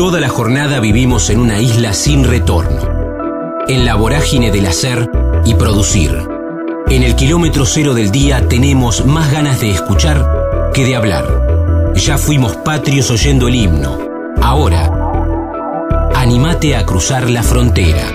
Toda 0.00 0.18
la 0.18 0.30
jornada 0.30 0.80
vivimos 0.80 1.28
en 1.28 1.38
una 1.38 1.60
isla 1.60 1.92
sin 1.92 2.24
retorno, 2.24 2.80
en 3.68 3.84
la 3.84 3.96
vorágine 3.96 4.50
del 4.50 4.64
hacer 4.64 5.10
y 5.44 5.52
producir. 5.52 6.26
En 6.88 7.02
el 7.02 7.16
kilómetro 7.16 7.66
cero 7.66 7.92
del 7.92 8.10
día 8.10 8.48
tenemos 8.48 9.04
más 9.04 9.30
ganas 9.30 9.60
de 9.60 9.72
escuchar 9.72 10.70
que 10.72 10.86
de 10.86 10.96
hablar. 10.96 11.92
Ya 11.96 12.16
fuimos 12.16 12.56
patrios 12.56 13.10
oyendo 13.10 13.46
el 13.46 13.56
himno. 13.56 13.98
Ahora, 14.40 14.90
animate 16.14 16.76
a 16.76 16.86
cruzar 16.86 17.28
la 17.28 17.42
frontera. 17.42 18.10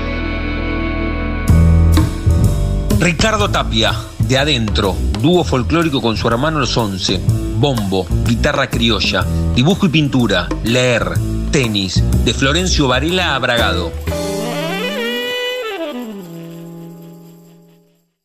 Ricardo 3.00 3.52
Tapia, 3.52 3.94
de 4.18 4.40
adentro, 4.40 4.96
dúo 5.22 5.44
folclórico 5.44 6.02
con 6.02 6.18
su 6.18 6.28
hermano 6.28 6.58
Los 6.62 6.76
Once, 6.78 7.22
bombo, 7.60 8.08
guitarra 8.26 8.72
criolla, 8.72 9.24
dibujo 9.54 9.86
y 9.86 9.90
pintura, 9.90 10.48
leer, 10.64 11.14
tenis, 11.56 12.04
de 12.26 12.34
Florencio 12.34 12.90
Varela 12.90 13.34
a 13.34 13.40
Bragado. 13.40 13.90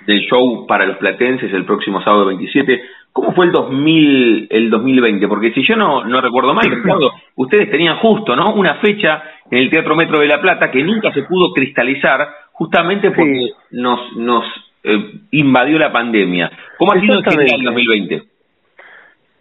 del 0.05 0.19
show 0.21 0.65
para 0.67 0.85
los 0.85 0.97
platenses 0.97 1.53
el 1.53 1.65
próximo 1.65 2.01
sábado 2.01 2.27
27, 2.27 2.81
¿Cómo 3.11 3.33
fue 3.33 3.47
el 3.47 3.51
2000, 3.51 4.47
el 4.49 4.69
2020? 4.69 5.27
Porque 5.27 5.51
si 5.53 5.63
yo 5.63 5.75
no, 5.75 6.05
no 6.05 6.21
recuerdo 6.21 6.53
mal, 6.53 6.69
Ricardo, 6.69 7.11
ustedes 7.35 7.69
tenían 7.71 7.97
justo, 7.97 8.35
¿no? 8.35 8.53
Una 8.53 8.75
fecha 8.75 9.23
en 9.49 9.57
el 9.57 9.69
Teatro 9.69 9.95
Metro 9.95 10.19
de 10.19 10.27
La 10.27 10.41
Plata 10.41 10.69
que 10.71 10.83
nunca 10.83 11.11
se 11.13 11.23
pudo 11.23 11.53
cristalizar 11.53 12.27
justamente 12.51 13.11
porque 13.11 13.51
nos, 13.71 14.15
nos 14.15 14.45
eh, 14.83 15.21
invadió 15.31 15.79
la 15.79 15.91
pandemia. 15.91 16.51
¿Cómo 16.77 16.93
ha 16.93 16.99
sido 16.99 17.19
el 17.19 17.63
2020? 17.63 18.23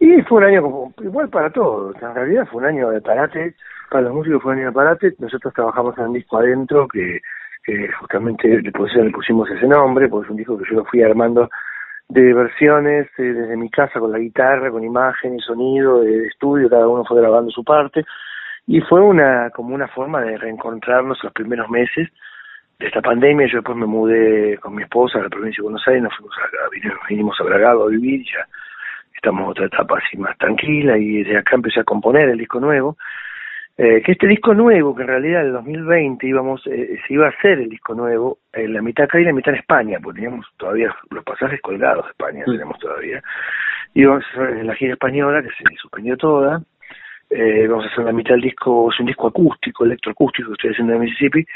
Y 0.00 0.22
fue 0.22 0.38
un 0.38 0.44
año 0.44 0.62
como, 0.62 0.94
igual 1.02 1.28
para 1.28 1.50
todos. 1.50 1.94
En 2.00 2.14
realidad 2.14 2.46
fue 2.50 2.62
un 2.62 2.68
año 2.68 2.90
de 2.90 3.00
parate. 3.00 3.54
Para 3.90 4.04
los 4.04 4.14
músicos 4.14 4.42
fue 4.42 4.52
un 4.52 4.58
año 4.58 4.68
de 4.68 4.74
parate. 4.74 5.14
Nosotros 5.18 5.52
trabajamos 5.52 5.98
en 5.98 6.04
un 6.04 6.12
disco 6.14 6.38
adentro 6.38 6.86
que, 6.86 7.20
que 7.64 7.88
justamente 8.00 8.62
le 8.62 8.72
pusimos 8.72 9.50
ese 9.50 9.66
nombre, 9.66 10.08
porque 10.08 10.26
es 10.26 10.30
un 10.30 10.36
disco 10.36 10.56
que 10.56 10.64
yo 10.70 10.76
lo 10.76 10.84
fui 10.84 11.02
armando 11.02 11.50
de 12.08 12.32
versiones 12.32 13.06
eh, 13.18 13.22
desde 13.22 13.56
mi 13.56 13.68
casa 13.70 14.00
con 14.00 14.12
la 14.12 14.18
guitarra, 14.18 14.70
con 14.70 14.82
imagen 14.82 15.36
y 15.36 15.40
sonido 15.40 16.00
de, 16.00 16.26
estudio, 16.26 16.68
cada 16.68 16.88
uno 16.88 17.04
fue 17.04 17.20
grabando 17.20 17.50
su 17.50 17.62
parte. 17.62 18.04
Y 18.66 18.80
fue 18.82 19.00
una 19.00 19.50
como 19.50 19.74
una 19.74 19.88
forma 19.88 20.20
de 20.20 20.36
reencontrarnos 20.36 21.22
los 21.22 21.32
primeros 21.32 21.68
meses 21.70 22.08
de 22.78 22.86
esta 22.86 23.00
pandemia. 23.00 23.46
Yo 23.46 23.58
después 23.58 23.76
me 23.76 23.86
mudé 23.86 24.58
con 24.58 24.74
mi 24.74 24.82
esposa 24.82 25.18
a 25.18 25.22
la 25.22 25.28
provincia 25.28 25.62
de 25.62 25.64
Buenos 25.64 25.86
Aires, 25.86 26.02
nos 26.02 26.16
fuimos 26.16 26.34
a, 26.36 27.06
vinimos 27.08 27.40
a 27.40 27.44
Bragado 27.44 27.84
a 27.84 27.88
vivir, 27.88 28.24
ya 28.24 28.46
estamos 29.14 29.42
en 29.42 29.50
otra 29.50 29.66
etapa 29.66 29.98
así 29.98 30.16
más 30.18 30.36
tranquila. 30.38 30.98
Y 30.98 31.22
desde 31.22 31.38
acá 31.38 31.56
empecé 31.56 31.80
a 31.80 31.84
componer 31.84 32.28
el 32.28 32.38
disco 32.38 32.60
nuevo 32.60 32.96
eh, 33.80 34.02
que 34.02 34.10
este 34.10 34.26
disco 34.26 34.54
nuevo, 34.54 34.92
que 34.92 35.02
en 35.02 35.08
realidad 35.08 35.42
en 35.42 35.46
el 35.46 35.52
2020 35.52 36.26
íbamos, 36.26 36.66
eh, 36.66 36.98
se 37.06 37.14
iba 37.14 37.26
a 37.26 37.30
hacer 37.30 37.60
el 37.60 37.68
disco 37.68 37.94
nuevo, 37.94 38.38
en 38.52 38.72
la 38.72 38.82
mitad 38.82 39.04
acá 39.04 39.20
y 39.20 39.24
la 39.24 39.32
mitad 39.32 39.54
en 39.54 39.60
España, 39.60 40.00
porque 40.02 40.20
teníamos 40.20 40.46
todavía 40.56 40.92
los 41.10 41.22
pasajes 41.22 41.60
colgados 41.60 42.04
de 42.06 42.10
España, 42.10 42.44
tenemos 42.44 42.76
todavía. 42.80 43.22
Íbamos 43.94 44.24
a 44.24 44.42
hacer 44.42 44.64
la 44.64 44.74
gira 44.74 44.94
española, 44.94 45.42
que 45.42 45.50
se 45.50 45.76
suspendió 45.80 46.16
toda, 46.16 46.60
eh, 47.30 47.68
vamos 47.68 47.84
a 47.84 47.88
hacer 47.88 48.04
la 48.04 48.12
mitad 48.12 48.30
del 48.30 48.40
disco, 48.40 48.90
es 48.92 48.98
un 48.98 49.06
disco 49.06 49.28
acústico, 49.28 49.84
electroacústico 49.84 50.48
que 50.48 50.54
estoy 50.54 50.70
haciendo 50.72 50.94
en 50.94 51.00
Mississippi, 51.00 51.46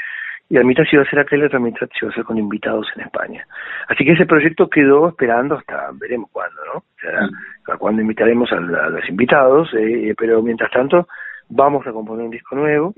y 0.47 0.55
la 0.55 0.63
mitad 0.63 0.85
se 0.85 0.95
iba 0.95 1.03
a 1.03 1.05
hacer 1.05 1.19
acá 1.19 1.35
y 1.35 1.39
la 1.39 1.47
otra 1.47 1.59
mitad 1.59 1.87
se 1.87 2.05
iba 2.05 2.07
a 2.07 2.11
hacer 2.13 2.23
con 2.23 2.37
invitados 2.37 2.87
en 2.95 3.01
España. 3.01 3.45
Así 3.89 4.05
que 4.05 4.13
ese 4.13 4.25
proyecto 4.25 4.69
quedó 4.69 5.09
esperando 5.09 5.55
hasta, 5.55 5.89
veremos 5.95 6.29
cuándo, 6.31 6.55
¿no? 6.73 6.77
O 6.79 7.65
sea, 7.65 7.77
cuándo 7.77 8.01
invitaremos 8.01 8.49
a, 8.53 8.57
a 8.59 8.89
los 8.89 9.09
invitados, 9.09 9.73
eh, 9.73 10.13
pero 10.17 10.41
mientras 10.41 10.71
tanto 10.71 11.05
vamos 11.49 11.85
a 11.87 11.91
componer 11.91 12.25
un 12.25 12.31
disco 12.31 12.55
nuevo, 12.55 12.93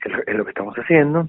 que 0.00 0.10
es 0.26 0.36
lo 0.36 0.44
que 0.44 0.50
estamos 0.50 0.74
haciendo. 0.76 1.28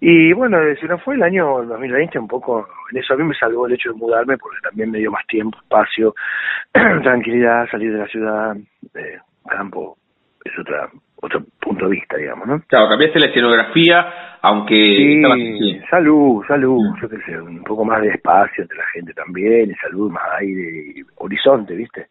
Y 0.00 0.32
bueno, 0.32 0.58
si 0.80 0.86
no 0.86 0.98
fue 0.98 1.14
el 1.14 1.22
año 1.22 1.64
2020, 1.64 2.18
un 2.18 2.26
poco, 2.26 2.66
en 2.90 2.98
eso 2.98 3.14
a 3.14 3.16
mí 3.16 3.22
me 3.22 3.34
salvó 3.34 3.66
el 3.66 3.74
hecho 3.74 3.92
de 3.92 3.98
mudarme, 3.98 4.36
porque 4.36 4.58
también 4.60 4.90
me 4.90 4.98
dio 4.98 5.12
más 5.12 5.24
tiempo, 5.28 5.56
espacio, 5.58 6.14
tranquilidad, 6.72 7.68
salir 7.70 7.92
de 7.92 7.98
la 7.98 8.08
ciudad, 8.08 8.56
de 8.94 9.20
campo, 9.48 9.96
es 10.44 10.58
otra 10.58 10.90
otro 11.22 11.44
punto 11.60 11.84
de 11.84 11.92
vista, 11.92 12.16
digamos, 12.16 12.48
¿no? 12.48 12.60
Claro, 12.66 12.88
cambiaste 12.88 13.20
la 13.20 13.26
escenografía, 13.26 14.38
aunque... 14.42 14.74
Sí, 14.74 15.80
salud, 15.88 16.44
salud, 16.48 16.82
yo 17.00 17.08
qué 17.08 17.18
sé, 17.18 17.40
un 17.40 17.62
poco 17.62 17.84
más 17.84 18.02
de 18.02 18.08
espacio 18.08 18.62
entre 18.62 18.76
la 18.76 18.86
gente 18.88 19.14
también, 19.14 19.70
y 19.70 19.74
salud, 19.74 20.10
más 20.10 20.24
aire, 20.40 20.62
y 20.96 21.02
horizonte, 21.18 21.76
¿viste? 21.76 22.08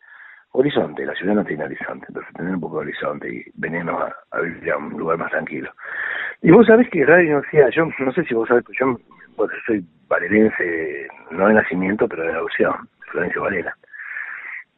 Horizonte, 0.52 1.06
la 1.06 1.16
ciudad 1.16 1.36
no 1.36 1.46
tiene 1.46 1.64
horizonte, 1.64 2.06
entonces 2.08 2.34
tener 2.34 2.54
un 2.54 2.62
poco 2.62 2.78
de 2.78 2.88
horizonte 2.88 3.34
y 3.34 3.44
venirnos 3.56 4.12
a, 4.32 4.40
vivir 4.42 4.72
a 4.72 4.78
un 4.78 4.90
lugar 4.92 5.18
más 5.18 5.32
tranquilo. 5.32 5.72
Y 6.42 6.52
vos 6.52 6.66
sabés 6.66 6.90
que 6.90 7.06
Radio 7.06 7.38
Universidad, 7.38 7.70
yo 7.70 7.86
no 8.00 8.12
sé 8.12 8.24
si 8.24 8.34
vos 8.34 8.48
sabés, 8.48 8.64
yo 8.78 8.98
soy 9.66 9.86
valerense, 10.08 11.08
no 11.32 11.48
de 11.48 11.54
nacimiento, 11.54 12.08
pero 12.08 12.24
de 12.24 12.34
adopción, 12.34 12.74
Florencio 13.12 13.42
Valera. 13.44 13.76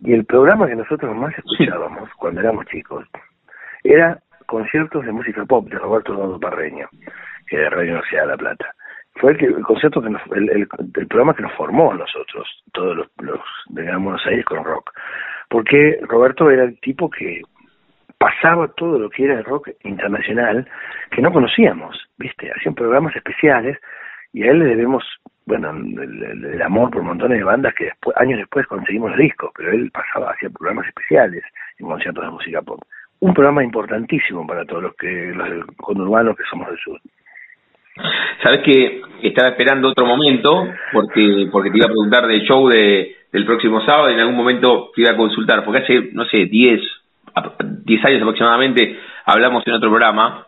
Y 0.02 0.14
el 0.14 0.26
programa 0.26 0.68
que 0.68 0.76
nosotros 0.76 1.16
más 1.16 1.34
escuchábamos 1.38 2.10
cuando 2.18 2.42
éramos 2.42 2.66
chicos 2.68 3.06
era 3.84 4.20
conciertos 4.46 5.06
de 5.06 5.12
música 5.12 5.46
pop 5.46 5.68
de 5.70 5.80
Roberto 5.80 6.14
Dodo 6.14 6.40
Parreño, 6.40 6.88
que 7.48 7.58
de 7.58 7.70
Radio 7.70 7.94
Universidad 7.94 8.24
de 8.24 8.28
La 8.28 8.38
Plata. 8.38 8.76
Fue 9.16 9.32
el, 9.32 9.38
que, 9.38 9.46
el 9.46 9.64
concierto 9.64 10.02
que 10.02 10.10
nos, 10.10 10.22
el, 10.32 10.50
el, 10.50 10.68
programa 11.08 11.36
que 11.36 11.44
nos 11.44 11.54
formó 11.54 11.92
a 11.92 11.96
nosotros, 11.96 12.48
todos 12.74 12.98
los, 12.98 13.08
los 13.22 13.40
de 13.70 13.84
Gran 13.84 14.04
Buenos 14.04 14.26
Aires 14.26 14.44
con 14.46 14.64
rock 14.64 14.92
porque 15.54 16.00
Roberto 16.10 16.50
era 16.50 16.64
el 16.64 16.80
tipo 16.80 17.12
que 17.12 17.44
pasaba 18.18 18.70
todo 18.70 18.98
lo 18.98 19.08
que 19.08 19.26
era 19.26 19.36
el 19.36 19.44
rock 19.44 19.70
internacional 19.84 20.68
que 21.12 21.22
no 21.22 21.32
conocíamos, 21.32 21.96
¿viste? 22.18 22.52
Hacían 22.52 22.74
programas 22.74 23.16
especiales 23.16 23.78
y 24.34 24.42
a 24.42 24.50
él 24.50 24.58
le 24.58 24.66
debemos, 24.66 25.04
bueno, 25.46 25.70
el, 25.70 26.60
amor 26.60 26.90
por 26.90 27.04
montones 27.04 27.38
de 27.38 27.44
bandas 27.44 27.76
que 27.76 27.86
después, 27.86 28.18
años 28.18 28.40
después 28.40 28.66
conseguimos 28.66 29.12
los 29.12 29.20
discos, 29.20 29.52
pero 29.56 29.72
él 29.72 29.92
pasaba, 29.92 30.32
hacía 30.32 30.50
programas 30.50 30.88
especiales 30.88 31.44
en 31.78 31.86
conciertos 31.86 32.26
de 32.26 32.32
música 32.32 32.62
pop. 32.64 32.82
Un 33.20 33.36
programa 33.36 33.64
importantísimo 33.64 34.48
para 34.48 34.66
todos 34.66 34.82
los 34.82 34.96
que 34.96 35.34
los 35.36 35.68
conurbanos 35.78 36.36
que 36.36 36.46
somos 36.50 36.68
del 36.68 36.80
sur. 36.80 37.00
Sabes 38.42 38.62
que 38.66 39.04
estaba 39.22 39.50
esperando 39.50 39.90
otro 39.90 40.08
momento 40.08 40.66
porque 40.92 41.48
porque 41.52 41.70
te 41.70 41.78
iba 41.78 41.86
a 41.86 41.90
preguntar 41.90 42.26
del 42.26 42.42
show 42.42 42.68
de 42.68 43.23
del 43.34 43.46
próximo 43.46 43.82
sábado 43.82 44.10
en 44.10 44.20
algún 44.20 44.36
momento 44.36 44.92
te 44.96 45.02
iba 45.02 45.12
a 45.12 45.18
consultar, 45.18 45.66
porque 45.66 45.82
hace, 45.82 46.10
no 46.14 46.24
sé, 46.26 46.46
10, 46.46 46.82
10 47.84 48.06
años 48.06 48.22
aproximadamente 48.22 49.00
hablamos 49.26 49.66
en 49.66 49.74
otro 49.74 49.90
programa, 49.90 50.48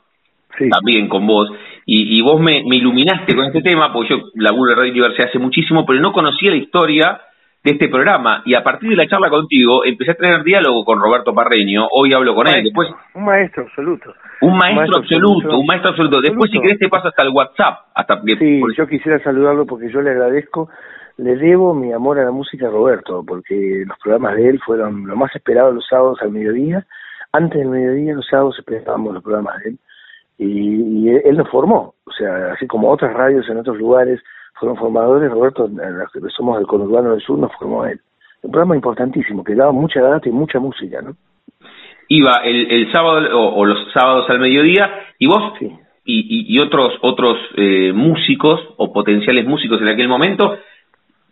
también 0.69 1.09
con 1.09 1.25
vos, 1.25 1.51
y, 1.85 2.17
y 2.17 2.21
vos 2.21 2.39
me, 2.39 2.63
me, 2.63 2.77
iluminaste 2.77 3.35
con 3.35 3.45
este 3.45 3.61
tema, 3.61 3.91
porque 3.91 4.11
yo 4.11 4.21
laburo 4.35 4.71
en 4.71 4.77
Radio 4.77 4.91
Universidad 4.91 5.29
hace 5.29 5.39
muchísimo, 5.39 5.85
pero 5.85 5.99
no 5.99 6.13
conocía 6.13 6.51
la 6.51 6.57
historia 6.57 7.21
de 7.63 7.71
este 7.71 7.89
programa. 7.89 8.43
Y 8.45 8.53
a 8.53 8.63
partir 8.63 8.91
de 8.91 8.95
la 8.95 9.07
charla 9.07 9.29
contigo, 9.29 9.83
empecé 9.83 10.11
a 10.11 10.15
tener 10.15 10.43
diálogo 10.43 10.85
con 10.85 10.99
Roberto 10.99 11.33
Parreño. 11.33 11.87
Hoy 11.91 12.13
hablo 12.13 12.35
con 12.35 12.47
él. 12.47 12.63
Después, 12.63 12.89
un 13.15 13.25
maestro 13.25 13.63
absoluto. 13.63 14.13
Un 14.41 14.55
maestro, 14.55 14.99
absoluto, 14.99 15.57
un 15.57 15.65
maestro 15.65 15.89
absoluto. 15.89 16.21
Después, 16.21 16.51
si 16.51 16.59
querés, 16.59 16.77
te 16.77 16.87
paso 16.87 17.07
hasta 17.07 17.23
el 17.23 17.29
WhatsApp. 17.29 17.87
Hasta 17.95 18.21
sí, 18.21 18.61
yo 18.77 18.87
quisiera 18.87 19.17
saludarlo 19.19 19.65
porque 19.65 19.91
yo 19.91 20.01
le 20.01 20.11
agradezco. 20.11 20.69
Le 21.17 21.35
debo 21.35 21.73
mi 21.73 21.93
amor 21.93 22.19
a 22.19 22.25
la 22.25 22.31
música 22.31 22.67
a 22.67 22.71
Roberto, 22.71 23.23
porque 23.25 23.83
los 23.87 23.97
programas 23.99 24.35
de 24.35 24.49
él 24.49 24.59
fueron 24.65 25.07
lo 25.07 25.15
más 25.15 25.33
esperado 25.35 25.71
los 25.71 25.87
sábados 25.87 26.19
al 26.21 26.31
mediodía. 26.31 26.85
Antes 27.31 27.59
del 27.59 27.69
mediodía, 27.69 28.15
los 28.15 28.27
sábados 28.27 28.57
esperábamos 28.59 29.13
los 29.13 29.23
programas 29.23 29.61
de 29.63 29.69
él. 29.69 29.77
Y, 30.37 31.07
y 31.07 31.09
él 31.09 31.37
nos 31.37 31.49
formó. 31.49 31.95
O 32.05 32.11
sea, 32.11 32.51
así 32.53 32.67
como 32.67 32.89
otras 32.91 33.13
radios 33.13 33.47
en 33.49 33.57
otros 33.57 33.77
lugares 33.77 34.21
fueron 34.59 34.77
formadores, 34.77 35.31
Roberto, 35.31 35.67
los 35.67 36.11
que 36.11 36.19
somos 36.35 36.57
del 36.57 36.67
conurbano 36.67 37.11
del 37.11 37.21
sur, 37.21 37.37
nos 37.37 37.51
formó 37.53 37.85
él. 37.85 37.99
Un 38.41 38.51
programa 38.51 38.75
importantísimo, 38.75 39.43
que 39.43 39.55
daba 39.55 39.71
mucha 39.71 40.01
data 40.01 40.29
y 40.29 40.31
mucha 40.31 40.59
música, 40.59 41.01
¿no? 41.01 41.15
Iba 42.07 42.41
el, 42.43 42.71
el 42.71 42.91
sábado 42.91 43.27
o, 43.33 43.65
los 43.65 43.91
sábados 43.91 44.29
al 44.29 44.39
mediodía, 44.39 44.89
y 45.17 45.27
vos 45.27 45.53
y, 45.61 46.55
y, 46.55 46.59
otros 46.59 46.93
otros 47.01 47.37
eh, 47.57 47.91
músicos 47.93 48.61
o 48.77 48.93
potenciales 48.93 49.45
músicos 49.45 49.81
en 49.81 49.87
aquel 49.87 50.07
momento, 50.07 50.55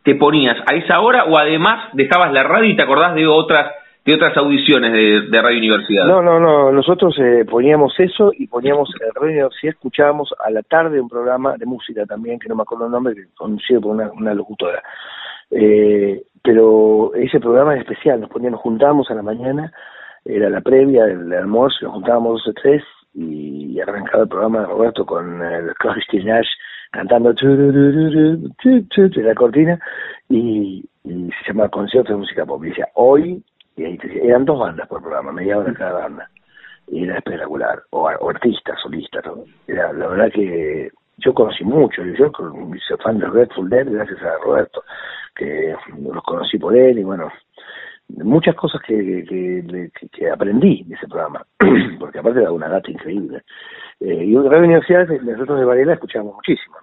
te 0.04 0.16
ponías 0.16 0.58
a 0.70 0.76
esa 0.76 1.00
hora 1.00 1.26
o 1.26 1.38
además 1.38 1.90
dejabas 1.94 2.34
la 2.34 2.44
radio 2.44 2.70
y 2.70 2.76
te 2.76 2.84
acordás 2.84 3.16
de 3.16 3.28
otras 3.28 3.72
de 4.06 4.16
otras 4.16 4.36
audiciones 4.36 4.92
de, 4.92 5.42
Radio 5.42 5.60
Universidad. 5.60 6.06
No, 6.06 6.22
no, 6.22 6.38
no, 6.38 6.74
nosotros 6.74 7.16
eh, 7.20 7.46
poníamos 7.50 7.98
eso 7.98 8.34
y 8.38 8.48
poníamos 8.48 8.90
en 9.00 9.08
Radio 9.16 9.32
Universidad, 9.32 9.74
escuchábamos 9.76 10.34
a 10.44 10.50
la 10.50 10.62
tarde 10.62 11.00
un 11.00 11.08
programa 11.08 11.56
de 11.58 11.66
música 11.66 12.06
también, 12.06 12.38
que 12.38 12.50
no 12.50 12.56
me 12.56 12.64
acuerdo 12.64 12.88
el 12.88 12.92
nombre, 12.92 13.14
conocido 13.34 13.80
por 13.80 13.96
una, 13.96 14.34
locutora. 14.34 14.84
Eh, 15.50 16.22
pero 16.44 17.14
ese 17.16 17.40
programa 17.40 17.76
es 17.76 17.82
especial, 17.82 18.20
nos 18.20 18.30
poníamos, 18.30 18.60
juntábamos 18.60 19.10
a 19.10 19.14
la 19.14 19.22
mañana, 19.22 19.72
era 20.26 20.50
la 20.50 20.60
previa 20.60 21.06
del 21.06 21.32
almuerzo, 21.32 21.78
nos 21.84 21.94
juntábamos 21.94 22.44
dos 22.44 22.48
o 22.50 22.54
tres 22.62 22.84
y 23.14 23.80
arrancaba 23.80 24.24
el 24.24 24.30
programa 24.30 24.60
de 24.60 24.66
Roberto 24.66 25.06
con 25.06 25.42
el 25.42 25.74
Christy 25.76 26.26
Nash 26.26 26.48
cantando 26.94 27.34
la 28.64 29.36
cortina 29.36 29.80
y, 30.30 30.86
y 31.04 31.30
se 31.30 31.48
llama 31.48 31.68
Concierto 31.70 32.14
de 32.14 32.20
Música 32.20 32.46
Pop. 32.46 32.64
Y 32.64 32.70
decía, 32.70 32.88
hoy 32.94 33.44
y 33.76 33.84
ahí 33.86 34.00
eran 34.22 34.46
dos 34.46 34.60
bandas 34.60 34.88
por 34.88 35.02
programa, 35.02 35.32
media 35.32 35.58
hora 35.58 35.74
cada 35.74 35.94
banda. 35.94 36.30
Y 36.88 37.04
era 37.04 37.18
espectacular. 37.18 37.82
O, 37.92 38.08
artistas, 38.08 38.80
solistas, 38.82 39.24
todo. 39.24 39.46
Era, 39.68 39.92
la 39.94 40.08
verdad 40.08 40.32
que 40.32 40.92
yo 41.18 41.34
conocí 41.34 41.64
mucho. 41.64 42.04
Yo 42.06 42.32
soy 42.36 42.98
fan 43.04 43.18
de 43.18 43.28
Red 43.28 43.50
Full 43.56 43.70
Dead 43.70 43.90
gracias 43.90 44.22
a 44.22 44.38
Roberto, 44.44 44.84
que 45.36 45.76
los 45.98 46.24
conocí 46.24 46.60
por 46.60 46.76
él 46.76 47.00
y 47.00 47.04
bueno, 47.04 47.32
muchas 48.10 48.56
cosas 48.56 48.82
que, 48.86 49.24
que, 50.12 50.30
aprendí 50.30 50.84
de 50.84 50.96
ese 50.96 51.08
programa, 51.08 51.44
porque 52.00 52.20
aparte 52.20 52.42
era 52.42 52.52
una 52.52 52.68
data 52.68 52.92
increíble. 52.92 53.42
Eh, 54.00 54.26
y 54.26 54.36
en 54.36 54.50
Radio 54.50 54.66
Universidad, 54.66 55.08
nosotros 55.08 55.60
de 55.60 55.66
Varela 55.66 55.94
escuchábamos 55.94 56.36
muchísimo. 56.36 56.76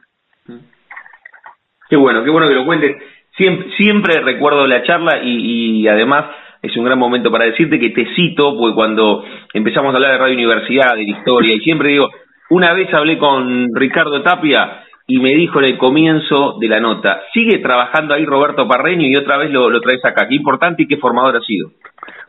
Qué 1.88 1.96
bueno, 1.96 2.22
qué 2.22 2.30
bueno 2.30 2.48
que 2.48 2.54
lo 2.54 2.64
cuentes. 2.64 2.96
Siempre, 3.36 3.70
siempre 3.76 4.20
recuerdo 4.20 4.66
la 4.66 4.82
charla 4.82 5.22
y, 5.22 5.80
y 5.82 5.88
además 5.88 6.26
es 6.62 6.76
un 6.76 6.84
gran 6.84 6.98
momento 6.98 7.30
para 7.30 7.46
decirte 7.46 7.78
que 7.78 7.90
te 7.90 8.06
cito, 8.14 8.56
porque 8.56 8.74
cuando 8.74 9.24
empezamos 9.54 9.92
a 9.92 9.96
hablar 9.96 10.12
de 10.12 10.18
Radio 10.18 10.34
Universidad, 10.34 10.94
de 10.94 11.04
la 11.04 11.18
historia, 11.18 11.54
y 11.54 11.60
siempre 11.60 11.90
digo, 11.90 12.10
una 12.50 12.74
vez 12.74 12.92
hablé 12.92 13.18
con 13.18 13.68
Ricardo 13.74 14.22
Tapia 14.22 14.84
y 15.06 15.18
me 15.18 15.30
dijo 15.30 15.58
en 15.58 15.64
el 15.66 15.78
comienzo 15.78 16.56
de 16.60 16.68
la 16.68 16.80
nota, 16.80 17.22
sigue 17.32 17.58
trabajando 17.58 18.14
ahí 18.14 18.24
Roberto 18.24 18.68
Parreño 18.68 19.06
y 19.06 19.16
otra 19.16 19.38
vez 19.38 19.50
lo, 19.50 19.80
traes 19.80 20.04
acá. 20.04 20.28
Qué 20.28 20.36
importante 20.36 20.82
y 20.82 20.86
qué 20.86 20.98
formador 20.98 21.36
ha 21.36 21.40
sido. 21.40 21.70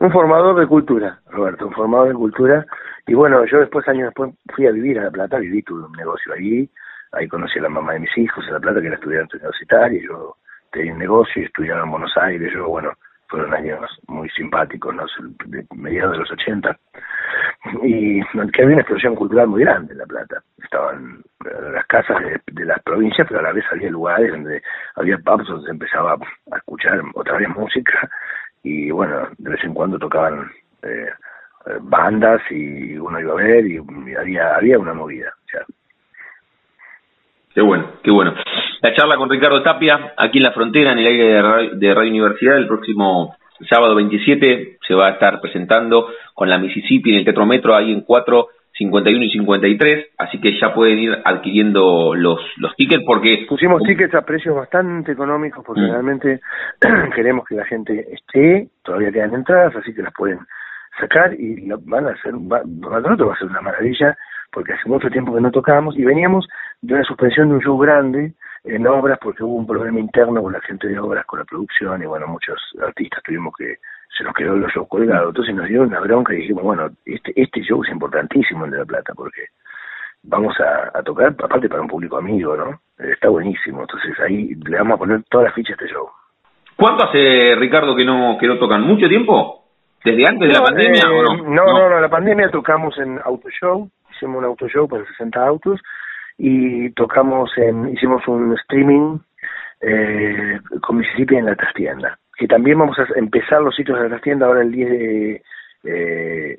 Un 0.00 0.10
formador 0.10 0.58
de 0.58 0.66
cultura, 0.66 1.20
Roberto, 1.30 1.66
un 1.66 1.72
formador 1.72 2.08
de 2.08 2.14
cultura. 2.14 2.66
Y 3.06 3.14
bueno, 3.14 3.44
yo 3.46 3.58
después, 3.58 3.86
años 3.88 4.06
después, 4.06 4.32
fui 4.54 4.66
a 4.66 4.72
vivir 4.72 4.98
a 4.98 5.04
La 5.04 5.10
Plata, 5.10 5.38
viví, 5.38 5.62
tuve 5.62 5.84
un 5.84 5.92
negocio 5.92 6.32
ahí, 6.32 6.68
ahí 7.12 7.28
conocí 7.28 7.58
a 7.58 7.62
la 7.62 7.68
mamá 7.68 7.92
de 7.94 8.00
mis 8.00 8.18
hijos 8.18 8.44
en 8.46 8.54
La 8.54 8.60
Plata, 8.60 8.80
que 8.80 8.86
era 8.86 8.96
estudiante 8.96 9.36
universitaria, 9.36 10.02
yo 10.02 10.36
tenía 10.70 10.92
un 10.92 10.98
negocio 10.98 11.42
y 11.42 11.44
estudiaba 11.44 11.82
en 11.82 11.90
Buenos 11.90 12.16
Aires, 12.16 12.52
yo, 12.52 12.68
bueno, 12.68 12.92
fueron 13.28 13.54
años 13.54 13.80
muy 14.08 14.28
simpáticos, 14.30 14.94
¿no? 14.94 15.04
de 15.46 15.64
mediados 15.74 16.12
de 16.12 16.18
los 16.18 16.30
80, 16.32 16.78
y 17.82 18.20
que 18.22 18.62
había 18.62 18.74
una 18.74 18.82
explosión 18.82 19.14
cultural 19.14 19.48
muy 19.48 19.62
grande 19.62 19.92
en 19.92 19.98
La 19.98 20.06
Plata. 20.06 20.42
Estaban 20.62 21.22
las 21.72 21.86
casas 21.86 22.18
de, 22.46 22.64
las 22.64 22.82
provincias, 22.82 23.26
pero 23.26 23.40
a 23.40 23.44
la 23.44 23.52
vez 23.52 23.64
había 23.72 23.90
lugares 23.90 24.30
donde 24.30 24.62
había 24.96 25.18
pubs 25.18 25.48
donde 25.48 25.64
se 25.64 25.70
empezaba 25.70 26.14
a 26.50 26.56
escuchar 26.56 27.00
otra 27.14 27.38
vez 27.38 27.48
música, 27.48 28.08
y 28.62 28.90
bueno, 28.90 29.28
de 29.38 29.50
vez 29.50 29.64
en 29.64 29.74
cuando 29.74 29.98
tocaban 29.98 30.50
eh, 30.82 31.10
bandas 31.80 32.40
y 32.50 32.96
uno 32.96 33.20
iba 33.20 33.32
a 33.32 33.36
ver 33.36 33.66
y, 33.66 33.78
había, 34.14 34.56
había 34.56 34.78
una 34.78 34.94
movida. 34.94 35.32
Qué 37.54 37.60
bueno, 37.60 37.92
qué 38.02 38.10
bueno. 38.10 38.34
La 38.80 38.94
charla 38.94 39.16
con 39.16 39.28
Ricardo 39.28 39.62
Tapia, 39.62 40.14
aquí 40.16 40.38
en 40.38 40.44
la 40.44 40.52
frontera, 40.52 40.92
en 40.92 40.98
el 40.98 41.06
aire 41.06 41.24
de 41.74 41.94
Radio, 41.94 42.10
Universidad, 42.10 42.56
el 42.56 42.66
próximo 42.66 43.36
sábado 43.68 43.94
27 43.94 44.78
se 44.86 44.94
va 44.94 45.08
a 45.08 45.10
estar 45.10 45.40
presentando 45.40 46.08
con 46.34 46.48
la 46.48 46.58
Mississippi 46.58 47.10
en 47.10 47.18
el 47.18 47.24
Teatro 47.24 47.46
Metro, 47.46 47.76
ahí 47.76 47.92
en 47.92 48.00
4, 48.00 48.48
51 48.72 49.24
y 49.24 49.30
53, 49.30 50.06
así 50.18 50.40
que 50.40 50.58
ya 50.58 50.72
pueden 50.72 50.98
ir 50.98 51.18
adquiriendo 51.24 52.14
los, 52.14 52.40
los 52.56 52.74
tickets 52.74 53.04
porque... 53.06 53.44
Pusimos 53.48 53.82
tickets 53.82 54.14
a 54.14 54.22
precios 54.22 54.56
bastante 54.56 55.12
económicos 55.12 55.62
porque 55.64 55.82
mm. 55.82 55.90
realmente 55.90 56.40
queremos 57.14 57.46
que 57.46 57.56
la 57.56 57.66
gente 57.66 58.06
esté, 58.12 58.68
todavía 58.82 59.12
quedan 59.12 59.34
entradas, 59.34 59.76
así 59.76 59.94
que 59.94 60.02
las 60.02 60.14
pueden 60.14 60.38
sacar 60.98 61.34
y 61.34 61.68
van 61.84 62.06
a 62.06 62.16
ser, 62.22 62.34
va, 62.34 62.62
va 62.64 63.32
a 63.32 63.38
ser 63.38 63.48
una 63.48 63.60
maravilla 63.60 64.16
porque 64.52 64.74
hace 64.74 64.88
mucho 64.88 65.08
tiempo 65.08 65.34
que 65.34 65.40
no 65.40 65.50
tocábamos 65.50 65.96
y 65.96 66.04
veníamos 66.04 66.46
de 66.80 66.94
una 66.94 67.04
suspensión 67.04 67.48
de 67.48 67.54
un 67.56 67.62
show 67.62 67.78
grande 67.78 68.34
en 68.64 68.86
obras 68.86 69.18
porque 69.20 69.42
hubo 69.42 69.54
un 69.54 69.66
problema 69.66 69.98
interno 69.98 70.42
con 70.42 70.52
la 70.52 70.60
gente 70.60 70.88
de 70.88 70.98
obras, 70.98 71.24
con 71.26 71.40
la 71.40 71.44
producción 71.44 72.02
y 72.02 72.06
bueno, 72.06 72.26
muchos 72.28 72.58
artistas 72.80 73.22
tuvimos 73.24 73.54
que, 73.56 73.76
se 74.16 74.24
nos 74.24 74.34
quedó 74.34 74.54
los 74.56 74.70
shows 74.72 74.88
colgados, 74.88 75.28
entonces 75.28 75.54
nos 75.54 75.68
dieron 75.68 75.88
una 75.88 76.00
bronca 76.00 76.34
y 76.34 76.38
dijimos, 76.38 76.62
bueno, 76.62 76.90
este, 77.04 77.32
este 77.34 77.62
show 77.62 77.82
es 77.82 77.90
importantísimo 77.90 78.64
el 78.64 78.72
de 78.72 78.78
La 78.78 78.84
Plata 78.84 79.12
porque 79.14 79.46
vamos 80.22 80.54
a, 80.60 81.02
tocar, 81.02 81.28
aparte 81.28 81.68
para 81.68 81.82
un 81.82 81.88
público 81.88 82.18
amigo, 82.18 82.56
¿no? 82.56 82.80
Está 82.98 83.28
buenísimo, 83.28 83.82
entonces 83.82 84.12
ahí 84.20 84.54
le 84.54 84.78
vamos 84.78 84.96
a 84.96 84.98
poner 84.98 85.22
todas 85.28 85.46
las 85.46 85.54
fichas 85.54 85.72
a 85.72 85.84
este 85.84 85.94
show. 85.94 86.08
¿Cuánto 86.76 87.04
hace, 87.04 87.54
Ricardo, 87.56 87.96
que 87.96 88.04
no, 88.04 88.36
que 88.38 88.46
no 88.46 88.58
tocan? 88.58 88.82
¿Mucho 88.82 89.08
tiempo? 89.08 89.64
¿Desde 90.04 90.26
antes 90.26 90.48
de 90.48 90.54
la 90.54 90.62
pandemia 90.62 91.02
o 91.10 91.22
no? 91.22 91.36
No, 91.44 91.64
no, 91.64 91.88
no, 91.88 92.00
la 92.00 92.08
pandemia 92.08 92.50
tocamos 92.50 92.96
en 92.98 93.20
Auto 93.24 93.48
Show, 93.50 93.88
hicimos 94.22 94.38
un 94.38 94.44
auto 94.44 94.68
show 94.68 94.88
para 94.88 95.04
60 95.04 95.44
autos 95.44 95.80
y 96.38 96.90
tocamos 96.90 97.50
en, 97.56 97.88
hicimos 97.88 98.26
un 98.28 98.54
streaming 98.58 99.18
eh, 99.80 100.60
con 100.80 100.98
Mississippi 100.98 101.36
en 101.36 101.46
la 101.46 101.56
trastienda. 101.56 102.18
Que 102.36 102.46
también 102.46 102.78
vamos 102.78 102.98
a 102.98 103.06
empezar 103.16 103.60
los 103.60 103.74
sitios 103.74 103.98
de 103.98 104.04
la 104.04 104.10
trastienda 104.10 104.46
ahora 104.46 104.62
el 104.62 104.72
10 104.72 104.90
de 104.90 105.42
eh, 105.84 106.58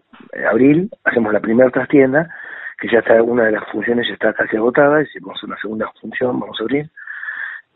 abril, 0.49 0.89
hacemos 1.05 1.31
la 1.31 1.39
primera 1.39 1.69
trastienda, 1.69 2.29
que 2.77 2.89
ya 2.89 2.99
está, 2.99 3.21
una 3.23 3.45
de 3.45 3.53
las 3.53 3.63
funciones 3.71 4.07
ya 4.07 4.13
está 4.13 4.33
casi 4.33 4.57
agotada, 4.57 5.01
hicimos 5.01 5.41
una 5.43 5.57
segunda 5.57 5.89
función, 6.01 6.39
vamos 6.39 6.59
a 6.59 6.63
abrir, 6.63 6.89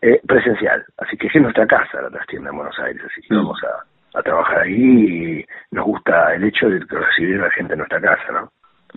eh, 0.01 0.22
presencial. 0.27 0.86
Así 0.98 1.17
que 1.17 1.27
es 1.27 1.36
nuestra 1.36 1.65
casa 1.65 2.01
la 2.01 2.10
trastienda 2.10 2.50
en 2.50 2.58
Buenos 2.58 2.77
Aires, 2.79 3.01
así 3.06 3.22
que 3.22 3.34
mm. 3.34 3.38
vamos 3.38 3.60
a, 3.63 4.20
a 4.20 4.22
trabajar 4.22 4.60
ahí 4.60 4.74
y 4.74 5.46
nos 5.72 5.86
gusta 5.86 6.36
el 6.36 6.44
hecho 6.44 6.70
de 6.70 6.79
recibir 6.79 7.39
a 7.39 7.46
la 7.46 7.51
gente 7.51 7.74
en 7.74 7.79
nuestra 7.79 8.01
casa, 8.01 8.32
¿no? 8.34 8.51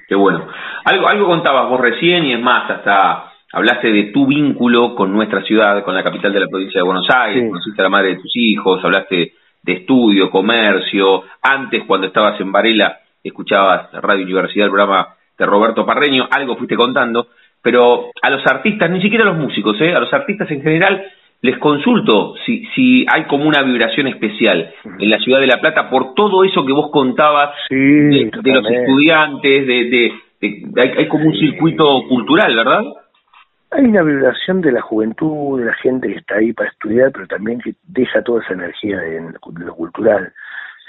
Qué 0.09 0.15
bueno. 0.15 0.47
Algo, 0.85 1.09
algo 1.09 1.27
contabas 1.27 1.69
vos 1.69 1.81
recién 1.81 2.27
y 2.27 2.33
es 2.33 2.41
más, 2.41 2.71
hasta 2.71 3.33
hablaste 3.53 3.91
de 3.93 4.05
tu 4.05 4.27
vínculo 4.27 4.95
con 4.95 5.13
nuestra 5.13 5.43
ciudad, 5.43 5.83
con 5.85 5.95
la 5.95 6.03
capital 6.03 6.33
de 6.33 6.41
la 6.41 6.49
provincia 6.49 6.81
de 6.81 6.87
Buenos 6.87 7.09
Aires, 7.11 7.49
conociste 7.49 7.83
a 7.83 7.85
la 7.85 7.91
madre 7.91 8.09
de 8.09 8.17
tus 8.17 8.37
hijos, 8.37 8.85
hablaste 8.85 9.33
de 9.63 9.73
estudio, 9.73 10.31
comercio, 10.31 11.25
antes 11.43 11.85
cuando 11.85 12.07
estabas 12.07 12.41
en 12.41 12.53
Varela 12.53 12.99
escuchabas 13.23 13.93
Radio 13.93 14.25
Universidad, 14.25 14.67
el 14.67 14.73
programa 14.73 15.15
de 15.39 15.47
Roberto 15.47 15.85
Parreño, 15.85 16.29
algo 16.31 16.57
fuiste 16.57 16.77
contando, 16.77 17.29
pero 17.63 18.11
a 18.23 18.31
los 18.31 18.47
artistas, 18.47 18.91
ni 18.91 19.03
siquiera 19.03 19.25
a 19.25 19.29
los 19.29 19.37
músicos, 19.37 19.81
¿eh? 19.81 19.95
a 19.95 20.01
los 20.01 20.13
artistas 20.13 20.51
en 20.51 20.63
general, 20.63 21.05
les 21.43 21.59
consulto 21.59 22.35
si, 22.45 22.67
si 22.75 23.07
hay 23.11 23.25
como 23.25 23.45
una 23.45 23.63
vibración 23.63 24.07
especial 24.09 24.73
en 24.99 25.11
la 25.11 25.19
ciudad 25.19 25.41
de 25.41 25.47
La 25.47 25.61
Plata 25.61 25.89
por 25.89 26.15
todo 26.15 26.45
eso 26.45 26.67
que 26.67 26.73
vos 26.73 26.91
contabas 26.91 27.51
de, 27.71 28.31
los 28.45 28.71
estudiantes, 28.71 29.67
de, 29.67 30.13
de, 30.41 30.93
hay, 30.99 31.09
como 31.09 31.27
un 31.27 31.35
circuito 31.35 32.03
cultural, 32.09 32.55
¿verdad? 32.57 32.83
Hay 33.71 33.85
una 33.85 34.03
vibración 34.03 34.61
de 34.61 34.73
la 34.73 34.83
juventud, 34.83 35.61
de 35.61 35.67
la 35.67 35.75
gente 35.75 36.09
que 36.09 36.19
está 36.19 36.37
ahí 36.37 36.53
para 36.53 36.71
estudiar, 36.71 37.13
pero 37.13 37.27
también 37.27 37.61
que 37.61 37.75
deja 37.85 38.23
toda 38.23 38.43
esa 38.43 38.55
energía 38.55 38.99
en 39.05 39.33
lo 39.33 39.75
cultural. 39.75 40.33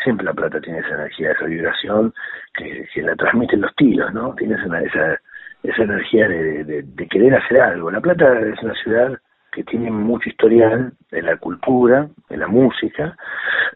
Siempre 0.04 0.26
La 0.26 0.34
Plata 0.34 0.60
tiene 0.60 0.80
esa 0.80 0.96
energía, 0.96 1.32
esa 1.32 1.46
vibración 1.46 2.14
que, 2.56 2.88
que 2.92 3.04
la 3.04 3.16
transmiten 3.16 3.62
los 3.62 3.74
tiros, 3.76 4.12
¿no? 4.14 4.34
Tienes 4.34 4.60
esa, 4.60 5.20
esa 5.62 5.84
energía 5.84 6.28
de, 6.28 6.84
de 6.84 7.08
querer 7.08 7.36
hacer 7.36 7.62
algo. 7.62 7.92
La 7.92 8.02
Plata 8.02 8.40
es 8.40 8.62
una 8.64 8.74
ciudad 8.74 9.20
que 9.52 9.64
tienen 9.64 9.94
mucho 9.94 10.30
historial 10.30 10.94
en 11.12 11.26
la 11.26 11.38
cultura, 11.38 12.08
en 12.30 12.40
la 12.40 12.48
música, 12.48 13.18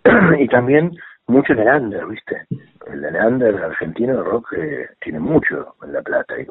y 0.39 0.47
también 0.47 0.91
mucho 1.27 1.53
en 1.53 1.59
el 1.59 1.67
under, 1.67 2.05
¿viste? 2.07 2.45
El 2.87 3.15
under 3.15 3.55
argentino 3.55 4.17
de 4.17 4.23
rock 4.23 4.53
eh, 4.57 4.87
tiene 5.01 5.19
mucho 5.19 5.75
en 5.83 5.93
La 5.93 6.01
Plata, 6.01 6.35
y, 6.39 6.45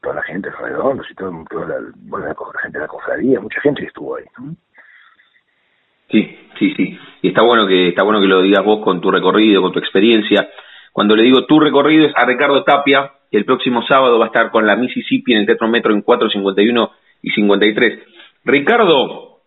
toda 0.00 0.14
la 0.14 0.22
gente, 0.22 0.50
redondos 0.50 1.06
y 1.10 1.14
todo, 1.14 1.44
toda 1.50 1.66
la, 1.66 2.34
gente 2.62 2.78
de 2.78 2.84
la 2.84 2.88
cofradía, 2.88 3.40
mucha 3.40 3.60
gente 3.60 3.82
que 3.82 3.88
estuvo 3.88 4.16
ahí, 4.16 4.24
Sí, 6.10 6.36
sí, 6.58 6.74
sí. 6.76 6.98
Y 7.22 7.28
está 7.28 7.42
bueno 7.42 7.68
que 7.68 7.88
está 7.88 8.02
bueno 8.02 8.20
que 8.20 8.26
lo 8.26 8.42
digas 8.42 8.64
vos 8.64 8.82
con 8.82 9.00
tu 9.00 9.12
recorrido, 9.12 9.62
con 9.62 9.70
tu 9.70 9.78
experiencia. 9.78 10.48
Cuando 10.92 11.14
le 11.14 11.22
digo 11.22 11.46
tu 11.46 11.60
recorrido 11.60 12.06
es 12.06 12.12
a 12.16 12.26
Ricardo 12.26 12.64
Tapia, 12.64 13.12
que 13.30 13.38
el 13.38 13.44
próximo 13.44 13.82
sábado 13.86 14.18
va 14.18 14.24
a 14.24 14.28
estar 14.28 14.50
con 14.50 14.66
la 14.66 14.74
Mississippi 14.74 15.32
en 15.32 15.40
el 15.40 15.46
Teatro 15.46 15.68
Metro 15.68 15.94
en 15.94 16.04
4.51 16.04 16.90
y 17.22 17.30
53. 17.30 17.98
Ricardo, 18.44 19.40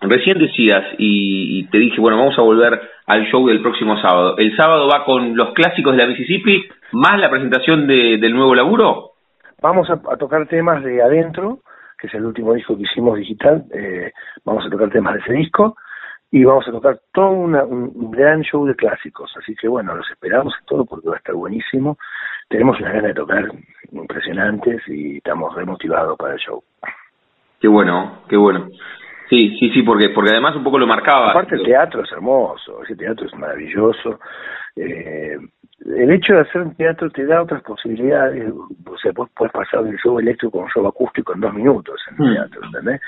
recién 0.00 0.38
decías 0.38 0.84
y, 0.98 1.64
te 1.68 1.78
dije, 1.78 2.00
bueno, 2.00 2.18
vamos 2.18 2.38
a 2.38 2.42
volver 2.42 2.80
al 3.06 3.26
show 3.26 3.46
del 3.46 3.62
próximo 3.62 4.00
sábado. 4.00 4.36
¿El 4.38 4.56
sábado 4.56 4.88
va 4.88 5.04
con 5.04 5.36
los 5.36 5.52
clásicos 5.54 5.92
de 5.92 6.02
la 6.02 6.08
Mississippi 6.08 6.68
más 6.92 7.20
la 7.20 7.30
presentación 7.30 7.86
de, 7.86 8.18
del 8.18 8.34
nuevo 8.34 8.54
laburo? 8.54 9.12
Vamos 9.62 9.88
a, 9.90 10.16
tocar 10.16 10.46
temas 10.48 10.82
de 10.82 11.02
adentro, 11.02 11.60
que 11.98 12.06
es 12.06 12.14
el 12.14 12.24
último 12.24 12.54
disco 12.54 12.76
que 12.76 12.82
hicimos 12.82 13.18
digital. 13.18 13.64
Eh, 13.72 14.12
vamos 14.44 14.64
a 14.66 14.70
tocar 14.70 14.90
temas 14.90 15.14
de 15.14 15.20
ese 15.20 15.32
disco 15.34 15.76
y 16.32 16.44
vamos 16.44 16.66
a 16.66 16.72
tocar 16.72 16.98
todo 17.12 17.30
un 17.30 18.10
gran 18.10 18.42
show 18.42 18.64
de 18.66 18.74
clásicos. 18.74 19.32
Así 19.36 19.54
que 19.54 19.68
bueno, 19.68 19.94
los 19.94 20.10
esperamos 20.10 20.54
todo 20.66 20.84
porque 20.84 21.08
va 21.08 21.16
a 21.16 21.18
estar 21.18 21.34
buenísimo. 21.34 21.98
Tenemos 22.48 22.80
una 22.80 22.92
gana 22.92 23.08
de 23.08 23.14
tocar 23.14 23.44
impresionantes 23.92 24.82
y 24.88 25.18
estamos 25.18 25.54
remotivados 25.54 26.16
para 26.16 26.34
el 26.34 26.40
show. 26.40 26.62
Qué 27.60 27.68
bueno, 27.68 28.22
qué 28.28 28.36
bueno. 28.36 28.68
Sí, 29.28 29.56
sí, 29.60 29.70
sí, 29.70 29.82
porque 29.82 30.08
porque 30.08 30.30
además 30.32 30.56
un 30.56 30.64
poco 30.64 30.78
lo 30.78 30.86
marcaba. 30.86 31.30
Aparte 31.30 31.54
el 31.54 31.62
teatro 31.62 32.02
es 32.02 32.10
hermoso, 32.10 32.82
ese 32.82 32.96
teatro 32.96 33.26
es 33.26 33.34
maravilloso. 33.34 34.18
Eh, 34.74 35.36
el 35.86 36.10
hecho 36.10 36.34
de 36.34 36.40
hacer 36.40 36.62
un 36.62 36.74
teatro 36.74 37.10
te 37.10 37.24
da 37.24 37.42
otras 37.42 37.62
posibilidades, 37.62 38.52
o 38.52 38.98
sea, 38.98 39.12
vos 39.12 39.30
puedes 39.34 39.52
pasar 39.52 39.84
del 39.84 39.96
show 39.98 40.18
eléctrico 40.18 40.60
a 40.60 40.64
un 40.64 40.70
show 40.70 40.86
acústico 40.86 41.32
en 41.32 41.40
dos 41.40 41.54
minutos 41.54 42.00
en 42.10 42.24
el 42.24 42.30
mm. 42.30 42.34
teatro, 42.34 42.60
¿entendés? 42.64 43.00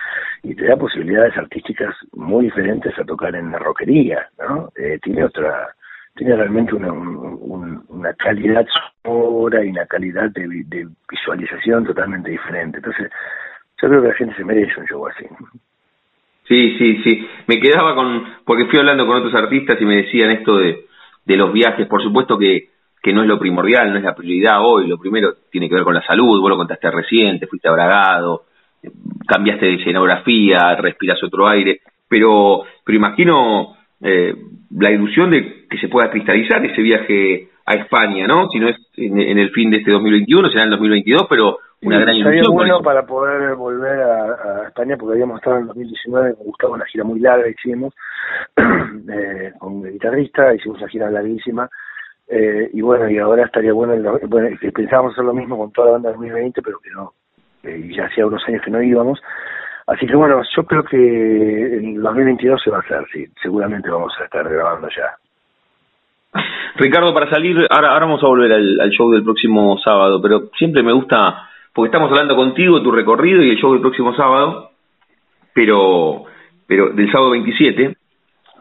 Y 0.42 0.54
te 0.54 0.66
da 0.66 0.76
posibilidades 0.76 1.36
artísticas 1.36 1.94
muy 2.12 2.44
diferentes 2.44 2.98
a 2.98 3.04
tocar 3.04 3.34
en 3.34 3.50
la 3.50 3.58
rockería, 3.58 4.26
¿no? 4.38 4.70
Eh, 4.76 4.98
tiene 5.02 5.24
otra, 5.24 5.68
tiene 6.14 6.36
realmente 6.36 6.74
una, 6.74 6.92
una 6.92 8.14
calidad 8.14 8.64
sonora 9.02 9.64
y 9.64 9.70
una 9.70 9.86
calidad 9.86 10.30
de, 10.30 10.46
de 10.66 10.88
visualización 11.10 11.84
totalmente 11.84 12.30
diferente. 12.30 12.78
Entonces, 12.78 13.10
yo 13.82 13.88
creo 13.88 14.02
que 14.02 14.08
la 14.08 14.14
gente 14.14 14.36
se 14.36 14.44
merece 14.44 14.80
un 14.80 14.86
show 14.86 15.06
así. 15.08 15.26
Sí, 16.46 16.76
sí, 16.78 17.02
sí. 17.02 17.26
Me 17.48 17.60
quedaba 17.60 17.94
con, 17.94 18.24
porque 18.44 18.66
fui 18.66 18.78
hablando 18.78 19.06
con 19.06 19.16
otros 19.16 19.34
artistas 19.34 19.80
y 19.80 19.84
me 19.84 19.96
decían 19.96 20.30
esto 20.30 20.56
de, 20.58 20.86
de 21.24 21.36
los 21.36 21.52
viajes. 21.52 21.88
Por 21.88 22.02
supuesto 22.02 22.38
que, 22.38 22.68
que 23.02 23.12
no 23.12 23.22
es 23.22 23.28
lo 23.28 23.38
primordial, 23.38 23.90
no 23.90 23.98
es 23.98 24.04
la 24.04 24.14
prioridad 24.14 24.64
hoy. 24.64 24.86
Lo 24.86 24.98
primero 24.98 25.34
tiene 25.50 25.68
que 25.68 25.74
ver 25.74 25.84
con 25.84 25.94
la 25.94 26.06
salud. 26.06 26.40
Vos 26.40 26.50
lo 26.50 26.56
contaste 26.56 26.90
recién, 26.92 27.40
te 27.40 27.48
fuiste 27.48 27.68
abragado, 27.68 28.44
cambiaste 29.26 29.66
de 29.66 29.74
escenografía, 29.74 30.76
respiras 30.76 31.22
otro 31.22 31.48
aire. 31.48 31.80
Pero, 32.08 32.62
pero 32.84 32.96
imagino 32.96 33.76
eh, 34.00 34.34
la 34.78 34.92
ilusión 34.92 35.30
de 35.30 35.66
que 35.68 35.78
se 35.78 35.88
pueda 35.88 36.10
cristalizar 36.10 36.64
ese 36.64 36.82
viaje 36.82 37.48
a 37.66 37.74
España, 37.74 38.28
¿no? 38.28 38.48
Si 38.48 38.60
no 38.60 38.68
es 38.68 38.76
en, 38.96 39.20
en 39.20 39.38
el 39.38 39.50
fin 39.50 39.70
de 39.70 39.78
este 39.78 39.90
2021, 39.90 40.50
será 40.50 40.62
en 40.62 40.66
el 40.66 40.78
2022, 40.78 41.26
pero 41.28 41.58
una 41.82 41.98
gran 41.98 42.14
ilusión. 42.14 42.54
bueno 42.54 42.80
para 42.80 43.04
poder 43.04 43.54
volver 43.56 44.00
a, 44.00 44.68
España, 44.68 44.96
porque 44.96 45.14
habíamos 45.14 45.38
estado 45.38 45.58
en 45.58 45.66
2019 45.66 46.34
con 46.36 46.46
Gustavo 46.46 46.74
una 46.74 46.86
gira 46.86 47.04
muy 47.04 47.20
larga, 47.20 47.48
hicimos, 47.48 47.94
eh, 48.56 49.52
con 49.58 49.84
el 49.84 49.92
guitarrista, 49.92 50.54
hicimos 50.54 50.78
una 50.78 50.88
gira 50.88 51.10
larguísima, 51.10 51.68
eh, 52.28 52.70
y 52.72 52.80
bueno, 52.80 53.10
y 53.10 53.18
ahora 53.18 53.44
estaría 53.44 53.72
bueno, 53.72 53.94
bueno, 54.28 54.56
pensábamos 54.72 55.12
hacer 55.12 55.24
lo 55.24 55.34
mismo 55.34 55.58
con 55.58 55.72
toda 55.72 55.88
la 55.88 55.92
banda 55.94 56.10
2020, 56.10 56.62
pero 56.62 56.78
que 56.78 56.90
no, 56.90 57.12
eh, 57.64 57.90
ya 57.94 58.06
hacía 58.06 58.26
unos 58.26 58.42
años 58.46 58.62
que 58.64 58.70
no 58.70 58.80
íbamos, 58.80 59.20
así 59.86 60.06
que 60.06 60.14
bueno, 60.14 60.40
yo 60.56 60.64
creo 60.64 60.84
que 60.84 60.96
en 60.96 62.00
2022 62.00 62.62
se 62.62 62.70
va 62.70 62.78
a 62.78 62.80
hacer, 62.80 63.04
sí, 63.12 63.26
seguramente 63.42 63.90
vamos 63.90 64.12
a 64.20 64.24
estar 64.24 64.48
grabando 64.48 64.88
ya. 64.88 65.16
Ricardo, 66.76 67.12
para 67.12 67.28
salir, 67.28 67.66
ahora, 67.68 67.92
ahora 67.92 68.06
vamos 68.06 68.22
a 68.24 68.26
volver 68.28 68.52
al 68.52 68.90
show 68.90 69.10
del 69.10 69.22
próximo 69.22 69.76
sábado, 69.84 70.22
pero 70.22 70.48
siempre 70.56 70.82
me 70.82 70.92
gusta 70.92 71.50
porque 71.74 71.88
estamos 71.88 72.10
hablando 72.10 72.36
contigo, 72.36 72.82
tu 72.82 72.90
recorrido 72.90 73.42
y 73.42 73.50
el 73.50 73.56
show 73.56 73.72
del 73.72 73.80
próximo 73.80 74.14
sábado, 74.14 74.70
pero, 75.54 76.24
pero 76.66 76.90
del 76.90 77.10
sábado 77.10 77.30
27, 77.30 77.96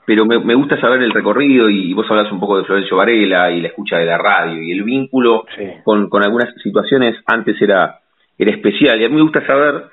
pero 0.06 0.26
me, 0.26 0.40
me 0.40 0.56
gusta 0.56 0.80
saber 0.80 1.02
el 1.02 1.12
recorrido 1.12 1.70
y 1.70 1.94
vos 1.94 2.10
hablas 2.10 2.32
un 2.32 2.40
poco 2.40 2.58
de 2.58 2.64
Florencio 2.64 2.98
Varela 2.98 3.52
y 3.52 3.62
la 3.62 3.68
escucha 3.68 3.98
de 3.98 4.06
la 4.06 4.18
radio 4.18 4.62
y 4.62 4.72
el 4.72 4.84
vínculo 4.84 5.46
con, 5.84 6.10
con 6.10 6.24
algunas 6.24 6.54
situaciones 6.62 7.18
antes 7.26 7.62
era, 7.62 8.00
era 8.38 8.52
especial. 8.52 9.00
Y 9.00 9.06
a 9.06 9.10
mí 9.10 9.16
me 9.16 9.22
gusta 9.22 9.46
saber 9.46 9.86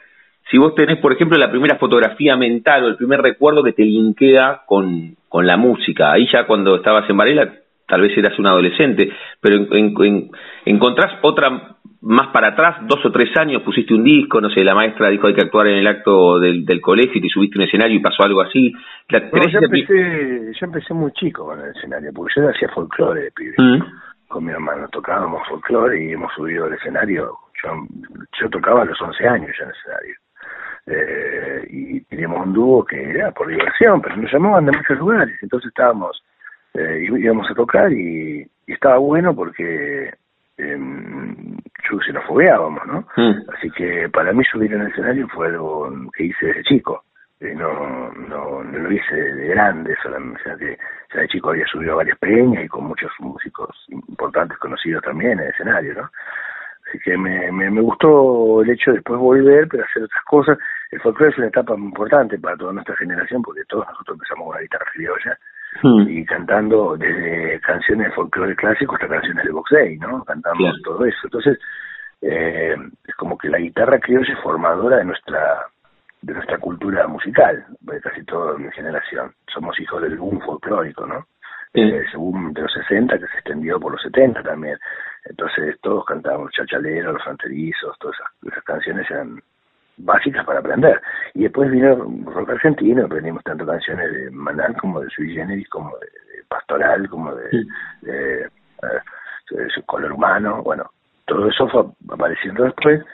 si 0.51 0.57
vos 0.57 0.75
tenés, 0.75 0.99
por 0.99 1.13
ejemplo, 1.13 1.37
la 1.39 1.51
primera 1.51 1.77
fotografía 1.77 2.37
mental 2.37 2.85
o 2.85 2.89
el 2.89 2.97
primer 2.97 3.21
recuerdo 3.21 3.63
que 3.63 3.73
te 3.73 3.85
linkea 3.85 4.63
con, 4.67 5.17
con 5.29 5.47
la 5.47 5.57
música. 5.57 6.13
Ahí 6.13 6.27
ya 6.33 6.47
cuando 6.47 6.77
estabas 6.77 7.09
en 7.11 7.17
Varela, 7.17 7.53
tal 7.89 8.03
vez 8.03 8.17
eras 8.17 8.39
un 8.39 8.47
adolescente, 8.47 9.11
pero 9.41 9.57
en, 9.57 10.31
encontrás 10.65 11.13
otra 11.23 11.77
más 12.01 12.29
para 12.29 12.49
atrás, 12.49 12.77
dos 12.87 13.05
o 13.05 13.11
tres 13.11 13.37
años, 13.37 13.63
pusiste 13.63 13.93
un 13.93 14.05
disco, 14.05 14.41
no 14.41 14.51
sé, 14.51 14.63
la 14.63 14.75
maestra 14.75 15.09
dijo 15.09 15.27
hay 15.27 15.35
que 15.35 15.43
actuar 15.43 15.67
en 15.67 15.79
el 15.79 15.87
acto 15.87 16.39
del, 16.39 16.65
del 16.65 16.81
colegio 16.81 17.15
y 17.17 17.23
te 17.23 17.29
subiste 17.29 17.59
un 17.59 17.65
escenario 17.65 17.97
y 17.97 18.01
pasó 18.01 18.23
algo 18.23 18.41
así. 18.41 18.73
yo, 19.09 19.19
empecé, 19.19 20.53
yo 20.53 20.67
empecé 20.67 20.95
muy 20.95 21.11
chico 21.13 21.47
con 21.47 21.61
el 21.61 21.71
escenario, 21.71 22.13
porque 22.15 22.35
yo 22.37 22.49
hacía 22.49 22.69
folclore 22.69 23.23
de 23.23 23.31
pibe. 23.33 23.55
Mm. 23.59 23.83
Con 24.29 24.45
mi 24.45 24.53
hermano 24.53 24.87
tocábamos 24.89 25.41
folclore 25.49 26.05
y 26.05 26.13
hemos 26.13 26.33
subido 26.35 26.67
al 26.67 26.75
escenario. 26.75 27.33
Yo, 27.65 27.71
yo 28.41 28.51
tocaba 28.51 28.83
a 28.83 28.85
los 28.85 29.01
11 29.01 29.27
años 29.27 29.51
ya 29.59 29.65
en 29.65 29.71
el 29.71 29.77
escenario. 29.77 30.15
Eh, 30.91 31.67
y 31.71 32.01
teníamos 32.05 32.47
un 32.47 32.53
dúo 32.53 32.85
que 32.85 33.11
era 33.11 33.31
por 33.33 33.49
diversión, 33.49 34.01
pero 34.01 34.17
nos 34.17 34.33
llamaban 34.33 34.67
de 34.67 34.73
muchos 34.77 34.99
lugares. 34.99 35.37
Entonces 35.43 35.69
estábamos, 35.69 36.23
eh, 36.75 37.07
íbamos 37.09 37.51
a 37.51 37.55
tocar 37.55 37.93
y, 37.93 38.47
y 38.67 38.73
estaba 38.73 38.99
bueno 38.99 39.35
porque 39.35 40.13
eh, 40.59 40.79
se 42.05 42.13
nos 42.13 42.25
fogueábamos, 42.27 42.87
¿no? 42.87 43.07
Mm. 43.17 43.51
Así 43.57 43.71
que 43.71 44.09
para 44.09 44.33
mí 44.33 44.45
subir 44.45 44.73
en 44.73 44.83
el 44.83 44.89
escenario 44.89 45.29
fue 45.29 45.49
algo 45.49 45.91
que 46.15 46.25
hice 46.25 46.47
desde 46.47 46.65
chico. 46.65 47.05
Eh, 47.41 47.55
no, 47.55 48.11
no, 48.13 48.65
no 48.65 48.79
lo 48.79 48.93
hice 48.93 49.15
de 49.15 49.49
grande, 49.49 49.95
solamente, 50.03 50.41
o 50.41 50.45
sea 50.45 50.57
que 50.57 50.77
ya 51.15 51.21
de 51.21 51.29
chico 51.29 51.51
había 51.51 51.67
subido 51.67 51.93
a 51.93 51.97
varias 51.97 52.19
peñas 52.19 52.65
y 52.65 52.69
con 52.69 52.85
muchos 52.85 53.13
músicos 53.21 53.71
importantes 53.89 54.59
conocidos 54.59 55.05
también 55.05 55.33
en 55.33 55.41
el 55.41 55.51
escenario, 55.51 55.95
¿no? 55.95 56.11
Así 56.89 56.99
que 56.99 57.17
me, 57.17 57.53
me, 57.53 57.71
me 57.71 57.81
gustó 57.81 58.63
el 58.63 58.71
hecho 58.71 58.91
de 58.91 58.97
después 58.97 59.21
volver, 59.21 59.69
pero 59.69 59.85
hacer 59.85 60.03
otras 60.03 60.25
cosas. 60.25 60.59
El 60.91 61.01
folclore 61.01 61.31
es 61.31 61.39
una 61.39 61.49
etapa 61.49 61.77
muy 61.77 61.89
importante 61.89 62.39
para 62.39 62.57
toda 62.57 62.73
nuestra 62.73 62.97
generación, 62.97 63.43
porque 63.43 63.63
todos 63.69 63.87
nosotros 63.87 64.17
empezamos 64.17 64.47
con 64.47 64.57
la 64.57 64.63
guitarra 64.63 64.87
criolla 64.95 65.39
Hmm. 65.81 66.09
y 66.09 66.25
cantando 66.25 66.97
desde 66.97 67.61
canciones 67.61 68.09
de 68.09 68.13
folclore 68.15 68.57
clásico 68.57 68.95
hasta 68.95 69.07
canciones 69.07 69.45
de 69.45 69.53
boxey, 69.53 69.97
¿no? 69.99 70.25
Cantamos 70.25 70.75
todo 70.83 71.05
eso. 71.05 71.19
Entonces, 71.25 71.59
eh, 72.21 72.77
es 73.07 73.15
como 73.15 73.39
que 73.39 73.49
la 73.49 73.59
guitarra 73.59 74.01
criolla 74.01 74.33
es 74.33 74.41
formadora 74.41 74.97
de 74.97 75.05
nuestra 75.05 75.67
de 76.21 76.35
nuestra 76.35 76.59
cultura 76.59 77.07
musical, 77.07 77.65
de 77.81 78.01
casi 78.01 78.25
toda 78.25 78.59
mi 78.59 78.69
generación. 78.73 79.33
Somos 79.53 79.79
hijos 79.79 80.03
del 80.03 80.17
boom 80.17 80.41
folclórico, 80.41 81.07
¿no? 81.07 81.29
Eh, 81.75 82.03
ese 82.07 82.17
boom 82.17 82.53
de 82.55 82.63
los 82.63 82.73
60 82.73 83.19
que 83.19 83.27
se 83.27 83.35
extendió 83.35 83.79
por 83.79 83.93
los 83.93 84.03
70 84.03 84.43
también. 84.43 84.79
Entonces 85.27 85.79
todos 85.81 86.05
cantábamos 86.07 86.51
Chachalero, 86.53 87.13
Los 87.13 87.23
Fronterizos, 87.23 87.97
todas 87.99 88.17
esas 88.43 88.65
canciones 88.65 89.09
eran 89.11 89.41
básicas 89.99 90.45
para 90.45 90.61
aprender. 90.61 91.01
Y 91.35 91.43
después 91.43 91.71
vino 91.71 91.97
rock 92.25 92.51
argentino, 92.51 93.05
aprendimos 93.05 93.43
tanto 93.45 93.67
canciones 93.67 94.13
de 94.13 94.31
Manal 94.31 94.77
como 94.77 95.01
de 95.01 95.11
Sui 95.11 95.35
Generis, 95.35 95.69
como 95.69 95.91
de, 95.99 96.07
Pastoral, 96.49 97.09
como 97.11 97.35
de, 97.35 97.67
de, 98.03 98.43
eh, 98.45 99.69
su 99.75 99.85
color 99.85 100.13
humano, 100.13 100.63
bueno, 100.63 100.91
todo 101.27 101.49
eso 101.49 101.69
fue 101.69 101.85
apareciendo 102.11 102.65
después, 102.65 103.05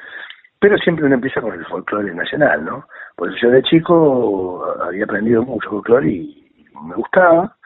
pero 0.60 0.78
siempre 0.78 1.04
uno 1.04 1.16
empieza 1.16 1.40
con 1.40 1.52
el 1.52 1.64
folclore 1.66 2.14
nacional, 2.14 2.64
¿no? 2.64 2.86
Pues 3.16 3.34
yo 3.40 3.50
de 3.50 3.62
chico 3.64 4.64
había 4.82 5.04
aprendido 5.04 5.42
mucho 5.42 5.68
folclore 5.70 6.08
y, 6.08 6.40
me 6.82 6.96
gustaba. 6.96 7.56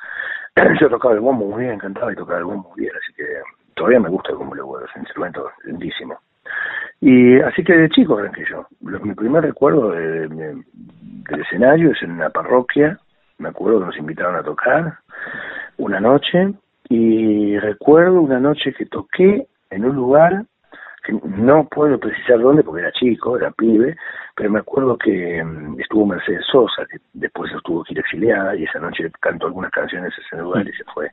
Yo 0.81 0.89
tocaba 0.91 1.15
el 1.15 1.21
bombo 1.21 1.47
muy 1.47 1.63
bien, 1.63 1.75
encantaba 1.75 2.13
y 2.13 2.17
tocaba 2.17 2.39
el 2.39 2.45
bombo 2.45 2.69
muy 2.71 2.83
bien, 2.83 2.93
así 2.95 3.13
que 3.15 3.25
todavía 3.75 4.01
me 4.01 4.11
gusta 4.11 4.31
el 4.31 4.37
bombo, 4.37 4.81
es 4.81 4.95
un 4.95 5.03
instrumento 5.03 5.51
lindísimo. 5.65 6.21
Y 7.01 7.41
así 7.41 7.63
que 7.63 7.75
de 7.75 7.89
chico 7.91 8.19
arranqué 8.19 8.45
yo. 8.51 8.67
mi 8.81 9.15
primer 9.15 9.43
recuerdo 9.43 9.91
del 9.93 10.65
escenario 11.41 11.93
es 11.93 12.03
en 12.03 12.13
una 12.13 12.31
parroquia. 12.31 12.99
Me 13.39 13.51
acuerdo 13.51 13.81
que 13.81 13.87
nos 13.87 13.99
invitaron 13.99 14.37
a 14.37 14.43
tocar 14.43 14.99
una 15.77 16.01
noche. 16.01 16.55
Y 16.91 17.59
recuerdo 17.59 18.21
una 18.23 18.41
noche 18.41 18.73
que 18.73 18.87
toqué 18.87 19.47
en 19.71 19.85
un 19.85 19.95
lugar 19.95 20.45
no 21.13 21.67
puedo 21.69 21.99
precisar 21.99 22.39
dónde 22.41 22.63
porque 22.63 22.83
era 22.83 22.93
chico, 22.93 23.37
era 23.37 23.51
pibe, 23.51 23.97
pero 24.35 24.51
me 24.51 24.61
acuerdo 24.61 24.97
que 24.99 25.43
mm, 25.43 25.81
estuvo 25.81 26.07
Mercedes 26.07 26.45
Sosa, 26.51 26.85
que 26.87 26.99
después 27.15 27.53
estuvo 27.53 27.83
que 27.85 27.95
ir 27.95 28.01
exiliada 28.01 28.55
y 28.57 28.65
esa 28.65 28.79
noche 28.79 29.11
cantó 29.21 29.47
algunas 29.47 29.71
canciones 29.71 30.13
en 30.17 30.25
ese 30.25 30.37
lugar 30.43 30.69
y 30.69 30.73
se 30.73 30.85
fue. 30.85 31.11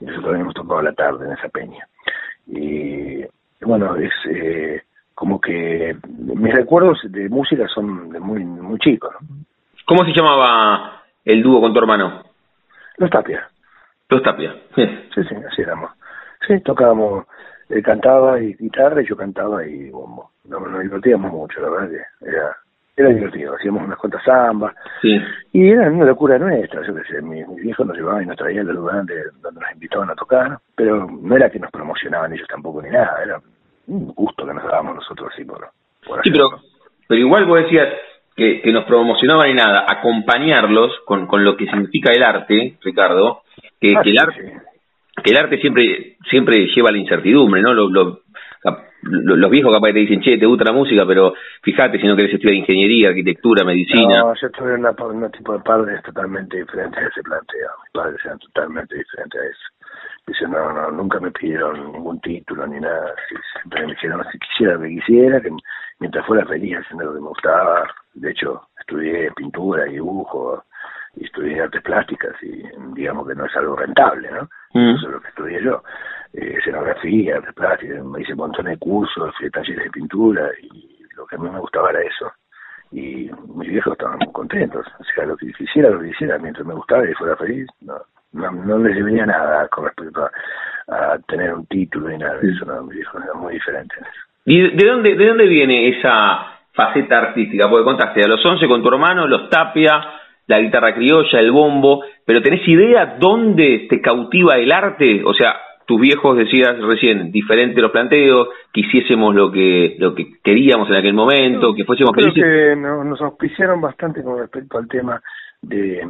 Y 0.00 0.04
nosotros 0.04 0.32
habíamos 0.32 0.54
tocado 0.54 0.82
la 0.82 0.92
tarde 0.92 1.26
en 1.26 1.32
esa 1.32 1.48
peña. 1.48 1.86
Y 2.46 3.24
bueno, 3.62 3.96
es 3.96 4.12
eh, 4.30 4.82
como 5.14 5.40
que 5.40 5.96
mis 6.08 6.54
recuerdos 6.54 6.98
de 7.04 7.28
música 7.28 7.66
son 7.68 8.10
de 8.10 8.20
muy, 8.20 8.44
muy 8.44 8.78
chicos. 8.78 9.14
¿Cómo 9.86 10.04
se 10.04 10.12
llamaba 10.12 11.02
el 11.24 11.42
dúo 11.42 11.60
con 11.60 11.72
tu 11.72 11.78
hermano? 11.78 12.22
Los 12.96 13.10
Tapia. 13.10 13.48
Los 14.08 14.22
Tapia. 14.22 14.54
Sí, 14.74 14.86
sí, 15.14 15.34
así 15.46 15.62
éramos. 15.62 15.90
Sí, 16.46 16.60
tocábamos 16.60 17.26
él 17.70 17.82
cantaba 17.84 18.40
y 18.40 18.54
guitarra 18.54 19.00
y 19.00 19.06
yo 19.06 19.16
cantaba 19.16 19.64
y 19.64 19.90
bombo. 19.90 20.32
Nos, 20.44 20.60
nos 20.68 20.82
divertíamos 20.82 21.32
mucho, 21.32 21.60
la 21.60 21.70
verdad 21.70 21.90
que 21.90 22.28
era, 22.28 22.56
era 22.96 23.08
divertido. 23.10 23.54
Hacíamos 23.54 23.82
unas 23.84 23.98
cuantas 23.98 24.22
zambas 24.24 24.74
Sí. 25.02 25.16
y 25.52 25.68
era 25.70 25.90
una 25.90 26.04
locura 26.04 26.38
nuestra. 26.38 26.86
Yo 26.86 26.94
qué 26.94 27.02
sé, 27.04 27.22
mis, 27.22 27.46
mis 27.48 27.62
viejos 27.62 27.86
nos 27.86 27.96
llevaban 27.96 28.22
y 28.24 28.26
nos 28.26 28.36
traían 28.36 28.66
del 28.66 28.76
lugar 28.76 28.96
donde, 28.96 29.14
donde 29.42 29.60
nos 29.60 29.72
invitaban 29.72 30.10
a 30.10 30.14
tocar, 30.14 30.58
pero 30.74 31.06
no 31.06 31.36
era 31.36 31.50
que 31.50 31.58
nos 31.58 31.70
promocionaban 31.70 32.32
ellos 32.32 32.46
tampoco 32.48 32.82
ni 32.82 32.90
nada, 32.90 33.22
era 33.24 33.40
un 33.86 34.08
gusto 34.14 34.46
que 34.46 34.54
nos 34.54 34.64
dábamos 34.64 34.96
nosotros 34.96 35.30
así 35.32 35.44
por, 35.44 35.68
por 36.06 36.22
Sí, 36.22 36.30
pero, 36.30 36.46
hacerlo. 36.48 36.64
pero 37.08 37.20
igual 37.20 37.44
vos 37.46 37.62
decías 37.62 37.88
que, 38.36 38.60
que 38.62 38.72
nos 38.72 38.84
promocionaban 38.84 39.50
y 39.50 39.54
nada, 39.54 39.84
acompañarlos 39.88 40.92
con, 41.06 41.26
con 41.26 41.44
lo 41.44 41.56
que 41.56 41.66
significa 41.66 42.12
el 42.12 42.22
arte, 42.22 42.76
Ricardo, 42.82 43.42
que, 43.80 43.94
Ah, 43.96 44.00
que 44.02 44.10
el 44.10 44.18
arte, 44.18 44.42
sí. 44.42 45.22
que 45.24 45.30
el 45.30 45.36
arte 45.38 45.58
siempre 45.58 46.16
siempre 46.28 46.66
lleva 46.74 46.90
la 46.92 46.98
incertidumbre, 46.98 47.60
¿no? 47.62 47.72
Lo- 47.74 47.88
lo- 47.90 48.20
los 49.02 49.50
viejos 49.50 49.72
capaz 49.72 49.92
te 49.92 50.00
dicen, 50.00 50.20
che, 50.20 50.36
te 50.38 50.46
gusta 50.46 50.64
la 50.64 50.72
música, 50.72 51.06
pero 51.06 51.32
fíjate 51.62 51.98
si 51.98 52.06
no 52.06 52.16
querés 52.16 52.34
estudiar 52.34 52.56
ingeniería, 52.56 53.08
arquitectura, 53.08 53.64
medicina. 53.64 54.20
No, 54.20 54.34
yo 54.34 54.50
tuve 54.50 54.74
un 54.74 55.30
tipo 55.30 55.52
de 55.54 55.60
padres 55.60 56.02
totalmente 56.02 56.58
diferentes 56.58 57.02
a 57.02 57.06
ese 57.08 57.22
planteo. 57.22 57.70
Mis 57.82 57.92
padres 57.92 58.20
eran 58.24 58.38
totalmente 58.38 58.96
diferentes 58.96 59.40
a 59.40 59.44
eso. 59.44 59.90
Dicen, 60.26 60.50
no, 60.50 60.72
no, 60.72 60.90
nunca 60.90 61.18
me 61.18 61.30
pidieron 61.30 61.92
ningún 61.92 62.20
título 62.20 62.66
ni 62.66 62.78
nada. 62.78 63.14
Siempre 63.54 63.86
me 63.86 63.92
dijeron, 63.92 64.24
si 64.30 64.38
quisiera 64.38 64.74
lo 64.74 64.80
que 64.82 64.88
quisiera, 64.88 65.40
que 65.40 65.50
mientras 65.98 66.26
fuera 66.26 66.44
feliz 66.46 66.76
haciendo 66.76 67.04
lo 67.06 67.14
que 67.14 67.20
me 67.20 67.28
gustaba. 67.28 67.86
De 68.14 68.30
hecho, 68.30 68.62
estudié 68.78 69.30
pintura 69.32 69.88
y 69.88 69.92
dibujo, 69.92 70.62
y 71.16 71.24
estudié 71.24 71.62
artes 71.62 71.82
plásticas, 71.82 72.34
y 72.42 72.62
digamos 72.94 73.26
que 73.26 73.34
no 73.34 73.46
es 73.46 73.56
algo 73.56 73.76
rentable, 73.76 74.30
¿no? 74.30 74.48
Mm. 74.72 74.94
Eso 74.96 75.06
es 75.06 75.12
lo 75.12 75.20
que 75.20 75.28
estudié 75.28 75.62
yo. 75.62 75.82
Eh, 76.32 76.54
escenografía, 76.58 77.40
plásticas, 77.54 78.04
me 78.04 78.20
hice 78.22 78.32
un 78.32 78.38
montón 78.38 78.66
de 78.66 78.78
cursos, 78.78 79.34
fui 79.36 79.48
a 79.48 79.50
talleres 79.50 79.84
de 79.84 79.90
pintura, 79.90 80.48
y 80.62 80.98
lo 81.16 81.26
que 81.26 81.36
a 81.36 81.38
mí 81.38 81.48
me 81.50 81.58
gustaba 81.58 81.90
era 81.90 82.00
eso 82.02 82.32
y 82.92 83.30
mis 83.54 83.68
viejos 83.68 83.92
estaban 83.92 84.18
muy 84.18 84.32
contentos. 84.32 84.84
O 84.98 85.04
sea, 85.04 85.24
lo 85.24 85.36
que 85.36 85.52
quisiera, 85.52 85.90
lo 85.90 86.00
que 86.00 86.08
quisiera, 86.08 86.38
mientras 86.38 86.66
me 86.66 86.74
gustaba 86.74 87.08
y 87.08 87.14
fuera 87.14 87.36
feliz, 87.36 87.68
no, 87.82 87.94
no, 88.32 88.50
no 88.50 88.78
les 88.78 88.96
debería 88.96 89.26
nada 89.26 89.68
con 89.68 89.84
respecto 89.84 90.24
a, 90.88 91.12
a 91.12 91.18
tener 91.20 91.54
un 91.54 91.66
título 91.66 92.08
ni 92.08 92.18
nada 92.18 92.38
de 92.38 92.50
eso. 92.50 92.64
No, 92.64 92.82
mis 92.82 92.96
viejos 92.96 93.22
eran 93.22 93.38
muy 93.38 93.54
diferentes. 93.54 93.98
¿Y 94.44 94.60
de- 94.60 94.70
de 94.70 94.86
dónde, 94.90 95.14
de 95.14 95.24
dónde 95.28 95.46
viene 95.46 95.88
esa 95.98 96.46
faceta 96.72 97.18
artística? 97.18 97.68
Porque 97.70 97.84
contaste 97.84 98.24
a 98.24 98.28
los 98.28 98.44
11 98.44 98.66
con 98.66 98.82
tu 98.82 98.88
hermano, 98.88 99.28
los 99.28 99.48
Tapia, 99.50 100.00
la 100.46 100.60
guitarra 100.60 100.94
criolla, 100.94 101.38
el 101.38 101.50
bombo, 101.52 102.02
pero 102.24 102.42
¿tenés 102.42 102.66
idea 102.66 103.16
dónde 103.18 103.86
te 103.88 104.00
cautiva 104.00 104.56
el 104.56 104.72
arte? 104.72 105.22
O 105.24 105.32
sea, 105.34 105.54
tus 105.86 106.00
viejos 106.00 106.36
decías 106.36 106.78
recién, 106.80 107.32
diferente 107.32 107.80
los 107.80 107.90
planteos, 107.90 108.48
que 108.72 108.80
hiciésemos 108.82 109.34
lo 109.34 109.50
que, 109.50 109.96
lo 109.98 110.14
que 110.14 110.26
queríamos 110.42 110.88
en 110.88 110.96
aquel 110.96 111.14
momento, 111.14 111.74
que 111.74 111.84
fuésemos 111.84 112.12
Creo 112.12 112.32
felices. 112.32 112.44
que 112.44 112.76
no- 112.76 113.02
nos 113.04 113.20
auspiciaron 113.20 113.80
bastante 113.80 114.22
con 114.22 114.38
respecto 114.38 114.78
al 114.78 114.86
tema 114.88 115.20
de, 115.62 116.08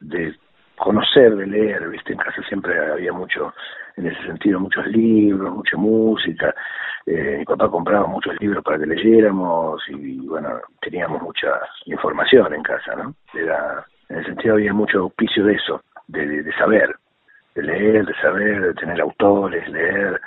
de 0.00 0.34
conocer, 0.76 1.34
de 1.36 1.46
leer, 1.46 1.88
¿viste? 1.90 2.12
En 2.12 2.18
casa 2.18 2.40
siempre 2.48 2.72
había 2.78 3.12
mucho, 3.12 3.52
en 3.98 4.06
ese 4.06 4.22
sentido, 4.22 4.60
muchos 4.60 4.86
libros, 4.86 5.54
mucha 5.54 5.76
música. 5.76 6.54
Eh, 7.04 7.36
mi 7.38 7.44
papá 7.44 7.68
compraba 7.68 8.06
muchos 8.06 8.38
libros 8.40 8.62
para 8.62 8.78
que 8.78 8.86
leyéramos 8.86 9.82
y, 9.88 10.26
bueno, 10.26 10.60
teníamos 10.80 11.20
mucha 11.22 11.60
información 11.86 12.54
en 12.54 12.62
casa, 12.62 12.94
¿no? 12.96 13.14
Era, 13.34 13.84
en 14.08 14.18
ese 14.18 14.28
sentido 14.28 14.54
había 14.54 14.72
mucho 14.72 15.00
auspicio 15.00 15.44
de 15.44 15.54
eso, 15.54 15.82
de, 16.06 16.26
de, 16.26 16.42
de 16.42 16.52
saber, 16.52 16.94
de 17.54 17.62
leer, 17.62 18.06
de 18.06 18.14
saber, 18.14 18.60
de 18.62 18.74
tener 18.74 19.00
autores, 19.00 19.68
leer, 19.68 20.20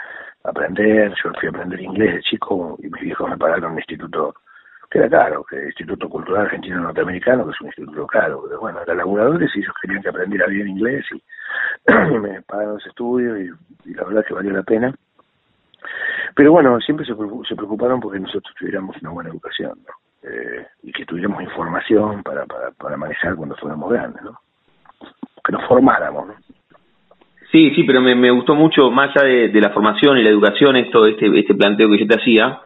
aprender. 0.43 1.13
Yo 1.23 1.31
fui 1.39 1.47
a 1.47 1.51
aprender 1.51 1.79
inglés 1.79 2.15
de 2.15 2.21
chico 2.23 2.77
y 2.79 2.89
mis 2.89 3.01
viejos 3.01 3.29
me 3.29 3.37
pagaron 3.37 3.71
un 3.71 3.77
instituto 3.77 4.35
que 4.91 4.97
era 4.99 5.09
caro, 5.09 5.45
que 5.45 5.55
el 5.55 5.67
Instituto 5.67 6.09
Cultural 6.09 6.43
Argentino 6.43 6.81
Norteamericano, 6.81 7.45
que 7.45 7.51
es 7.51 7.61
un 7.61 7.67
instituto 7.67 8.05
caro, 8.05 8.43
pero 8.45 8.59
bueno, 8.59 8.81
eran 8.81 8.97
laburadores 8.97 9.49
y 9.55 9.59
ellos 9.59 9.73
querían 9.81 10.03
que 10.03 10.09
aprendiera 10.09 10.47
bien 10.47 10.67
inglés 10.67 11.05
y, 11.13 11.23
y 11.87 12.19
me 12.19 12.41
pagaron 12.41 12.77
ese 12.77 12.89
estudio 12.89 13.39
y, 13.39 13.49
la 13.93 14.03
verdad 14.03 14.25
que 14.25 14.33
valió 14.33 14.51
la 14.51 14.63
pena. 14.63 14.93
Pero 16.35 16.51
bueno, 16.51 16.77
siempre 16.81 17.05
se, 17.05 17.13
se 17.47 17.55
preocuparon 17.55 18.01
porque 18.01 18.19
nosotros 18.19 18.53
tuviéramos 18.59 18.95
una 19.01 19.11
buena 19.11 19.29
educación. 19.29 19.79
Eh, 20.23 20.67
y 20.83 20.91
que 20.91 21.05
tuviéramos 21.05 21.41
información 21.41 22.21
para, 22.21 22.45
para, 22.45 22.71
para 22.71 22.95
manejar 22.95 23.35
cuando 23.35 23.55
fuéramos 23.55 23.89
grandes, 23.89 24.21
¿no? 24.21 24.39
Que 25.43 25.53
nos 25.53 25.65
formáramos, 25.67 26.27
¿no? 26.27 26.33
Sí, 27.51 27.73
sí, 27.75 27.83
pero 27.83 28.01
me, 28.01 28.13
me 28.13 28.29
gustó 28.29 28.53
mucho, 28.55 28.91
más 28.91 29.15
allá 29.15 29.25
de, 29.25 29.47
de 29.49 29.61
la 29.61 29.71
formación 29.71 30.17
y 30.17 30.23
la 30.23 30.29
educación, 30.29 30.75
esto, 30.75 31.07
este, 31.07 31.27
este 31.39 31.55
planteo 31.55 31.89
que 31.89 31.99
yo 31.99 32.07
te 32.07 32.19
hacía, 32.19 32.61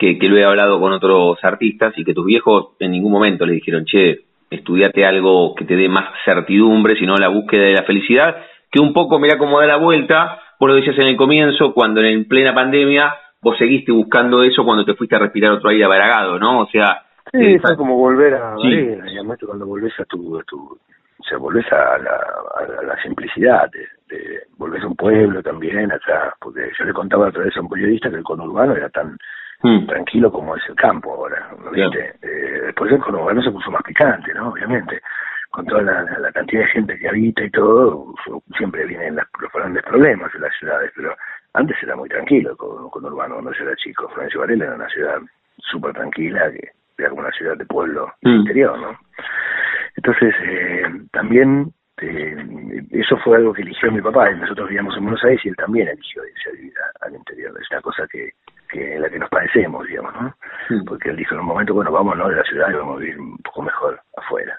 que, 0.00 0.18
que 0.18 0.28
lo 0.30 0.38
he 0.38 0.44
hablado 0.44 0.80
con 0.80 0.92
otros 0.92 1.38
artistas 1.44 1.92
y 1.98 2.04
que 2.04 2.14
tus 2.14 2.24
viejos 2.24 2.70
en 2.80 2.90
ningún 2.92 3.12
momento 3.12 3.44
le 3.44 3.52
dijeron, 3.52 3.84
che, 3.84 4.20
estudiate 4.50 5.04
algo 5.04 5.54
que 5.54 5.66
te 5.66 5.76
dé 5.76 5.88
más 5.90 6.06
certidumbre, 6.24 6.96
sino 6.96 7.14
la 7.16 7.28
búsqueda 7.28 7.64
de 7.64 7.74
la 7.74 7.84
felicidad, 7.84 8.36
que 8.70 8.80
un 8.80 8.92
poco, 8.94 9.18
mira 9.18 9.36
cómo 9.36 9.60
da 9.60 9.66
la 9.66 9.76
vuelta, 9.76 10.40
vos 10.58 10.70
lo 10.70 10.74
decías 10.76 10.98
en 10.98 11.08
el 11.08 11.16
comienzo, 11.16 11.74
cuando 11.74 12.00
en 12.00 12.26
plena 12.26 12.54
pandemia 12.54 13.14
vos 13.42 13.58
seguiste 13.58 13.92
buscando 13.92 14.42
eso 14.42 14.64
cuando 14.64 14.84
te 14.86 14.94
fuiste 14.94 15.16
a 15.16 15.18
respirar 15.20 15.52
otro 15.52 15.68
aire 15.70 15.84
abaragado, 15.84 16.38
¿no? 16.38 16.60
O 16.62 16.66
sea, 16.68 17.02
Sí, 17.32 17.38
eh, 17.44 17.60
fue 17.60 17.76
como 17.76 17.96
volver 17.96 18.34
a 18.34 18.56
Sí. 18.56 18.62
Varela, 18.74 19.12
y 19.12 19.14
además 19.18 19.38
cuando 19.46 19.66
volvés 19.66 19.92
a 20.00 20.04
tu, 20.06 20.38
a 20.38 20.42
tu 20.44 20.56
o 20.58 21.22
sea, 21.28 21.36
volvés 21.38 21.70
a 21.70 21.76
la, 21.98 22.16
a 22.56 22.66
la, 22.66 22.78
a 22.80 22.82
la 22.82 23.02
simplicidad, 23.02 23.70
de, 23.70 23.80
de- 24.16 24.40
volvés 24.56 24.82
a 24.82 24.86
un 24.88 24.96
pueblo 24.96 25.42
también, 25.42 25.92
acá, 25.92 26.34
porque 26.40 26.70
yo 26.78 26.84
le 26.86 26.92
contaba 26.94 27.28
otra 27.28 27.44
vez 27.44 27.54
a 27.56 27.60
un 27.60 27.68
periodista 27.68 28.08
que 28.10 28.16
el 28.16 28.24
conurbano 28.24 28.74
era 28.74 28.88
tan 28.88 29.16
mm, 29.62 29.86
tranquilo 29.86 30.30
como 30.30 30.56
es 30.56 30.62
el 30.68 30.74
campo 30.76 31.12
ahora, 31.14 31.50
¿no. 31.62 31.70
¿viste? 31.70 32.14
Eh, 32.22 32.60
después 32.66 32.92
el 32.92 32.98
conurbano 33.00 33.42
se 33.42 33.50
puso 33.50 33.70
más 33.70 33.82
picante, 33.82 34.32
¿no? 34.34 34.48
Obviamente, 34.50 35.00
con 35.50 35.66
toda 35.66 35.82
la, 35.82 36.32
cantidad 36.32 36.62
de 36.62 36.68
gente 36.68 36.98
que 36.98 37.08
habita 37.08 37.42
y 37.44 37.50
todo, 37.50 38.14
siempre 38.56 38.84
vienen 38.86 39.16
las- 39.16 39.26
los 39.40 39.52
grandes 39.52 39.82
problemas 39.82 40.32
en 40.34 40.42
las 40.42 40.54
ciudades, 40.58 40.92
pero 40.94 41.16
antes 41.54 41.76
era 41.82 41.96
muy 41.96 42.08
tranquilo 42.08 42.50
el 42.52 42.56
con- 42.56 42.88
conurbano 42.90 43.34
cuando 43.34 43.52
yo 43.52 43.64
era 43.64 43.74
chico. 43.76 44.08
Florencio 44.10 44.40
Varela 44.40 44.66
era 44.66 44.74
una 44.76 44.88
ciudad 44.88 45.18
súper 45.58 45.92
tranquila, 45.92 46.50
que 46.52 46.70
era 46.98 47.10
como 47.10 47.22
una 47.22 47.32
ciudad 47.32 47.56
de 47.56 47.66
pueblo 47.66 48.12
Mm. 48.22 48.28
interior, 48.36 48.78
¿no? 48.78 48.96
Entonces, 49.96 50.34
eh, 50.44 50.84
también 51.12 51.72
eh, 52.02 52.36
eso 52.92 53.16
fue 53.18 53.36
algo 53.36 53.52
que 53.52 53.60
eligió 53.62 53.90
mi 53.92 54.00
papá. 54.00 54.30
Nosotros 54.30 54.68
vivíamos 54.68 54.96
en 54.96 55.02
Buenos 55.02 55.22
Aires 55.24 55.44
y 55.44 55.48
él 55.50 55.56
también 55.56 55.88
eligió 55.88 56.22
irse 56.24 56.48
a 56.48 56.52
vivir 56.52 56.72
a- 56.78 57.06
al 57.06 57.14
interior. 57.14 57.52
Es 57.60 57.70
una 57.70 57.82
cosa 57.82 58.06
que, 58.10 58.30
que 58.70 58.94
en 58.94 59.02
la 59.02 59.10
que 59.10 59.18
nos 59.18 59.28
parecemos, 59.28 59.86
digamos, 59.86 60.12
¿no? 60.14 60.34
Mm. 60.68 60.84
Porque 60.84 61.10
él 61.10 61.16
dijo 61.16 61.34
en 61.34 61.40
un 61.40 61.46
momento, 61.46 61.74
bueno, 61.74 61.90
vámonos 61.90 62.28
de 62.28 62.36
la 62.36 62.44
ciudad 62.44 62.70
y 62.70 62.74
vamos 62.74 62.96
a 62.96 63.00
vivir 63.00 63.18
un 63.18 63.38
poco 63.38 63.62
mejor 63.62 64.00
afuera. 64.16 64.58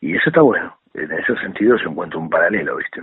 Y 0.00 0.14
eso 0.14 0.28
está 0.28 0.42
bueno. 0.42 0.76
En 0.94 1.10
ese 1.12 1.36
sentido 1.36 1.76
yo 1.76 1.90
encuentro 1.90 2.20
un 2.20 2.30
paralelo, 2.30 2.76
¿viste? 2.76 3.02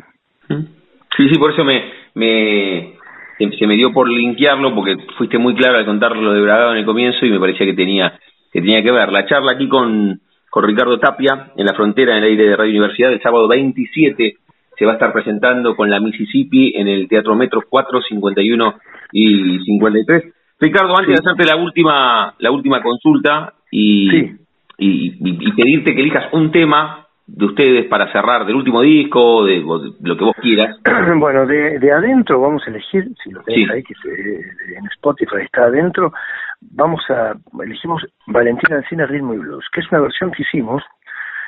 Sí, 1.15 1.29
sí, 1.29 1.37
por 1.37 1.51
eso 1.51 1.63
me, 1.63 1.91
me 2.15 2.97
se, 3.37 3.57
se 3.57 3.67
me 3.67 3.75
dio 3.75 3.91
por 3.93 4.09
linkearlo 4.09 4.73
porque 4.73 4.97
fuiste 5.17 5.37
muy 5.37 5.55
claro 5.55 5.77
al 5.77 5.85
contar 5.85 6.15
lo 6.15 6.33
de 6.33 6.41
Bragado 6.41 6.71
en 6.71 6.79
el 6.79 6.85
comienzo 6.85 7.25
y 7.25 7.31
me 7.31 7.39
parecía 7.39 7.65
que 7.65 7.73
tenía 7.73 8.19
que 8.51 8.61
tenía 8.61 8.83
que 8.83 8.91
ver. 8.91 9.11
La 9.11 9.25
charla 9.25 9.53
aquí 9.53 9.67
con, 9.67 10.21
con 10.49 10.63
Ricardo 10.63 10.99
Tapia 10.99 11.51
en 11.55 11.65
la 11.65 11.73
frontera 11.73 12.13
en 12.17 12.23
el 12.23 12.29
aire 12.29 12.49
de 12.49 12.55
Radio 12.55 12.71
Universidad 12.71 13.11
el 13.11 13.21
sábado 13.21 13.47
27 13.47 14.37
se 14.83 14.85
va 14.85 14.91
a 14.91 14.95
estar 14.95 15.13
presentando 15.13 15.77
con 15.77 15.89
la 15.89 16.01
Mississippi 16.01 16.73
en 16.75 16.89
el 16.89 17.07
Teatro 17.07 17.35
Metro 17.35 17.61
4, 17.69 18.01
51 18.01 18.75
y 19.13 19.59
53. 19.63 20.23
Ricardo, 20.59 20.89
antes 20.97 21.05
Sí. 21.07 21.11
de 21.13 21.19
hacerte 21.31 21.45
la 21.49 21.55
última 21.55 22.33
la 22.37 22.51
última 22.51 22.81
consulta 22.81 23.53
y, 23.71 24.09
Sí. 24.11 24.31
y, 24.79 25.51
pedirte 25.53 25.95
que 25.95 26.01
elijas 26.01 26.33
un 26.33 26.51
tema 26.51 27.07
de 27.25 27.45
ustedes 27.45 27.85
para 27.85 28.11
cerrar 28.11 28.45
del 28.45 28.55
último 28.57 28.81
disco, 28.81 29.45
de, 29.45 29.59
de 29.61 30.09
lo 30.09 30.17
que 30.17 30.25
vos 30.25 30.35
quieras. 30.41 30.77
bueno, 31.17 31.45
de, 31.47 31.79
de 31.79 31.91
adentro 31.93 32.41
vamos 32.41 32.61
a 32.67 32.69
elegir, 32.69 33.07
si 33.23 33.31
lo 33.31 33.41
tenés 33.43 33.65
Sí. 33.67 33.73
ahí, 33.73 33.83
que 33.83 33.93
se- 34.03 34.77
en 34.77 34.85
Spotify 34.95 35.37
está 35.45 35.63
adentro, 35.63 36.11
vamos 36.59 37.01
a, 37.09 37.35
elegimos 37.63 38.05
Valentina 38.27 38.75
Encina 38.77 39.05
Ritmo 39.05 39.33
y 39.33 39.37
Blues, 39.37 39.63
que 39.71 39.79
es 39.79 39.89
una 39.93 40.01
versión 40.01 40.31
que 40.31 40.41
hicimos 40.43 40.83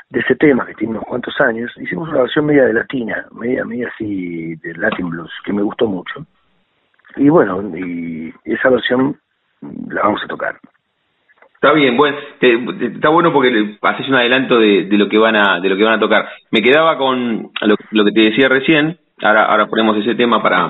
de 0.09 0.19
ese 0.19 0.35
tema 0.35 0.65
que 0.65 0.75
tiene 0.75 0.91
unos 0.93 1.05
cuantos 1.05 1.39
años, 1.41 1.71
hicimos 1.77 2.09
una 2.09 2.21
versión 2.21 2.45
media 2.45 2.65
de 2.65 2.73
latina, 2.73 3.25
media, 3.31 3.65
media 3.65 3.89
así 3.93 4.55
de 4.55 4.73
Latin 4.75 5.09
Blues, 5.09 5.31
que 5.43 5.53
me 5.53 5.61
gustó 5.61 5.87
mucho. 5.87 6.25
Y 7.17 7.29
bueno, 7.29 7.61
y 7.77 8.33
esa 8.43 8.69
versión 8.69 9.17
la 9.89 10.03
vamos 10.03 10.21
a 10.23 10.27
tocar. 10.27 10.59
Está 11.65 11.73
bien, 11.73 11.97
bueno, 11.97 12.17
está 12.39 13.09
bueno 13.09 13.33
porque 13.33 13.77
haces 13.81 14.07
un 14.07 14.15
adelanto 14.15 14.59
de, 14.59 14.87
lo 14.91 15.09
que 15.09 15.17
van 15.17 15.35
a 15.35 15.59
de 15.59 15.69
lo 15.69 15.77
que 15.77 15.83
van 15.83 15.95
a 15.95 15.99
tocar. 15.99 16.29
Me 16.51 16.61
quedaba 16.61 16.97
con 16.97 17.51
lo, 17.61 18.05
que 18.05 18.11
te 18.11 18.21
decía 18.21 18.49
recién. 18.49 18.99
Ahora 19.21 19.45
ahora 19.45 19.65
ponemos 19.65 19.97
ese 19.97 20.13
tema 20.13 20.43
para 20.43 20.69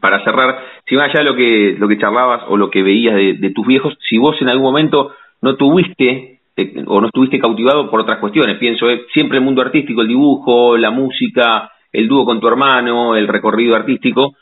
para 0.00 0.24
cerrar. 0.24 0.58
Si 0.88 0.96
más 0.96 1.10
allá 1.10 1.20
de 1.20 1.24
lo 1.24 1.36
que 1.36 1.76
lo 1.78 1.86
que 1.86 1.98
charlabas 1.98 2.42
o 2.48 2.56
lo 2.56 2.70
que 2.70 2.82
veías 2.82 3.14
de, 3.14 3.52
tus 3.54 3.64
viejos, 3.64 3.96
si 4.08 4.18
vos 4.18 4.34
en 4.40 4.48
algún 4.48 4.64
momento 4.64 5.14
no 5.40 5.54
tuviste 5.54 6.37
eh, 6.58 6.84
o 6.86 7.00
no 7.00 7.06
estuviste 7.06 7.38
cautivado 7.38 7.90
por 7.90 8.00
otras 8.00 8.18
cuestiones, 8.18 8.58
pienso 8.58 8.90
eh, 8.90 9.06
siempre 9.12 9.38
el 9.38 9.44
mundo 9.44 9.62
artístico, 9.62 10.02
el 10.02 10.08
dibujo, 10.08 10.76
la 10.76 10.90
música, 10.90 11.70
el 11.92 12.08
dúo 12.08 12.24
con 12.24 12.40
tu 12.40 12.48
hermano, 12.48 13.16
el 13.16 13.28
recorrido 13.28 13.74
artístico 13.74 14.34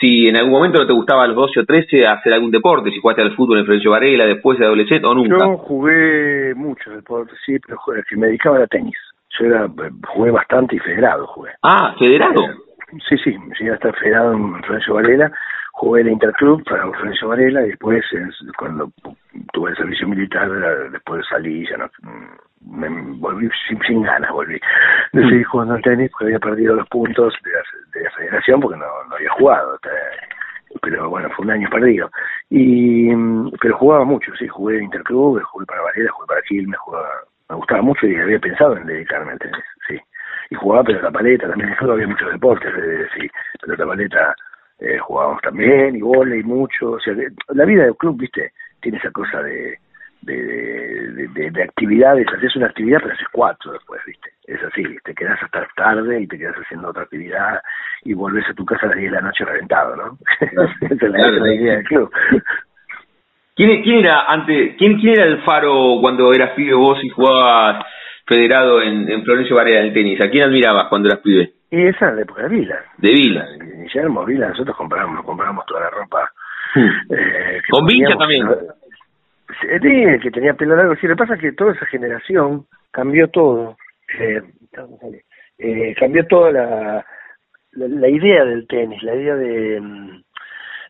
si 0.00 0.28
en 0.28 0.36
algún 0.36 0.52
momento 0.52 0.80
no 0.80 0.86
te 0.86 0.92
gustaba 0.92 1.24
a 1.24 1.26
los 1.26 1.36
12 1.36 1.60
o 1.60 1.64
13 1.64 2.06
hacer 2.06 2.32
algún 2.32 2.50
deporte, 2.50 2.90
si 2.90 3.00
jugaste 3.00 3.22
al 3.22 3.34
fútbol 3.36 3.58
en 3.58 3.64
Florencio 3.64 3.92
Varela, 3.92 4.26
después 4.26 4.58
de 4.58 4.66
adolescente 4.66 5.06
o 5.06 5.14
nunca. 5.14 5.38
Yo 5.38 5.56
jugué 5.58 6.54
mucho 6.54 6.90
deporte, 6.90 7.32
sí, 7.46 7.58
pero 7.60 7.78
que 8.08 8.16
me 8.16 8.26
dedicaba 8.28 8.58
a 8.58 8.66
tenis. 8.66 8.96
Yo 9.38 9.46
era, 9.46 9.68
jugué 10.08 10.30
bastante 10.30 10.76
y 10.76 10.78
federado 10.78 11.26
jugué. 11.28 11.50
Ah, 11.62 11.94
federado. 11.98 12.42
Eh, 12.42 12.98
sí, 13.08 13.16
sí, 13.18 13.36
llegué 13.58 13.72
a 13.72 13.74
estar 13.74 13.94
federado 13.96 14.32
en 14.32 14.62
Florencio 14.62 14.94
Varela, 14.94 15.32
jugué 15.74 16.02
en 16.02 16.12
Interclub 16.12 16.64
para 16.64 16.90
Florencio 16.90 17.28
Varela 17.28 17.62
y 17.64 17.70
después 17.70 18.04
cuando 18.56 18.90
tuve 19.52 19.70
el 19.70 19.76
servicio 19.76 20.08
militar, 20.08 20.48
después 20.90 21.24
salí, 21.28 21.66
ya 21.68 21.76
no 21.76 21.90
me 22.66 22.88
volví 23.18 23.48
sin, 23.86 24.02
ganas, 24.02 24.30
volví. 24.30 24.58
Decidí 25.12 25.40
mm. 25.40 25.44
jugando 25.44 25.74
al 25.74 25.82
tenis 25.82 26.10
porque 26.10 26.26
había 26.26 26.38
perdido 26.38 26.76
los 26.76 26.88
puntos 26.88 27.34
de 27.92 28.02
la, 28.02 28.10
federación 28.10 28.60
porque 28.60 28.78
no, 28.78 28.86
no 29.08 29.16
había 29.16 29.30
jugado. 29.32 29.78
Pero 30.82 31.08
bueno, 31.08 31.28
fue 31.36 31.44
un 31.44 31.52
año 31.52 31.68
perdido. 31.70 32.10
y 32.50 33.10
Pero 33.60 33.78
jugaba 33.78 34.04
mucho, 34.04 34.32
sí, 34.36 34.48
jugué 34.48 34.78
en 34.78 34.84
Interclub, 34.84 35.42
jugué 35.42 35.66
para 35.66 35.82
Varela, 35.82 36.10
jugué 36.12 36.26
para 36.26 36.42
Quilmes, 36.42 36.78
jugaba, 36.80 37.08
me 37.50 37.56
gustaba 37.56 37.82
mucho 37.82 38.06
y 38.06 38.16
había 38.16 38.38
pensado 38.38 38.76
en 38.76 38.86
dedicarme 38.86 39.32
al 39.32 39.38
tenis, 39.38 39.64
sí. 39.86 40.00
Y 40.50 40.54
jugaba 40.56 40.84
pero 40.84 41.02
la 41.02 41.10
paleta, 41.10 41.48
también 41.48 41.74
en 41.78 41.90
había 41.90 42.06
muchos 42.06 42.32
deportes, 42.32 42.72
eh, 42.76 43.06
sí, 43.16 43.30
pero 43.60 43.76
la 43.76 43.86
paleta 43.86 44.34
eh, 44.78 44.98
jugábamos 44.98 45.40
también, 45.42 45.96
y 45.96 46.00
volei 46.00 46.42
mucho, 46.42 46.92
o 46.92 47.00
sea, 47.00 47.14
la 47.48 47.64
vida 47.64 47.84
del 47.84 47.96
club, 47.96 48.18
viste, 48.18 48.52
tiene 48.80 48.98
esa 48.98 49.10
cosa 49.10 49.42
de 49.42 49.78
de, 50.24 51.28
de, 51.34 51.50
de, 51.50 51.62
actividades, 51.62 52.26
haces 52.28 52.56
una 52.56 52.66
actividad 52.66 52.98
pero 53.02 53.14
haces 53.14 53.28
cuatro 53.32 53.72
después, 53.72 54.00
¿viste? 54.06 54.30
Es 54.46 54.62
así, 54.62 54.82
te 55.04 55.14
quedas 55.14 55.42
hasta 55.42 55.66
tarde 55.76 56.22
y 56.22 56.26
te 56.26 56.38
quedas 56.38 56.56
haciendo 56.56 56.88
otra 56.88 57.02
actividad 57.02 57.60
y 58.04 58.14
volvés 58.14 58.48
a 58.48 58.54
tu 58.54 58.64
casa 58.64 58.86
a 58.86 58.88
las 58.90 58.98
10 58.98 59.10
de 59.10 59.16
la 59.16 59.22
noche 59.22 59.44
reventado, 59.44 59.96
¿no? 59.96 60.18
Esa 60.80 60.94
es 60.94 61.02
la, 61.02 61.54
idea 61.54 61.76
del 61.76 61.84
club. 61.84 62.10
¿Quién, 63.54 63.82
¿Quién, 63.82 63.98
era 63.98 64.24
antes, 64.26 64.76
quién, 64.78 64.98
quién 64.98 65.14
era 65.14 65.24
el 65.24 65.42
faro 65.42 65.98
cuando 66.00 66.32
eras 66.32 66.50
pibe 66.50 66.74
vos 66.74 66.98
y 67.02 67.08
jugabas 67.08 67.84
federado 68.26 68.82
en, 68.82 69.10
en 69.10 69.22
Florencio 69.24 69.56
Varela 69.56 69.80
del 69.80 69.92
tenis? 69.92 70.20
¿A 70.20 70.30
quién 70.30 70.44
admirabas 70.44 70.88
cuando 70.88 71.08
eras 71.08 71.20
pibe? 71.20 71.52
Y 71.70 71.86
esa 71.86 72.08
en 72.08 72.16
la 72.16 72.22
época 72.22 72.42
de 72.42 72.48
Vila. 72.48 72.84
De 72.98 73.10
Vila. 73.10 73.48
Guillermo 73.84 74.24
Vila, 74.24 74.48
nosotros 74.48 74.76
compramos, 74.76 75.24
compramos 75.24 75.64
toda 75.66 75.82
la 75.82 75.90
ropa. 75.90 76.30
Hmm. 76.74 77.12
Eh, 77.14 77.62
Con 77.70 77.86
Vincha 77.86 78.16
también. 78.16 78.48
Sí, 79.60 80.20
que 80.22 80.30
tenía 80.30 80.54
pelo 80.54 80.76
largo. 80.76 80.96
Sí, 80.96 81.06
lo 81.06 81.14
que 81.14 81.22
pasa 81.22 81.34
es 81.34 81.40
que 81.40 81.52
toda 81.52 81.72
esa 81.72 81.86
generación 81.86 82.66
cambió 82.90 83.28
todo. 83.28 83.76
Eh, 84.18 84.42
eh, 85.58 85.94
cambió 85.98 86.26
toda 86.26 86.50
la, 86.50 87.06
la, 87.72 88.08
idea 88.08 88.44
del 88.44 88.66
tenis, 88.66 89.02
la 89.02 89.14
idea 89.14 89.36
de, 89.36 89.80
mm, 89.80 90.22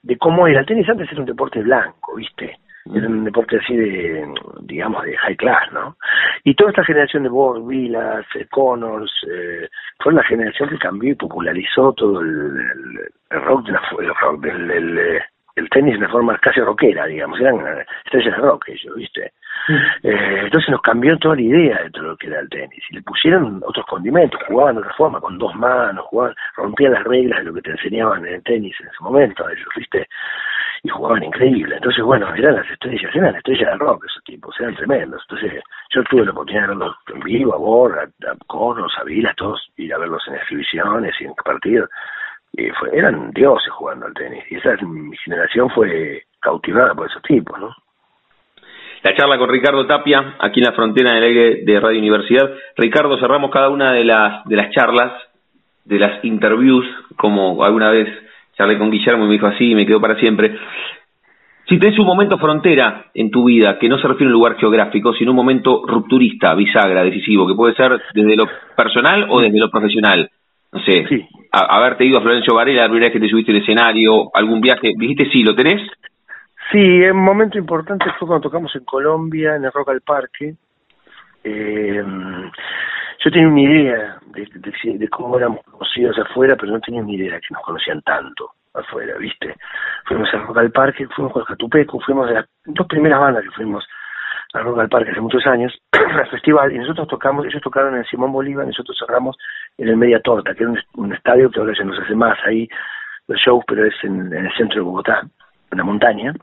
de 0.02 0.16
cómo 0.18 0.46
era. 0.46 0.60
El 0.60 0.66
tenis 0.66 0.88
antes 0.88 1.10
era 1.10 1.20
un 1.20 1.26
deporte 1.26 1.60
blanco, 1.60 2.16
¿viste? 2.16 2.58
Era 2.92 3.08
un 3.08 3.24
deporte 3.24 3.56
así 3.56 3.74
de, 3.74 4.26
digamos, 4.62 5.04
de 5.04 5.16
high 5.16 5.36
class, 5.36 5.72
¿no? 5.72 5.96
Y 6.44 6.54
toda 6.54 6.70
esta 6.70 6.84
generación 6.84 7.22
de 7.22 7.30
Borg, 7.30 7.66
Vilas, 7.66 8.26
eh, 8.34 8.46
Connors, 8.50 9.12
eh, 9.30 9.68
fue 9.98 10.12
la 10.12 10.22
generación 10.24 10.68
que 10.68 10.78
cambió 10.78 11.12
y 11.12 11.16
popularizó 11.16 11.92
todo 11.94 12.20
el, 12.20 13.10
rock, 13.30 13.66
de 13.66 13.72
la, 13.72 13.82
el 14.00 14.14
rock 14.14 14.40
del, 14.42 14.98
eh, 14.98 15.22
el 15.56 15.68
tenis 15.70 16.00
de 16.00 16.08
forma 16.08 16.36
casi 16.38 16.60
rockera, 16.60 17.06
digamos, 17.06 17.40
eran 17.40 17.56
estrellas 18.04 18.36
de 18.36 18.42
rock 18.42 18.68
ellos, 18.68 18.96
¿viste? 18.96 19.32
Eh, 20.02 20.40
entonces 20.44 20.68
nos 20.70 20.82
cambió 20.82 21.16
toda 21.18 21.36
la 21.36 21.42
idea 21.42 21.82
de 21.84 21.90
todo 21.90 22.04
lo 22.04 22.16
que 22.16 22.26
era 22.26 22.40
el 22.40 22.48
tenis 22.48 22.82
y 22.90 22.96
le 22.96 23.02
pusieron 23.02 23.62
otros 23.64 23.86
condimentos, 23.86 24.40
jugaban 24.48 24.74
de 24.74 24.80
otra 24.80 24.94
forma, 24.94 25.20
con 25.20 25.38
dos 25.38 25.54
manos, 25.54 26.04
jugaban, 26.06 26.34
rompían 26.56 26.92
las 26.92 27.04
reglas 27.04 27.38
de 27.38 27.44
lo 27.44 27.54
que 27.54 27.62
te 27.62 27.70
enseñaban 27.70 28.26
en 28.26 28.34
el 28.34 28.42
tenis 28.42 28.74
en 28.80 28.88
ese 28.88 28.96
momento, 29.00 29.48
ellos, 29.48 29.68
¿viste? 29.76 30.08
Y 30.84 30.88
jugaban 30.90 31.24
increíble. 31.24 31.76
Entonces, 31.76 32.04
bueno, 32.04 32.32
eran 32.34 32.56
las 32.56 32.70
estrellas, 32.70 33.10
eran 33.14 33.34
estrellas 33.34 33.72
de 33.72 33.78
rock 33.78 34.04
esos 34.04 34.22
tipos, 34.22 34.54
eran 34.60 34.76
tremendos. 34.76 35.22
Entonces, 35.28 35.62
yo 35.90 36.04
tuve 36.04 36.24
la 36.24 36.30
oportunidad 36.30 36.64
de 36.64 36.68
verlos 36.68 36.96
en 37.12 37.20
vivo, 37.20 37.54
a 37.54 37.58
Borg, 37.58 37.98
a, 37.98 38.08
Conos, 38.46 38.92
a 39.00 39.04
Vilas, 39.04 39.34
todos, 39.34 39.66
ir 39.76 39.92
a 39.94 39.98
verlos 39.98 40.22
en 40.28 40.34
exhibiciones 40.34 41.14
y 41.20 41.24
en 41.24 41.34
partidos 41.34 41.90
eran 42.92 43.30
dioses 43.32 43.72
jugando 43.72 44.06
al 44.06 44.14
tenis. 44.14 44.44
Y 44.50 44.56
esa 44.56 44.76
generación 45.24 45.70
fue 45.70 46.22
cautivada 46.40 46.94
por 46.94 47.08
esos 47.08 47.22
tipos, 47.22 47.58
¿no? 47.58 47.74
La 49.02 49.14
charla 49.14 49.36
con 49.36 49.50
Ricardo 49.50 49.86
Tapia, 49.86 50.36
aquí 50.38 50.60
en 50.60 50.66
la 50.66 50.72
frontera 50.72 51.14
del 51.14 51.24
aire 51.24 51.64
de 51.64 51.80
Radio 51.80 51.98
Universidad. 51.98 52.50
Ricardo, 52.74 53.18
cerramos 53.18 53.50
cada 53.50 53.68
una 53.68 53.92
de 53.92 54.02
las, 54.02 54.44
de 54.46 54.56
las 54.56 54.70
charlas, 54.70 55.12
de 55.84 55.98
las 55.98 56.24
interviews, 56.24 56.86
como 57.18 57.62
alguna 57.64 57.90
vez 57.90 58.08
charlé 58.56 58.78
con 58.78 58.90
Guillermo 58.90 59.24
y 59.24 59.28
me 59.28 59.34
dijo 59.34 59.46
así 59.46 59.70
y 59.70 59.74
me 59.74 59.86
quedó 59.86 60.00
para 60.00 60.18
siempre. 60.18 60.56
Si 61.68 61.78
tenés 61.78 61.98
un 61.98 62.06
momento 62.06 62.38
frontera 62.38 63.06
en 63.14 63.30
tu 63.30 63.44
vida, 63.44 63.78
que 63.78 63.88
no 63.88 63.98
se 63.98 64.06
refiere 64.06 64.26
a 64.26 64.34
un 64.34 64.34
lugar 64.34 64.56
geográfico, 64.56 65.14
sino 65.14 65.30
un 65.30 65.36
momento 65.36 65.82
rupturista, 65.86 66.54
bisagra, 66.54 67.02
decisivo, 67.02 67.46
que 67.46 67.54
puede 67.54 67.74
ser 67.74 68.00
desde 68.12 68.36
lo 68.36 68.46
personal 68.76 69.26
o 69.30 69.40
desde 69.40 69.58
lo 69.58 69.70
profesional, 69.70 70.30
no 70.72 70.80
sé, 70.80 71.06
sí. 71.08 71.26
haberte 71.52 72.04
ido 72.04 72.18
a 72.18 72.22
Florencio 72.22 72.54
Varela, 72.54 72.82
la 72.82 72.88
primera 72.88 73.06
vez 73.06 73.12
que 73.12 73.20
te 73.20 73.28
subiste 73.28 73.52
al 73.52 73.58
escenario, 73.58 74.28
algún 74.34 74.60
viaje, 74.60 74.92
dijiste 74.98 75.30
sí, 75.30 75.42
¿lo 75.42 75.54
tenés? 75.54 75.80
Sí, 76.72 76.78
un 76.78 77.24
momento 77.24 77.58
importante 77.58 78.06
fue 78.18 78.26
cuando 78.26 78.48
tocamos 78.48 78.74
en 78.74 78.84
Colombia, 78.84 79.54
en 79.54 79.64
el 79.64 79.72
Rock 79.72 79.90
al 79.90 80.00
Parque. 80.00 80.54
Eh, 81.44 82.02
yo 83.24 83.30
tenía 83.30 83.48
una 83.48 83.60
idea 83.60 84.16
de, 84.34 85.08
cómo 85.08 85.38
éramos 85.38 85.62
conocidos 85.64 86.18
afuera, 86.18 86.56
pero 86.56 86.72
no 86.72 86.80
tenía 86.80 87.02
ni 87.02 87.14
idea 87.14 87.40
que 87.40 87.54
nos 87.54 87.62
conocían 87.62 88.02
tanto 88.02 88.50
afuera, 88.74 89.16
¿viste? 89.18 89.54
Fuimos 90.06 90.32
al 90.34 90.46
Rock 90.46 90.58
al 90.58 90.70
Parque, 90.70 91.06
fuimos 91.08 91.32
con 91.32 91.44
Jatupeco, 91.44 92.00
fuimos 92.00 92.28
de 92.28 92.34
las 92.34 92.46
dos 92.64 92.86
primeras 92.86 93.20
bandas 93.20 93.44
que 93.44 93.50
fuimos 93.50 93.86
a 94.52 94.60
Rock 94.60 94.80
al 94.80 94.88
Parque 94.88 95.10
hace 95.10 95.20
muchos 95.20 95.46
años, 95.46 95.72
al 95.92 96.28
festival, 96.28 96.72
y 96.72 96.78
nosotros 96.78 97.08
tocamos, 97.08 97.46
ellos 97.46 97.62
tocaron 97.62 97.96
en 97.96 98.04
Simón 98.04 98.32
Bolívar, 98.32 98.66
nosotros 98.66 98.96
cerramos 98.98 99.36
en 99.78 99.88
el 99.88 99.96
Media 99.96 100.20
Torta, 100.20 100.54
que 100.54 100.64
era 100.64 100.72
un, 100.94 101.12
estadio 101.12 101.50
que 101.50 101.60
ahora 101.60 101.72
ya 101.76 101.84
no 101.84 101.94
se 101.94 102.02
hace 102.02 102.14
más 102.14 102.38
ahí 102.46 102.68
los 103.26 103.38
shows, 103.40 103.64
pero 103.66 103.86
es 103.86 103.94
en, 104.02 104.32
el 104.32 104.52
centro 104.56 104.76
de 104.76 104.82
Bogotá, 104.82 105.22
en 105.70 105.78
la 105.78 105.84
montaña. 105.84 106.34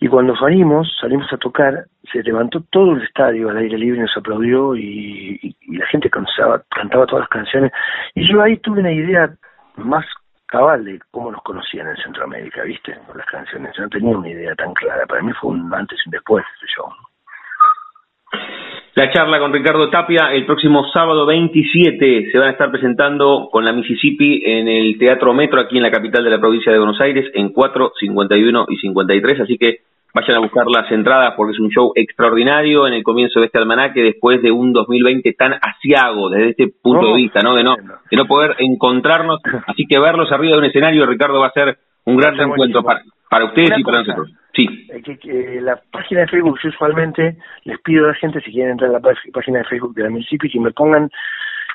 Y 0.00 0.08
cuando 0.08 0.36
salimos, 0.36 0.96
salimos 1.00 1.32
a 1.32 1.36
tocar, 1.36 1.86
se 2.12 2.22
levantó 2.22 2.62
todo 2.70 2.92
el 2.92 3.02
estadio 3.02 3.48
al 3.48 3.58
aire 3.58 3.78
libre, 3.78 4.00
nos 4.00 4.16
aplaudió 4.16 4.76
y, 4.76 5.56
la 5.68 5.86
gente 5.86 6.10
cantaba, 6.10 6.62
cantaba 6.70 7.06
todas 7.06 7.22
las 7.22 7.28
canciones. 7.28 7.72
Y 8.14 8.30
yo 8.30 8.42
ahí 8.42 8.56
tuve 8.58 8.80
una 8.80 8.92
idea 8.92 9.34
más 9.76 10.04
cabal 10.46 10.84
de 10.84 11.00
cómo 11.10 11.32
nos 11.32 11.42
conocían 11.42 11.88
en 11.88 11.96
Centroamérica, 11.96 12.62
¿viste? 12.62 12.96
Con 13.06 13.18
las 13.18 13.26
canciones. 13.26 13.74
Yo 13.76 13.82
no 13.82 13.88
tenía 13.88 14.16
una 14.16 14.28
idea 14.28 14.54
tan 14.54 14.72
clara. 14.74 15.06
Para 15.06 15.22
mí 15.22 15.32
fue 15.32 15.50
un 15.50 15.74
antes 15.74 15.98
y 16.04 16.08
un 16.08 16.12
después 16.12 16.44
ese 16.56 16.66
show. 16.76 16.88
La 18.96 19.10
charla 19.10 19.40
con 19.40 19.52
Ricardo 19.52 19.90
Tapia 19.90 20.32
el 20.32 20.46
próximo 20.46 20.88
sábado 20.92 21.26
27 21.26 22.30
se 22.30 22.38
van 22.38 22.46
a 22.46 22.52
estar 22.52 22.70
presentando 22.70 23.48
con 23.50 23.64
la 23.64 23.72
Mississippi 23.72 24.44
en 24.44 24.68
el 24.68 24.96
Teatro 24.98 25.34
Metro 25.34 25.60
aquí 25.60 25.78
en 25.78 25.82
la 25.82 25.90
capital 25.90 26.22
de 26.22 26.30
la 26.30 26.38
provincia 26.38 26.70
de 26.70 26.78
Buenos 26.78 27.00
Aires 27.00 27.28
en 27.34 27.48
4, 27.48 27.92
51 27.98 28.66
y 28.68 28.76
53, 28.76 29.40
así 29.40 29.58
que 29.58 29.78
vayan 30.14 30.36
a 30.36 30.40
buscar 30.40 30.66
las 30.68 30.88
entradas 30.92 31.34
porque 31.36 31.54
es 31.54 31.58
un 31.58 31.70
show 31.70 31.90
extraordinario 31.96 32.86
en 32.86 32.94
el 32.94 33.02
comienzo 33.02 33.40
de 33.40 33.46
este 33.46 33.58
almanaque 33.58 34.00
después 34.00 34.40
de 34.42 34.52
un 34.52 34.72
2020 34.72 35.32
tan 35.32 35.54
asiago 35.54 36.30
desde 36.30 36.50
este 36.50 36.68
punto 36.80 37.08
de 37.08 37.14
vista, 37.16 37.40
¿no? 37.40 37.56
De 37.56 37.64
no 37.64 37.74
de 37.74 38.16
no 38.16 38.26
poder 38.26 38.54
encontrarnos, 38.60 39.40
así 39.66 39.86
que 39.88 39.98
verlos 39.98 40.30
arriba 40.30 40.52
de 40.52 40.58
un 40.60 40.66
escenario 40.66 41.04
Ricardo 41.04 41.40
va 41.40 41.48
a 41.48 41.52
ser 41.52 41.78
un 42.04 42.16
gran 42.16 42.36
reencuentro 42.36 42.84
para, 42.84 43.02
para 43.28 43.46
ustedes 43.46 43.76
y 43.76 43.82
para 43.82 44.04
nosotros. 44.04 44.30
Sí. 44.54 44.66
Que, 45.02 45.60
la 45.60 45.80
página 45.90 46.22
de 46.22 46.28
Facebook, 46.28 46.58
yo 46.62 46.68
usualmente 46.68 47.36
les 47.64 47.80
pido 47.80 48.04
a 48.04 48.08
la 48.08 48.14
gente, 48.14 48.40
si 48.40 48.52
quieren 48.52 48.72
entrar 48.72 48.90
a 48.90 49.00
la 49.00 49.14
página 49.32 49.58
de 49.58 49.64
Facebook 49.64 49.94
de 49.94 50.04
la 50.04 50.10
municipio, 50.10 50.48
que 50.50 50.60
me 50.60 50.70
pongan 50.70 51.10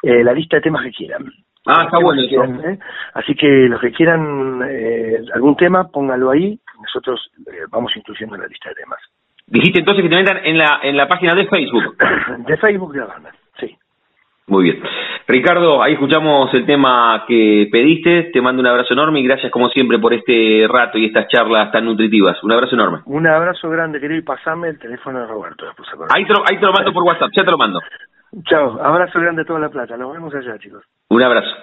eh, 0.03 0.23
la 0.23 0.33
lista 0.33 0.57
de 0.57 0.61
temas 0.61 0.83
que 0.83 0.91
quieran. 0.91 1.25
Ah, 1.65 1.83
está 1.85 1.99
bueno 1.99 2.21
¿eh? 2.21 2.79
Así 3.13 3.35
que 3.35 3.47
los 3.67 3.81
que 3.81 3.91
quieran 3.91 4.61
eh, 4.67 5.19
algún 5.33 5.57
tema, 5.57 5.89
póngalo 5.89 6.31
ahí, 6.31 6.57
nosotros 6.81 7.29
vamos 7.69 7.91
incluyendo 7.95 8.35
en 8.35 8.41
la 8.41 8.47
lista 8.47 8.69
de 8.69 8.75
temas. 8.75 8.99
Dijiste 9.45 9.79
entonces 9.79 10.03
que 10.03 10.09
te 10.09 10.15
metan 10.15 10.37
en 10.45 10.57
la, 10.57 10.79
en 10.83 10.95
la 10.95 11.07
página 11.07 11.35
de 11.35 11.47
Facebook. 11.47 11.97
De 12.47 12.57
Facebook 12.57 12.93
de 12.93 12.99
la 12.99 13.05
banda, 13.05 13.31
sí. 13.59 13.75
Muy 14.47 14.63
bien. 14.63 14.81
Ricardo, 15.29 15.83
ahí 15.83 15.93
escuchamos 15.93 16.51
el 16.55 16.65
tema 16.65 17.23
que 17.27 17.69
pediste. 17.71 18.31
Te 18.33 18.41
mando 18.41 18.61
un 18.61 18.67
abrazo 18.67 18.95
enorme 18.95 19.19
y 19.19 19.23
gracias 19.27 19.51
como 19.51 19.69
siempre 19.69 19.99
por 19.99 20.11
este 20.11 20.65
rato 20.67 20.97
y 20.97 21.05
estas 21.05 21.27
charlas 21.27 21.71
tan 21.71 21.85
nutritivas. 21.85 22.43
Un 22.43 22.51
abrazo 22.51 22.73
enorme. 22.73 23.01
Un 23.05 23.27
abrazo 23.27 23.69
grande, 23.69 23.99
querido, 23.99 24.19
y 24.19 24.23
pasame 24.23 24.69
el 24.69 24.79
teléfono 24.79 25.19
de 25.19 25.27
Roberto. 25.27 25.65
Ahí 26.09 26.25
te, 26.25 26.33
lo, 26.33 26.39
ahí 26.49 26.57
te 26.57 26.65
lo 26.65 26.73
mando 26.73 26.91
por 26.91 27.03
WhatsApp, 27.03 27.29
ya 27.37 27.43
te 27.43 27.51
lo 27.51 27.59
mando. 27.59 27.79
Chao, 28.45 28.79
abrazo 28.81 29.19
grande 29.19 29.43
a 29.43 29.45
toda 29.45 29.59
la 29.59 29.69
plata. 29.69 29.95
Nos 29.97 30.13
vemos 30.13 30.33
allá, 30.33 30.57
chicos. 30.57 30.83
Un 31.09 31.21
abrazo. 31.21 31.55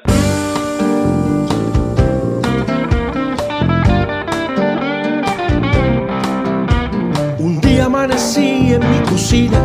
Un 7.40 7.61
día 7.61 7.87
amanecí 7.87 8.74
en 8.74 8.81
mi 8.81 9.00
cocina 9.11 9.59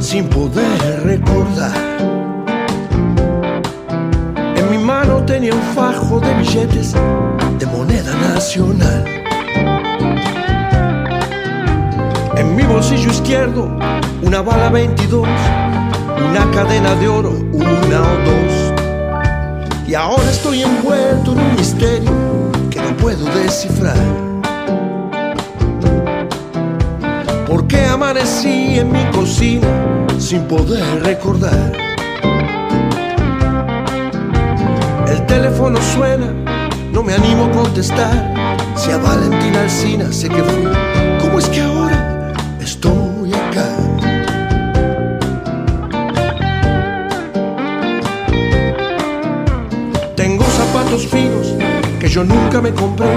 sin 0.00 0.30
poder 0.30 1.04
recordar 1.04 2.21
mano 4.82 5.24
tenía 5.24 5.54
un 5.54 5.62
fajo 5.74 6.18
de 6.18 6.34
billetes 6.34 6.92
de 7.58 7.66
moneda 7.66 8.12
nacional. 8.34 9.04
En 12.36 12.56
mi 12.56 12.64
bolsillo 12.64 13.10
izquierdo, 13.10 13.70
una 14.22 14.42
bala 14.42 14.70
22, 14.70 15.28
una 16.28 16.50
cadena 16.50 16.94
de 16.96 17.08
oro, 17.08 17.30
una 17.52 18.00
o 18.00 18.16
dos. 18.26 18.72
Y 19.86 19.94
ahora 19.94 20.28
estoy 20.30 20.62
envuelto 20.62 21.32
en 21.32 21.38
un 21.38 21.56
misterio 21.56 22.10
que 22.70 22.80
no 22.80 22.96
puedo 22.96 23.24
descifrar. 23.26 23.96
¿Por 27.46 27.68
qué 27.68 27.84
amanecí 27.86 28.80
en 28.80 28.90
mi 28.90 29.04
cocina 29.12 29.68
sin 30.18 30.42
poder 30.48 31.02
recordar? 31.04 31.91
Teléfono 35.32 35.78
suena, 35.94 36.28
no 36.92 37.02
me 37.02 37.14
animo 37.14 37.46
a 37.46 37.50
contestar. 37.52 38.34
Si 38.76 38.90
a 38.90 38.98
Valentina 38.98 39.62
Alcina 39.62 40.12
sé 40.12 40.28
que 40.28 40.42
fui, 40.42 40.68
¿cómo 41.22 41.38
es 41.38 41.48
que 41.48 41.62
ahora 41.62 42.34
estoy 42.60 43.32
acá? 43.32 43.68
Tengo 50.14 50.44
zapatos 50.44 51.06
finos 51.06 51.54
que 51.98 52.08
yo 52.10 52.24
nunca 52.24 52.60
me 52.60 52.70
compré, 52.74 53.14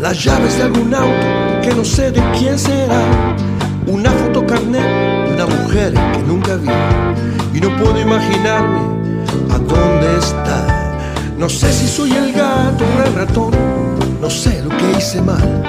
las 0.00 0.22
llaves 0.22 0.56
de 0.58 0.62
algún 0.62 0.94
auto 0.94 1.60
que 1.64 1.74
no 1.74 1.84
sé 1.84 2.12
de 2.12 2.22
quién 2.38 2.56
será, 2.56 3.02
una 3.88 4.12
foto 4.12 4.46
carnet 4.46 5.26
de 5.26 5.34
una 5.34 5.46
mujer 5.46 5.92
que 5.92 6.22
nunca 6.24 6.54
vi 6.54 6.70
y 7.52 7.60
no 7.60 7.76
puedo 7.78 7.98
imaginarme 8.00 8.82
a 9.50 9.58
dónde 9.58 10.18
está. 10.20 10.41
No 11.52 11.58
sé 11.58 11.70
si 11.70 11.86
soy 11.86 12.12
el 12.12 12.32
gato 12.32 12.82
o 12.82 13.02
el 13.06 13.14
ratón, 13.14 13.52
no 14.22 14.30
sé 14.30 14.62
lo 14.62 14.70
que 14.70 14.98
hice 14.98 15.20
mal. 15.20 15.62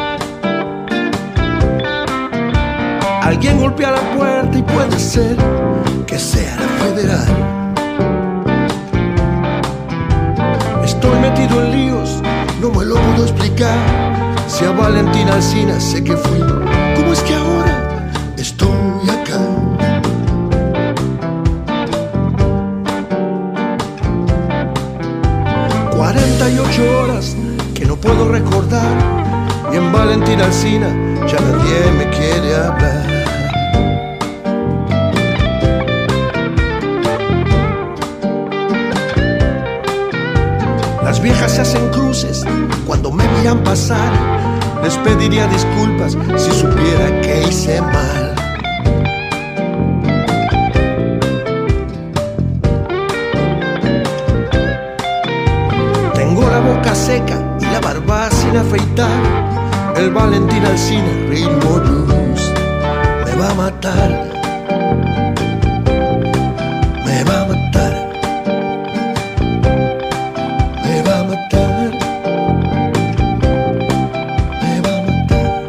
Alguien 3.22 3.60
golpea 3.60 3.92
la 3.92 4.16
puerta 4.16 4.58
y 4.58 4.64
puede 4.64 4.98
ser 4.98 5.36
que 6.08 6.18
sea 6.18 6.56
la 6.56 6.68
federal. 6.86 7.28
Estoy 10.86 11.20
metido 11.20 11.62
en 11.66 11.72
líos, 11.74 12.22
no 12.62 12.70
me 12.70 12.86
lo 12.86 12.96
puedo 12.96 13.24
explicar. 13.24 13.78
Si 14.48 14.64
a 14.64 14.72
Valentina 14.72 15.34
Alcina 15.34 15.82
sé 15.82 16.02
que 16.02 16.16
fui, 16.16 16.40
¿cómo 16.96 17.12
es 17.12 17.20
que 17.24 17.36
ahora 17.36 18.10
estoy 18.38 18.83
puedo 28.04 28.28
recordar 28.28 28.98
y 29.72 29.78
en 29.78 29.92
Valentina 29.92 30.46
Alcina 30.46 30.90
ya 31.26 31.40
nadie 31.40 31.92
me 31.98 32.10
quiere 32.10 32.56
hablar. 32.56 33.06
Las 41.04 41.22
viejas 41.22 41.54
se 41.54 41.62
hacen 41.62 41.90
cruces 41.92 42.44
cuando 42.86 43.10
me 43.12 43.26
miran 43.38 43.64
pasar. 43.64 44.12
Les 44.84 44.98
pediría 44.98 45.48
disculpas 45.48 46.18
si 46.36 46.52
supiera 46.52 47.22
que 47.22 47.48
hice 47.48 47.82
mal. 47.82 48.43
El 58.76 60.10
Valentín 60.10 60.66
Alcina, 60.66 61.06
ritmo 61.30 61.80
blues, 61.80 62.52
me 63.24 63.36
va 63.36 63.52
a 63.52 63.54
matar. 63.54 64.10
Me 67.06 67.24
va 67.24 67.42
a 67.42 67.46
matar. 67.46 67.94
Me 70.84 71.02
va 71.04 71.20
a 71.20 71.24
matar. 71.24 71.92
Me 74.62 74.82
va 74.82 74.98
a 74.98 75.02
matar. 75.04 75.64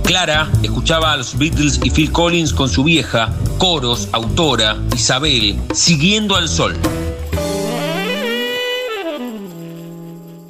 Clara 0.07 0.47
escuchaba 0.63 1.11
a 1.11 1.17
los 1.17 1.37
Beatles 1.37 1.81
y 1.83 1.91
Phil 1.91 2.13
Collins 2.13 2.53
con 2.53 2.69
su 2.69 2.85
vieja, 2.85 3.27
coros, 3.59 4.09
autora, 4.13 4.77
Isabel, 4.95 5.57
siguiendo 5.73 6.37
al 6.37 6.47
sol. 6.47 6.71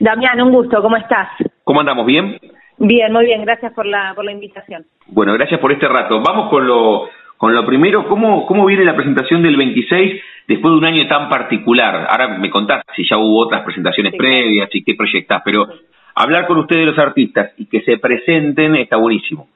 Damián, 0.00 0.40
un 0.40 0.52
gusto, 0.52 0.80
¿cómo 0.80 0.96
estás? 0.96 1.28
¿Cómo 1.64 1.80
andamos? 1.80 2.06
¿Bien? 2.06 2.38
Bien, 2.78 3.12
muy 3.12 3.26
bien, 3.26 3.42
gracias 3.44 3.74
por 3.74 3.84
la, 3.84 4.14
por 4.14 4.24
la 4.24 4.32
invitación. 4.32 4.86
Bueno, 5.08 5.34
gracias 5.34 5.60
por 5.60 5.70
este 5.70 5.86
rato. 5.86 6.22
Vamos 6.22 6.48
con 6.48 6.66
lo, 6.66 7.08
con 7.44 7.54
lo 7.54 7.66
primero, 7.66 8.08
¿cómo, 8.08 8.46
¿cómo 8.46 8.64
viene 8.64 8.86
la 8.86 8.96
presentación 8.96 9.42
del 9.42 9.58
26 9.58 10.22
después 10.48 10.72
de 10.72 10.78
un 10.78 10.84
año 10.86 11.06
tan 11.06 11.28
particular? 11.28 12.06
Ahora 12.08 12.38
me 12.38 12.48
contás 12.48 12.82
si 12.96 13.06
ya 13.06 13.18
hubo 13.18 13.40
otras 13.40 13.62
presentaciones 13.64 14.14
previas 14.16 14.70
y 14.72 14.82
qué 14.82 14.94
proyectás, 14.94 15.42
pero 15.44 15.68
hablar 16.14 16.46
con 16.46 16.56
ustedes 16.56 16.86
los 16.86 16.98
artistas 16.98 17.52
y 17.58 17.66
que 17.66 17.82
se 17.82 17.98
presenten 17.98 18.76
está 18.76 18.96
buenísimo. 18.96 19.46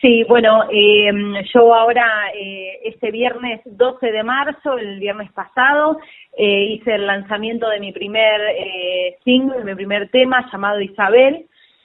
Sí, 0.00 0.24
bueno, 0.26 0.62
eh, 0.72 1.10
yo 1.52 1.74
ahora, 1.74 2.30
eh, 2.34 2.78
este 2.84 3.10
viernes 3.10 3.60
12 3.66 4.10
de 4.10 4.22
marzo, 4.22 4.78
el 4.78 4.98
viernes 4.98 5.30
pasado, 5.32 5.98
eh, 6.38 6.70
hice 6.70 6.94
el 6.94 7.06
lanzamiento 7.06 7.68
de 7.68 7.80
mi 7.80 7.92
primer 7.92 8.40
eh, 8.56 9.16
single, 9.24 9.62
mi 9.62 9.74
primer 9.74 10.08
tema 10.08 10.48
llamado 10.50 10.80
Isabel. 10.80 11.44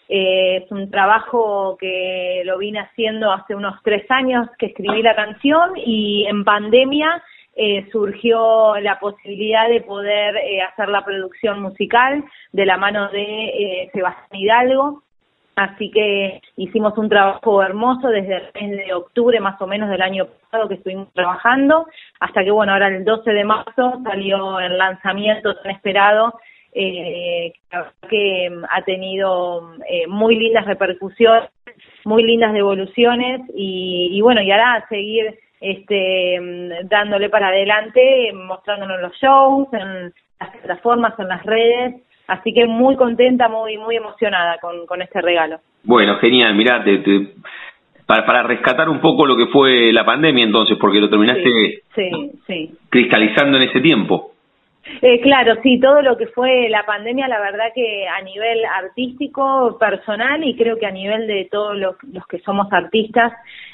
Eh, 0.10 0.58
es 0.58 0.72
un 0.72 0.92
trabajo 0.92 1.78
que 1.80 2.44
lo 2.46 2.58
vine 2.58 2.80
haciendo 2.80 3.32
hace 3.32 3.56
unos 3.56 3.76
tres 3.84 4.10
años 4.10 4.48
que 4.58 4.68
escribí 4.68 5.02
la 5.02 5.16
canción 5.16 5.72
y 5.78 6.26
en 6.28 6.44
pandemia 6.44 7.24
eh, 7.56 7.88
surgió 7.92 8.80
la 8.80 9.00
posibilidad 9.00 9.70
de 9.70 9.82
poder 9.82 10.38
eh, 10.38 10.63
hacer 10.63 10.89
la 10.89 11.06
producción 11.06 11.62
musical 11.62 12.24
de 12.52 12.66
la 12.66 12.78
mano 12.78 13.10
de 13.10 13.22
eh, 13.22 13.89
Sebastián 13.94 14.42
Hidalgo. 14.42 15.04
Así 15.56 15.92
que 15.92 16.42
hicimos 16.58 16.98
un 16.98 17.10
trabajo 17.10 17.62
hermoso 17.62 18.08
desde 18.08 18.38
el 18.38 18.50
mes 18.56 18.88
de 18.88 18.94
octubre 18.96 19.39
más 19.39 19.62
o 19.62 19.68
menos 19.68 19.88
del 19.92 20.02
año 20.02 20.26
pasado 20.26 20.68
que 20.68 20.76
estuvimos 20.76 21.13
trabajando, 21.13 21.86
hasta 22.20 22.44
que 22.44 22.50
bueno, 22.50 22.74
ahora 22.74 22.88
el 22.88 23.06
12 23.06 23.32
de 23.32 23.44
marzo 23.44 24.02
salió 24.04 24.60
el 24.60 24.76
lanzamiento 24.76 25.54
tan 25.58 25.72
esperado 25.74 26.34
eh, 26.76 27.54
que 28.10 28.50
ha 28.70 28.82
tenido 28.84 29.74
eh, 29.90 30.08
muy 30.08 30.36
lindas 30.36 30.66
repercusiones, 30.66 31.50
muy 32.06 32.24
lindas 32.24 32.54
devoluciones 32.54 33.42
y, 33.56 34.10
y 34.12 34.22
bueno, 34.22 34.42
y 34.42 34.52
ahora 34.52 34.86
seguir 34.90 35.38
este, 35.62 36.40
mm, 36.40 36.88
dándole 36.90 37.30
para 37.30 37.48
adelante, 37.48 38.34
mostrándonos 38.34 39.02
los 39.02 39.14
shows, 39.14 39.68
en 39.74 40.14
las 40.40 40.50
plataformas, 40.58 41.18
en 41.20 41.28
las 41.28 41.44
redes. 41.44 42.02
Así 42.28 42.54
que 42.54 42.66
muy 42.66 42.96
contenta, 42.96 43.50
muy 43.50 43.78
muy 43.78 43.96
emocionada 43.96 44.58
con, 44.60 44.86
con 44.86 45.02
este 45.02 45.22
regalo. 45.22 45.60
Bueno, 45.84 46.18
genial. 46.18 46.56
Mirá, 46.56 46.84
para, 48.06 48.26
para 48.26 48.44
rescatar 48.44 48.90
un 48.90 49.00
poco 49.00 49.26
lo 49.26 49.36
que 49.36 49.48
fue 49.48 49.92
la 49.94 50.06
pandemia 50.06 50.44
entonces, 50.44 50.78
porque 50.80 51.00
lo 51.00 51.10
terminaste 51.10 51.82
sí, 51.96 52.32
sí. 52.48 52.72
cristalizando 52.90 53.58
en 53.58 53.64
ese 53.64 53.80
tiempo. 53.82 54.33
Eh, 55.02 55.22
claro, 55.22 55.56
sí, 55.63 55.80
todo 55.80 56.02
lo 56.02 56.17
que 56.17 56.28
fue 56.28 56.67
la 56.69 56.86
pandemia, 56.86 57.28
la 57.28 57.39
verdad 57.39 57.72
que 57.74 58.08
a 58.08 58.22
nivel 58.22 58.65
artístico, 58.65 59.78
personal 59.80 60.43
y 60.43 60.56
creo 60.56 60.78
que 60.78 60.86
a 60.86 60.91
nivel 60.91 61.26
de 61.26 61.48
todos 61.50 61.78
los, 61.78 61.96
los 62.12 62.26
que 62.28 62.39
somos 62.39 62.72
artistas, 62.72 63.32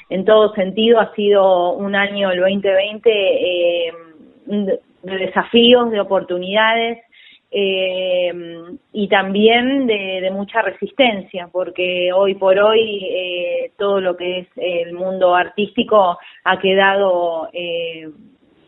en 0.08 0.24
todo 0.24 0.54
sentido, 0.54 1.00
ha 1.00 1.12
sido 1.14 1.72
un 1.72 1.96
año, 1.96 2.30
el 2.30 2.40
2020, 2.40 3.10
eh, 3.10 3.92
de 4.46 5.16
desafíos, 5.16 5.90
de 5.90 6.00
oportunidades 6.00 6.98
eh, 7.50 8.32
y 8.92 9.08
también 9.08 9.86
de, 9.86 10.20
de, 10.20 10.30
mucha 10.30 10.62
resistencia, 10.62 11.48
porque 11.50 12.12
hoy 12.12 12.34
por 12.36 12.56
hoy 12.58 13.04
eh, 13.04 13.72
todo 13.76 14.00
lo 14.00 14.16
que 14.16 14.40
es 14.40 14.48
el 14.56 14.92
mundo 14.92 15.34
artístico 15.34 16.18
ha 16.44 16.58
quedado 16.60 17.48
eh, 17.52 18.08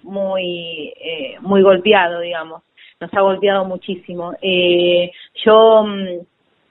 muy, 0.02 0.92
eh, 1.00 1.36
muy 1.40 1.62
golpeado, 1.62 2.20
digamos. 2.20 2.62
Nos 3.00 3.12
ha 3.14 3.20
golpeado 3.20 3.64
muchísimo. 3.64 4.34
Eh, 4.40 5.10
yo, 5.44 5.84
mm, 5.84 6.06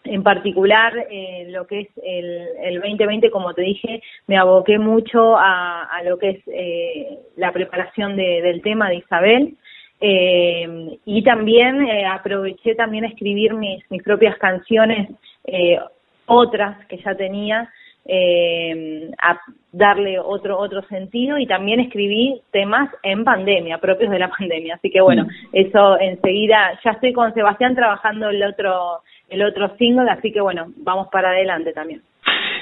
en 0.06 0.24
particular, 0.24 1.08
eh, 1.10 1.46
lo 1.50 1.68
que 1.68 1.82
es 1.82 1.88
el, 2.04 2.48
el 2.64 2.82
2020, 2.82 3.30
como 3.30 3.54
te 3.54 3.62
dije, 3.62 4.02
me 4.28 4.38
aboqué 4.38 4.80
mucho 4.80 5.38
a, 5.38 5.84
a 5.84 6.04
lo 6.04 6.18
que 6.18 6.30
es 6.30 6.40
eh, 6.48 7.20
la 7.36 7.52
preparación 7.52 8.16
de, 8.16 8.42
del 8.42 8.62
tema 8.62 8.90
de 8.90 8.96
Isabel. 8.96 9.56
Eh, 10.04 10.98
y 11.06 11.24
también 11.24 11.88
eh, 11.88 12.08
aproveché 12.08 12.74
también 12.74 13.06
a 13.06 13.10
escribir 13.10 13.54
mis, 13.54 13.84
mis 13.92 14.02
propias 14.02 14.36
canciones, 14.38 15.10
eh, 15.46 15.78
otras 16.26 16.86
que 16.88 16.98
ya 16.98 17.14
tenía, 17.14 17.72
eh, 18.06 19.12
a 19.22 19.40
darle 19.72 20.20
otro 20.20 20.58
otro 20.58 20.82
sentido 20.84 21.38
y 21.38 21.48
también 21.48 21.80
escribí 21.80 22.42
temas 22.52 22.90
en 23.04 23.24
pandemia, 23.24 23.78
propios 23.78 24.12
de 24.12 24.20
la 24.20 24.30
pandemia. 24.38 24.76
Así 24.76 24.90
que 24.90 25.02
bueno, 25.02 25.28
eso 25.54 26.00
enseguida, 26.00 26.80
ya 26.84 26.92
estoy 26.92 27.14
con 27.14 27.34
Sebastián 27.34 27.76
trabajando 27.76 28.30
el 28.30 28.44
otro, 28.44 29.02
el 29.30 29.44
otro 29.44 29.76
single, 29.78 30.10
así 30.10 30.32
que 30.32 30.42
bueno, 30.42 30.68
vamos 30.78 31.08
para 31.12 31.30
adelante 31.30 31.74
también. 31.74 32.02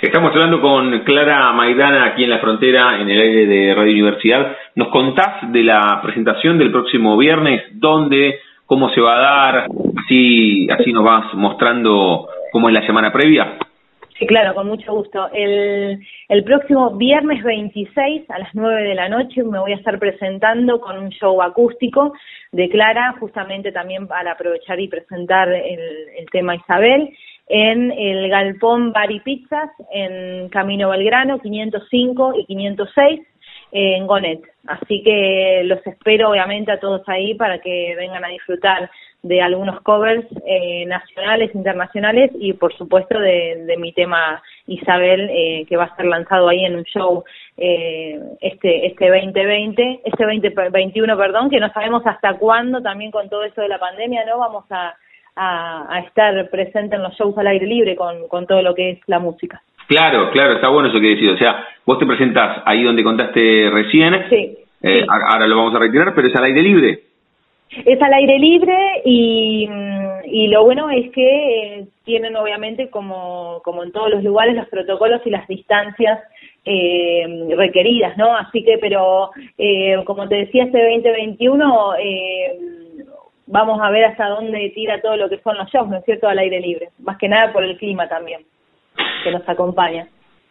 Estamos 0.01 0.31
hablando 0.31 0.61
con 0.61 0.99
Clara 0.99 1.51
Maidana 1.51 2.05
aquí 2.05 2.23
en 2.23 2.29
la 2.29 2.39
frontera, 2.39 3.01
en 3.01 3.09
el 3.09 3.19
aire 3.19 3.45
de 3.45 3.75
Radio 3.75 3.91
Universidad. 3.91 4.55
¿Nos 4.75 4.87
contás 4.89 5.51
de 5.51 5.61
la 5.61 5.99
presentación 6.01 6.57
del 6.57 6.71
próximo 6.71 7.17
viernes? 7.17 7.63
¿Dónde? 7.73 8.39
¿Cómo 8.65 8.89
se 8.91 9.01
va 9.01 9.17
a 9.17 9.19
dar? 9.19 9.65
Así, 9.97 10.69
así 10.69 10.93
nos 10.93 11.03
vas 11.03 11.33
mostrando 11.33 12.29
cómo 12.51 12.69
es 12.69 12.75
la 12.75 12.85
semana 12.85 13.11
previa. 13.11 13.57
Sí, 14.19 14.27
claro, 14.27 14.53
con 14.53 14.67
mucho 14.67 14.93
gusto. 14.93 15.29
El, 15.31 15.97
el 16.27 16.43
próximo 16.43 16.91
viernes 16.97 17.41
26 17.41 18.29
a 18.29 18.39
las 18.39 18.53
9 18.53 18.83
de 18.83 18.93
la 18.93 19.07
noche 19.07 19.41
me 19.43 19.59
voy 19.59 19.71
a 19.71 19.77
estar 19.77 19.97
presentando 19.97 20.81
con 20.81 20.97
un 20.97 21.09
show 21.09 21.41
acústico 21.41 22.11
de 22.51 22.67
Clara, 22.67 23.15
justamente 23.17 23.71
también 23.71 24.07
para 24.07 24.33
aprovechar 24.33 24.77
y 24.81 24.89
presentar 24.89 25.47
el, 25.53 25.79
el 26.17 26.25
tema 26.33 26.55
Isabel, 26.55 27.15
en 27.47 27.93
el 27.93 28.29
Galpón 28.29 28.91
Bar 28.91 29.09
y 29.09 29.21
Pizzas, 29.21 29.69
en 29.89 30.49
Camino 30.49 30.89
Belgrano, 30.89 31.39
505 31.39 32.33
y 32.39 32.45
506 32.45 33.21
en 33.71 34.05
Gonet. 34.05 34.41
Así 34.67 35.01
que 35.01 35.61
los 35.63 35.79
espero 35.87 36.31
obviamente 36.31 36.73
a 36.73 36.79
todos 36.79 37.07
ahí 37.07 37.35
para 37.35 37.59
que 37.59 37.95
vengan 37.95 38.25
a 38.25 38.29
disfrutar 38.29 38.91
de 39.21 39.41
algunos 39.41 39.81
covers 39.81 40.25
eh, 40.45 40.85
nacionales, 40.85 41.53
internacionales 41.53 42.31
y 42.39 42.53
por 42.53 42.73
supuesto 42.75 43.19
de, 43.19 43.63
de 43.65 43.77
mi 43.77 43.91
tema 43.91 44.41
Isabel 44.65 45.29
eh, 45.29 45.65
que 45.67 45.75
va 45.75 45.85
a 45.85 45.95
ser 45.95 46.05
lanzado 46.05 46.47
ahí 46.47 46.63
en 46.63 46.77
un 46.77 46.83
show 46.83 47.23
eh, 47.57 48.17
este 48.39 48.87
este 48.87 49.09
2020, 49.09 50.01
este 50.05 50.23
2021, 50.23 51.17
perdón, 51.17 51.49
que 51.49 51.59
no 51.59 51.69
sabemos 51.73 52.03
hasta 52.05 52.37
cuándo 52.37 52.81
también 52.81 53.11
con 53.11 53.29
todo 53.29 53.43
eso 53.43 53.61
de 53.61 53.67
la 53.67 53.79
pandemia, 53.79 54.23
¿no? 54.25 54.39
Vamos 54.39 54.63
a, 54.69 54.95
a, 55.35 55.95
a 55.95 55.99
estar 55.99 56.49
presente 56.49 56.95
en 56.95 57.03
los 57.03 57.13
shows 57.15 57.37
al 57.37 57.47
aire 57.47 57.67
libre 57.67 57.95
con, 57.97 58.27
con 58.29 58.47
todo 58.47 58.61
lo 58.61 58.73
que 58.73 58.91
es 58.91 58.99
la 59.07 59.19
música. 59.19 59.61
Claro, 59.89 60.29
claro, 60.31 60.53
está 60.53 60.69
bueno 60.69 60.89
eso 60.89 60.99
que 60.99 61.07
decís. 61.07 61.31
O 61.31 61.37
sea, 61.37 61.67
vos 61.83 61.97
te 61.97 62.05
presentás 62.05 62.61
ahí 62.65 62.83
donde 62.83 63.03
contaste 63.03 63.69
recién. 63.71 64.13
Sí. 64.29 64.57
Eh, 64.81 65.01
sí. 65.01 65.05
Ahora 65.09 65.47
lo 65.47 65.57
vamos 65.57 65.75
a 65.75 65.79
retirar, 65.79 66.13
pero 66.13 66.27
es 66.27 66.35
al 66.35 66.45
aire 66.45 66.61
libre. 66.61 67.08
Es 67.85 68.01
al 68.01 68.13
aire 68.13 68.39
libre 68.39 68.75
y, 69.05 69.69
y 70.25 70.47
lo 70.47 70.63
bueno 70.63 70.89
es 70.89 71.11
que 71.11 71.79
eh, 71.79 71.87
tienen 72.03 72.35
obviamente 72.35 72.89
como, 72.89 73.61
como 73.63 73.83
en 73.83 73.91
todos 73.91 74.09
los 74.09 74.23
lugares 74.23 74.55
los 74.55 74.67
protocolos 74.69 75.21
y 75.25 75.29
las 75.29 75.47
distancias 75.47 76.19
eh, 76.65 77.53
requeridas, 77.55 78.17
¿no? 78.17 78.35
Así 78.35 78.63
que, 78.63 78.77
pero 78.79 79.31
eh, 79.57 79.95
como 80.05 80.27
te 80.27 80.35
decía, 80.35 80.63
este 80.63 80.81
2021 80.81 81.95
eh, 81.99 82.59
vamos 83.47 83.79
a 83.81 83.89
ver 83.89 84.05
hasta 84.05 84.27
dónde 84.27 84.71
tira 84.75 85.01
todo 85.01 85.15
lo 85.17 85.29
que 85.29 85.39
son 85.39 85.57
los 85.57 85.69
shows, 85.69 85.87
¿no 85.89 85.97
es 85.97 86.05
cierto?, 86.05 86.27
al 86.27 86.39
aire 86.39 86.59
libre. 86.59 86.89
Más 86.99 87.17
que 87.17 87.29
nada 87.29 87.53
por 87.53 87.63
el 87.63 87.77
clima 87.77 88.07
también 88.09 88.41
que 89.23 89.31
nos 89.31 89.47
acompaña. 89.47 90.07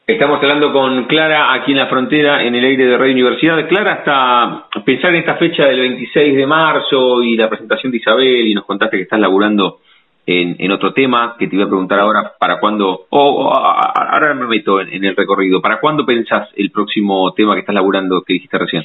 Estamos 0.08 0.42
hablando 0.42 0.72
con 0.72 1.04
Clara 1.04 1.52
aquí 1.52 1.72
en 1.72 1.76
la 1.76 1.86
frontera, 1.86 2.42
en 2.42 2.54
el 2.54 2.64
aire 2.64 2.86
de 2.86 2.96
Radio 2.96 3.12
Universidad. 3.12 3.68
Clara, 3.68 3.92
hasta 3.92 4.80
pensar 4.82 5.10
en 5.10 5.20
esta 5.20 5.36
fecha 5.36 5.66
del 5.66 5.80
26 5.80 6.34
de 6.34 6.46
marzo 6.46 7.22
y 7.22 7.36
la 7.36 7.50
presentación 7.50 7.92
de 7.92 7.98
Isabel, 7.98 8.46
y 8.46 8.54
nos 8.54 8.64
contaste 8.64 8.96
que 8.96 9.02
estás 9.02 9.20
laburando 9.20 9.80
en, 10.24 10.56
en 10.60 10.72
otro 10.72 10.94
tema, 10.94 11.36
que 11.38 11.46
te 11.46 11.56
iba 11.56 11.66
a 11.66 11.68
preguntar 11.68 12.00
ahora, 12.00 12.32
¿para 12.40 12.58
cuándo? 12.58 12.88
O 12.90 13.06
oh, 13.10 13.52
ahora 13.52 14.32
me 14.32 14.46
meto 14.46 14.80
en, 14.80 15.04
el 15.04 15.14
recorrido. 15.14 15.60
¿Para 15.60 15.78
cuándo 15.78 16.06
pensás 16.06 16.48
el 16.56 16.70
próximo 16.70 17.34
tema 17.34 17.52
que 17.52 17.60
estás 17.60 17.74
laburando 17.74 18.22
que 18.22 18.32
dijiste 18.32 18.56
recién? 18.56 18.84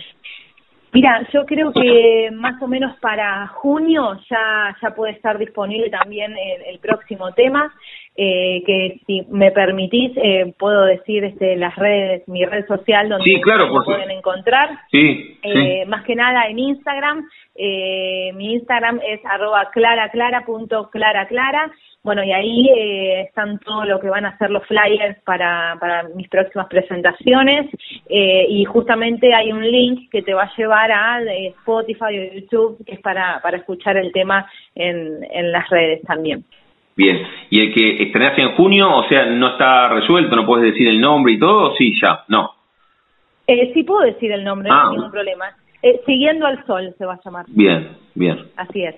Mira, 0.91 1.25
yo 1.33 1.45
creo 1.45 1.71
que 1.71 2.31
más 2.33 2.61
o 2.61 2.67
menos 2.67 2.97
para 2.99 3.47
junio 3.47 4.19
ya, 4.29 4.75
puede 4.93 5.13
estar 5.13 5.37
disponible 5.37 5.89
también 5.89 6.35
el 6.67 6.79
próximo 6.79 7.31
tema 7.31 7.73
eh, 8.15 8.61
que 8.65 8.99
si 9.07 9.23
me 9.29 9.51
permitís 9.51 10.11
eh, 10.17 10.53
puedo 10.57 10.83
decir 10.83 11.23
este 11.23 11.55
las 11.55 11.75
redes 11.75 12.27
mi 12.27 12.45
red 12.45 12.67
social 12.67 13.09
donde 13.09 13.23
sí, 13.23 13.41
claro, 13.41 13.73
me 13.73 13.83
pueden 13.83 14.11
encontrar. 14.11 14.69
Sí, 14.91 15.39
eh, 15.41 15.81
sí. 15.83 15.89
más 15.89 16.03
que 16.03 16.15
nada 16.15 16.45
en 16.47 16.59
Instagram. 16.59 17.27
Eh, 17.55 18.31
mi 18.35 18.53
Instagram 18.53 18.99
es 19.07 19.19
arroba 19.25 19.71
claraclara.claraclara 19.71 21.71
bueno 22.03 22.23
y 22.23 22.31
ahí 22.31 22.69
eh, 22.69 23.21
están 23.21 23.57
todo 23.59 23.85
lo 23.85 23.99
que 23.99 24.09
van 24.09 24.25
a 24.25 24.37
ser 24.37 24.49
los 24.49 24.65
flyers 24.67 25.19
para, 25.23 25.77
para 25.79 26.03
mis 26.15 26.27
próximas 26.29 26.67
presentaciones. 26.67 27.67
Eh, 28.09 28.45
y 28.47 28.63
justamente 28.65 29.33
hay 29.33 29.51
un 29.51 29.65
link 29.69 30.11
que 30.11 30.21
te 30.21 30.35
va 30.35 30.43
a 30.43 30.55
llevar 30.55 30.91
a 30.91 31.19
Spotify 31.23 32.19
o 32.19 32.33
YouTube 32.33 32.85
que 32.85 32.93
es 32.93 33.01
para, 33.01 33.39
para 33.41 33.57
escuchar 33.57 33.97
el 33.97 34.11
tema 34.11 34.47
en, 34.75 35.25
en 35.31 35.51
las 35.51 35.67
redes 35.69 36.03
también 36.03 36.45
Bien, 36.95 37.25
¿y 37.49 37.59
el 37.59 37.73
que 37.73 38.03
estrenás 38.03 38.37
en 38.37 38.51
junio, 38.51 38.95
o 38.95 39.07
sea, 39.07 39.25
no 39.25 39.49
está 39.49 39.89
resuelto, 39.89 40.35
no 40.35 40.45
puedes 40.45 40.71
decir 40.71 40.87
el 40.87 41.01
nombre 41.01 41.33
y 41.33 41.39
todo? 41.39 41.73
Sí, 41.75 41.99
ya, 41.99 42.23
no. 42.27 42.51
Eh, 43.47 43.71
sí 43.73 43.83
puedo 43.83 44.01
decir 44.01 44.31
el 44.31 44.43
nombre, 44.43 44.69
ah. 44.71 44.75
no 44.75 44.89
hay 44.89 44.95
ningún 44.95 45.11
problema. 45.11 45.45
Eh, 45.81 46.01
Siguiendo 46.05 46.45
al 46.45 46.65
Sol 46.65 46.93
se 46.97 47.05
va 47.05 47.15
a 47.15 47.19
llamar. 47.25 47.45
Bien, 47.49 47.89
bien. 48.15 48.37
Así 48.55 48.83
es. 48.83 48.95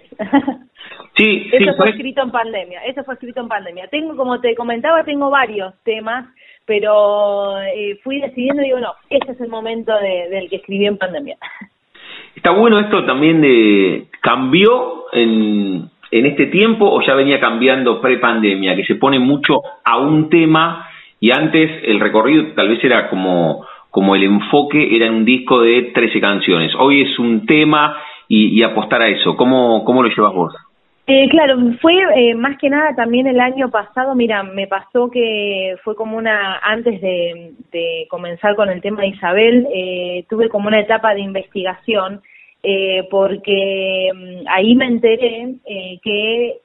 sí, 1.16 1.50
Eso 1.54 1.72
sí, 1.72 1.78
fue 1.78 1.90
escrito 1.90 2.22
en 2.22 2.32
pandemia, 2.32 2.82
eso 2.86 3.04
fue 3.04 3.16
escrito 3.16 3.42
en 3.42 3.48
pandemia. 3.48 3.88
Tengo, 3.88 4.16
como 4.16 4.40
te 4.40 4.54
comentaba, 4.56 5.04
tengo 5.04 5.30
varios 5.30 5.74
temas, 5.84 6.28
pero 6.66 7.60
eh, 7.62 7.98
fui 8.04 8.20
decidiendo 8.20 8.62
y 8.62 8.66
digo, 8.66 8.80
no, 8.80 8.94
ese 9.10 9.32
es 9.32 9.42
el 9.42 9.50
momento 9.50 9.94
de, 9.98 10.30
del 10.30 10.50
que 10.50 10.58
escribí 10.58 10.86
en 10.86 10.98
pandemia. 10.98 11.38
Está 12.36 12.52
bueno 12.52 12.80
esto 12.80 13.06
también 13.06 13.42
de... 13.42 14.08
¿Cambió 14.22 15.06
en, 15.14 15.90
en 16.12 16.26
este 16.26 16.48
tiempo 16.48 16.86
o 16.90 17.02
ya 17.02 17.14
venía 17.16 17.40
cambiando 17.40 18.02
pre-pandemia, 18.02 18.76
que 18.76 18.86
se 18.86 18.96
pone 18.96 19.20
mucho 19.20 19.62
a 19.84 19.98
un 19.98 20.30
tema 20.30 20.88
y 21.20 21.32
antes 21.32 21.72
el 21.84 22.00
recorrido 22.00 22.54
tal 22.56 22.70
vez 22.70 22.84
era 22.84 23.10
como 23.10 23.66
como 23.96 24.14
el 24.14 24.24
enfoque 24.24 24.94
era 24.94 25.06
en 25.06 25.14
un 25.14 25.24
disco 25.24 25.62
de 25.62 25.92
13 25.94 26.20
canciones. 26.20 26.74
Hoy 26.78 27.04
es 27.04 27.18
un 27.18 27.46
tema 27.46 27.96
y, 28.28 28.62
apostar 28.62 29.02
a 29.02 29.08
eso. 29.08 29.38
¿Cómo, 29.38 29.86
cómo 29.86 30.04
lo 30.04 30.10
llevas 30.10 30.34
vos? 30.34 30.54
Eh, 31.08 31.30
claro, 31.30 31.56
fue 31.82 31.94
eh, 32.16 32.36
más 32.36 32.58
que 32.58 32.70
nada 32.70 32.94
también 32.94 33.26
el 33.26 33.40
año 33.40 33.70
pasado, 33.70 34.14
mira, 34.14 34.44
me 34.44 34.68
pasó 34.68 35.10
que 35.10 35.76
fue 35.84 35.96
como 35.96 36.18
una, 36.18 36.58
antes 36.58 37.00
de, 37.00 37.54
de 37.72 38.06
comenzar 38.10 38.58
con 38.58 38.70
el 38.70 38.82
tema 38.82 39.02
de 39.02 39.10
Isabel, 39.10 39.66
eh, 39.74 40.26
tuve 40.28 40.50
como 40.50 40.68
una 40.68 40.82
etapa 40.82 41.14
de 41.14 41.22
investigación, 41.22 42.22
eh, 42.68 43.08
porque 43.12 44.12
mm, 44.14 44.48
ahí 44.48 44.76
me 44.76 44.86
enteré 44.86 45.56
eh, 45.66 46.00
que 46.02 46.62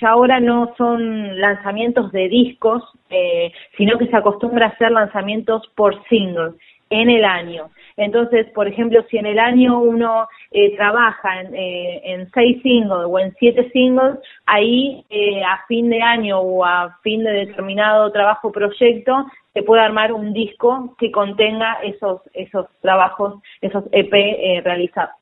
ya 0.00 0.10
ahora 0.10 0.40
no 0.40 0.74
son 0.78 1.38
lanzamientos 1.38 2.10
de 2.12 2.28
discos, 2.28 2.82
eh, 3.10 3.52
sino 3.76 3.98
que 3.98 4.06
se 4.06 4.16
acostumbra 4.16 4.66
a 4.66 4.70
hacer 4.70 4.90
lanzamientos 4.92 5.62
por 5.74 6.02
single 6.08 6.52
en 6.90 7.10
el 7.10 7.24
año. 7.24 7.70
Entonces, 7.96 8.46
por 8.54 8.68
ejemplo, 8.68 9.04
si 9.10 9.16
en 9.16 9.26
el 9.26 9.38
año 9.38 9.78
uno 9.80 10.28
eh, 10.50 10.76
trabaja 10.76 11.40
en, 11.40 11.54
eh, 11.54 12.02
en, 12.04 12.30
seis 12.30 12.62
singles 12.62 13.06
o 13.06 13.18
en 13.18 13.34
siete 13.38 13.70
singles, 13.70 14.18
ahí 14.44 15.04
eh, 15.08 15.42
a 15.42 15.64
fin 15.66 15.88
de 15.88 16.02
año 16.02 16.38
o 16.38 16.64
a 16.64 16.98
fin 17.02 17.24
de 17.24 17.32
determinado 17.32 18.12
trabajo 18.12 18.52
proyecto 18.52 19.26
se 19.56 19.62
puede 19.62 19.80
armar 19.80 20.12
un 20.12 20.34
disco 20.34 20.94
que 20.98 21.10
contenga 21.10 21.78
esos 21.82 22.20
esos 22.34 22.66
trabajos, 22.82 23.42
esos 23.62 23.84
EP 23.90 24.12
eh, 24.12 24.60
realizados. 24.62 25.14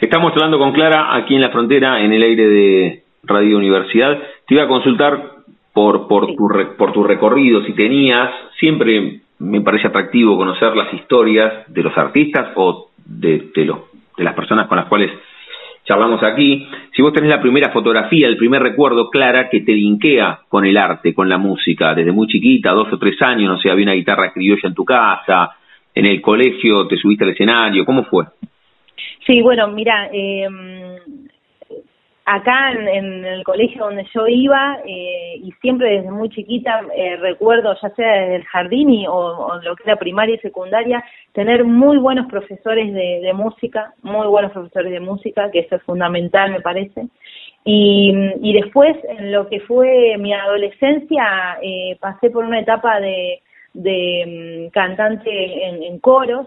Estamos 0.00 0.32
hablando 0.32 0.58
con 0.60 0.72
Clara 0.72 1.16
aquí 1.16 1.34
en 1.34 1.40
la 1.40 1.50
frontera, 1.50 2.00
en 2.00 2.12
el 2.12 2.22
aire 2.22 2.46
de 2.46 3.02
Radio 3.24 3.58
Universidad. 3.58 4.16
Te 4.46 4.54
iba 4.54 4.62
a 4.62 4.68
consultar 4.68 5.20
por 5.72 6.06
por 6.06 6.28
tu 6.36 6.48
por 6.78 6.92
tu 6.92 7.02
recorrido, 7.02 7.64
si 7.64 7.74
tenías 7.74 8.30
siempre 8.60 9.22
me 9.42 9.60
parece 9.60 9.88
atractivo 9.88 10.36
conocer 10.36 10.76
las 10.76 10.92
historias 10.94 11.64
de 11.66 11.82
los 11.82 11.96
artistas 11.98 12.52
o 12.54 12.90
de, 13.04 13.50
de, 13.54 13.74
las 14.18 14.34
personas 14.34 14.68
con 14.68 14.76
las 14.76 14.86
cuales 14.86 15.10
charlamos 15.84 16.22
aquí. 16.22 16.68
Si 16.94 17.02
vos 17.02 17.12
tenés 17.12 17.28
la 17.28 17.40
primera 17.40 17.70
fotografía, 17.70 18.28
el 18.28 18.36
primer 18.36 18.62
recuerdo, 18.62 19.10
Clara, 19.10 19.48
que 19.50 19.60
te 19.62 19.72
linkea 19.72 20.42
con 20.48 20.64
el 20.64 20.76
arte, 20.76 21.12
con 21.12 21.28
la 21.28 21.38
música, 21.38 21.92
desde 21.92 22.12
muy 22.12 22.28
chiquita, 22.28 22.70
dos 22.70 22.92
o 22.92 22.98
tres 22.98 23.20
años, 23.20 23.50
no 23.50 23.58
sé, 23.58 23.68
había 23.68 23.84
una 23.84 23.94
guitarra 23.94 24.32
criolla 24.32 24.68
en 24.68 24.74
tu 24.74 24.84
casa, 24.84 25.50
en 25.92 26.06
el 26.06 26.20
colegio 26.22 26.86
te 26.86 26.96
subiste 26.96 27.24
al 27.24 27.30
escenario, 27.30 27.84
¿cómo 27.84 28.04
fue? 28.04 28.26
Sí, 29.26 29.42
bueno, 29.42 29.68
mira, 29.68 30.08
eh, 30.12 30.46
acá 32.24 32.72
en, 32.72 33.24
el 33.24 33.42
colegio 33.44 33.84
donde 33.84 34.06
yo 34.14 34.26
iba 34.28 34.78
eh, 34.84 35.34
y 35.42 35.50
siempre 35.60 35.96
desde 35.96 36.10
muy 36.10 36.28
chiquita 36.28 36.82
eh, 36.94 37.16
recuerdo 37.16 37.74
ya 37.82 37.90
sea 37.90 38.12
desde 38.12 38.36
el 38.36 38.44
jardín 38.44 38.90
y, 38.90 39.06
o, 39.08 39.60
lo 39.62 39.74
que 39.74 39.82
era 39.84 39.96
primaria 39.96 40.36
y 40.36 40.38
secundaria 40.38 41.02
tener 41.32 41.64
muy 41.64 41.98
buenos 41.98 42.26
profesores 42.30 42.92
de, 42.94 43.20
de, 43.22 43.32
música 43.32 43.94
muy 44.02 44.26
buenos 44.28 44.52
profesores 44.52 44.92
de 44.92 45.00
música 45.00 45.50
que 45.50 45.60
eso 45.60 45.76
es 45.76 45.82
fundamental 45.82 46.52
me 46.52 46.60
parece. 46.60 47.08
Y, 47.64 48.12
y 48.40 48.52
después 48.54 48.96
en 49.08 49.32
lo 49.32 49.48
que 49.48 49.60
fue 49.60 50.16
mi 50.18 50.32
adolescencia 50.32 51.58
eh, 51.62 51.96
pasé 52.00 52.30
por 52.30 52.44
una 52.44 52.60
etapa 52.60 53.00
de, 53.00 53.40
de 53.72 54.68
mm, 54.68 54.70
cantante 54.70 55.68
en, 55.68 55.82
en 55.82 55.98
coros 55.98 56.46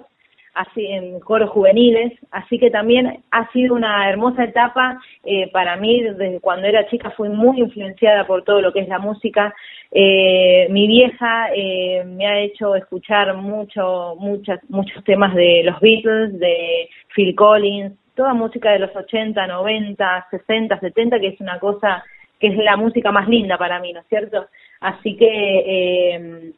así 0.56 0.86
en 0.86 1.20
coros 1.20 1.50
juveniles, 1.50 2.14
así 2.32 2.58
que 2.58 2.72
también 2.72 3.24
ha 3.30 3.52
sido 3.52 3.76
una 3.76 4.10
hermosa 4.10 4.46
etapa 4.46 5.00
eh, 5.24 5.52
para 5.52 5.76
mí, 5.76 6.02
desde 6.02 6.40
cuando 6.40 6.66
era 6.66 6.88
chica 6.88 7.12
fui 7.12 7.30
muy 7.30 7.60
influenciada 7.60 8.26
por 8.26 8.44
todo 8.44 8.62
lo 8.62 8.74
que 8.74 8.80
es 8.80 8.88
la 8.88 9.00
música. 9.00 9.54
Eh, 9.92 10.68
mi 10.70 10.88
vieja 10.88 11.50
eh, 11.54 12.04
me 12.06 12.26
ha 12.26 12.40
hecho 12.40 12.76
escuchar 12.76 13.36
mucho, 13.36 14.16
muchas, 14.18 14.60
muchos 14.70 15.04
temas 15.04 15.36
de 15.36 15.62
los 15.64 15.80
Beatles, 15.82 16.40
de 16.40 16.90
Phil 17.14 17.36
Collins, 17.36 17.94
toda 18.16 18.34
música 18.34 18.72
de 18.72 18.80
los 18.80 18.96
80, 18.96 19.46
90, 19.46 20.28
60, 20.32 20.80
70, 20.80 21.20
que 21.20 21.28
es 21.28 21.42
una 21.42 21.60
cosa 21.60 22.04
que 22.40 22.48
es 22.48 22.58
la 22.58 22.78
música 22.78 23.12
más 23.12 23.28
linda 23.28 23.58
para 23.58 23.80
mí, 23.80 23.94
¿no 23.94 24.00
es 24.00 24.08
cierto? 24.08 24.48
Así 24.80 25.16
que 25.18 25.28
eh, 25.28 26.52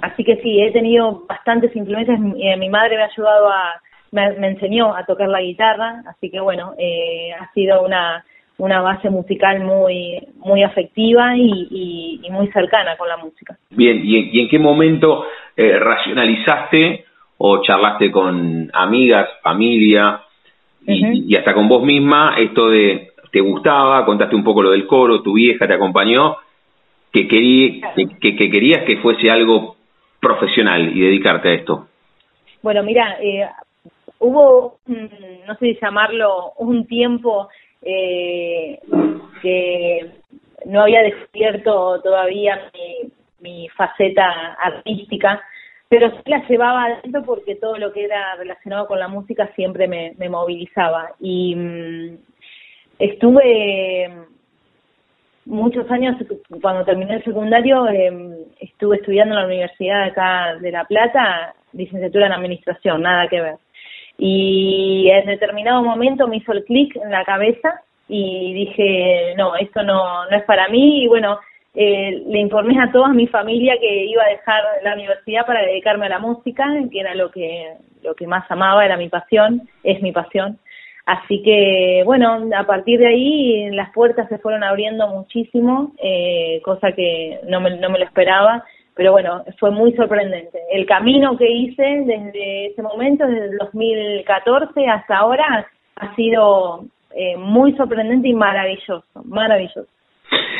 Así 0.00 0.24
que 0.24 0.36
sí, 0.36 0.60
he 0.60 0.70
tenido 0.72 1.24
bastantes 1.28 1.74
influencias. 1.76 2.18
Mi, 2.18 2.48
eh, 2.48 2.56
mi 2.56 2.68
madre 2.68 2.96
me 2.96 3.02
ha 3.02 3.06
ayudado 3.06 3.48
a, 3.48 3.80
me, 4.12 4.32
me, 4.38 4.48
enseñó 4.48 4.94
a 4.94 5.04
tocar 5.04 5.28
la 5.28 5.40
guitarra, 5.40 6.02
así 6.06 6.30
que 6.30 6.40
bueno, 6.40 6.74
eh, 6.78 7.32
ha 7.38 7.50
sido 7.52 7.82
una, 7.82 8.24
una 8.58 8.80
base 8.80 9.10
musical 9.10 9.60
muy, 9.60 10.18
muy 10.36 10.62
afectiva 10.62 11.36
y, 11.36 11.66
y, 11.70 12.20
y 12.22 12.30
muy 12.30 12.48
cercana 12.52 12.96
con 12.96 13.08
la 13.08 13.16
música. 13.16 13.56
Bien, 13.70 14.00
¿y, 14.04 14.30
y 14.32 14.40
en 14.40 14.48
qué 14.48 14.58
momento 14.58 15.26
eh, 15.56 15.78
racionalizaste 15.78 17.04
o 17.38 17.60
charlaste 17.62 18.10
con 18.10 18.70
amigas, 18.72 19.28
familia 19.42 20.20
y, 20.86 21.04
uh 21.04 21.08
-huh. 21.08 21.24
y 21.28 21.36
hasta 21.36 21.54
con 21.54 21.68
vos 21.68 21.82
misma 21.82 22.34
esto 22.38 22.68
de 22.68 23.08
te 23.32 23.40
gustaba, 23.40 24.04
contaste 24.04 24.36
un 24.36 24.44
poco 24.44 24.62
lo 24.62 24.70
del 24.70 24.86
coro, 24.86 25.22
tu 25.22 25.32
vieja 25.32 25.66
te 25.66 25.72
acompañó, 25.72 26.36
que, 27.10 27.26
querí, 27.26 27.80
que, 28.20 28.36
que 28.36 28.50
querías 28.50 28.84
que 28.84 28.98
fuese 28.98 29.30
algo 29.30 29.76
profesional 30.22 30.96
y 30.96 31.00
dedicarte 31.00 31.48
a 31.48 31.54
esto? 31.54 31.88
Bueno, 32.62 32.84
mira, 32.84 33.18
eh, 33.20 33.44
hubo, 34.20 34.78
no 34.86 35.54
sé 35.58 35.76
llamarlo, 35.82 36.52
un 36.58 36.86
tiempo 36.86 37.48
eh, 37.82 38.78
que 39.42 40.10
no 40.66 40.82
había 40.82 41.02
descubierto 41.02 42.00
todavía 42.02 42.70
mi, 43.40 43.68
faceta 43.70 44.56
artística, 44.62 45.42
pero 45.88 46.08
sí 46.10 46.22
la 46.26 46.46
llevaba 46.46 46.84
adentro 46.84 47.24
porque 47.24 47.56
todo 47.56 47.76
lo 47.76 47.92
que 47.92 48.04
era 48.04 48.36
relacionado 48.36 48.86
con 48.86 49.00
la 49.00 49.08
música 49.08 49.50
siempre 49.56 49.88
me, 49.88 50.28
movilizaba. 50.28 51.10
Y 51.18 51.56
mmm, 51.56 52.16
estuve 53.00 54.08
muchos 55.46 55.90
años, 55.90 56.16
cuando 56.60 56.84
terminé 56.84 57.14
el 57.14 57.24
secundario, 57.24 57.88
eh, 57.88 58.46
estuve 58.60 58.96
estudiando 58.96 59.34
en 59.34 59.40
la 59.40 59.46
Universidad 59.46 60.04
acá 60.04 60.56
de 60.60 60.70
La 60.70 60.84
Plata, 60.84 61.54
licenciatura 61.72 62.26
en 62.26 62.32
Administración, 62.32 63.02
nada 63.02 63.28
que 63.28 63.40
ver. 63.40 63.56
Y 64.18 65.08
en 65.10 65.26
determinado 65.26 65.82
momento 65.82 66.28
me 66.28 66.36
hizo 66.36 66.52
el 66.52 66.64
clic 66.64 66.94
en 66.96 67.10
la 67.10 67.24
cabeza 67.24 67.82
y 68.08 68.52
dije, 68.54 69.34
no, 69.36 69.56
esto 69.56 69.82
no, 69.82 70.28
no 70.30 70.36
es 70.36 70.44
para 70.44 70.68
mí. 70.68 71.04
Y 71.04 71.08
bueno, 71.08 71.38
eh, 71.74 72.22
le 72.26 72.40
informé 72.40 72.80
a 72.80 72.92
toda 72.92 73.08
mi 73.08 73.26
familia 73.26 73.74
que 73.80 74.04
iba 74.04 74.22
a 74.22 74.28
dejar 74.28 74.62
la 74.82 74.94
universidad 74.94 75.46
para 75.46 75.62
dedicarme 75.62 76.06
a 76.06 76.10
la 76.10 76.18
música, 76.18 76.66
que 76.90 77.00
era 77.00 77.14
lo 77.14 77.30
que, 77.30 77.74
lo 78.02 78.14
que 78.14 78.26
más 78.26 78.48
amaba, 78.50 78.84
era 78.84 78.96
mi 78.96 79.08
pasión, 79.08 79.68
es 79.82 80.02
mi 80.02 80.12
pasión. 80.12 80.58
Así 81.04 81.42
que, 81.42 82.02
bueno, 82.04 82.48
a 82.56 82.64
partir 82.64 83.00
de 83.00 83.08
ahí 83.08 83.70
las 83.70 83.90
puertas 83.92 84.28
se 84.28 84.38
fueron 84.38 84.62
abriendo 84.62 85.08
muchísimo, 85.08 85.92
eh, 86.02 86.60
cosa 86.64 86.92
que 86.92 87.40
no 87.48 87.60
me, 87.60 87.76
no 87.78 87.90
me 87.90 87.98
lo 87.98 88.04
esperaba, 88.04 88.64
pero 88.94 89.12
bueno, 89.12 89.44
fue 89.58 89.70
muy 89.70 89.92
sorprendente. 89.94 90.58
El 90.70 90.86
camino 90.86 91.36
que 91.36 91.50
hice 91.50 91.82
desde 91.82 92.66
ese 92.66 92.82
momento, 92.82 93.26
desde 93.26 93.46
el 93.46 93.58
2014 93.58 94.86
hasta 94.86 95.16
ahora, 95.16 95.66
ha 95.96 96.14
sido 96.14 96.84
eh, 97.14 97.36
muy 97.36 97.72
sorprendente 97.74 98.28
y 98.28 98.34
maravilloso, 98.34 99.04
maravilloso. 99.24 99.86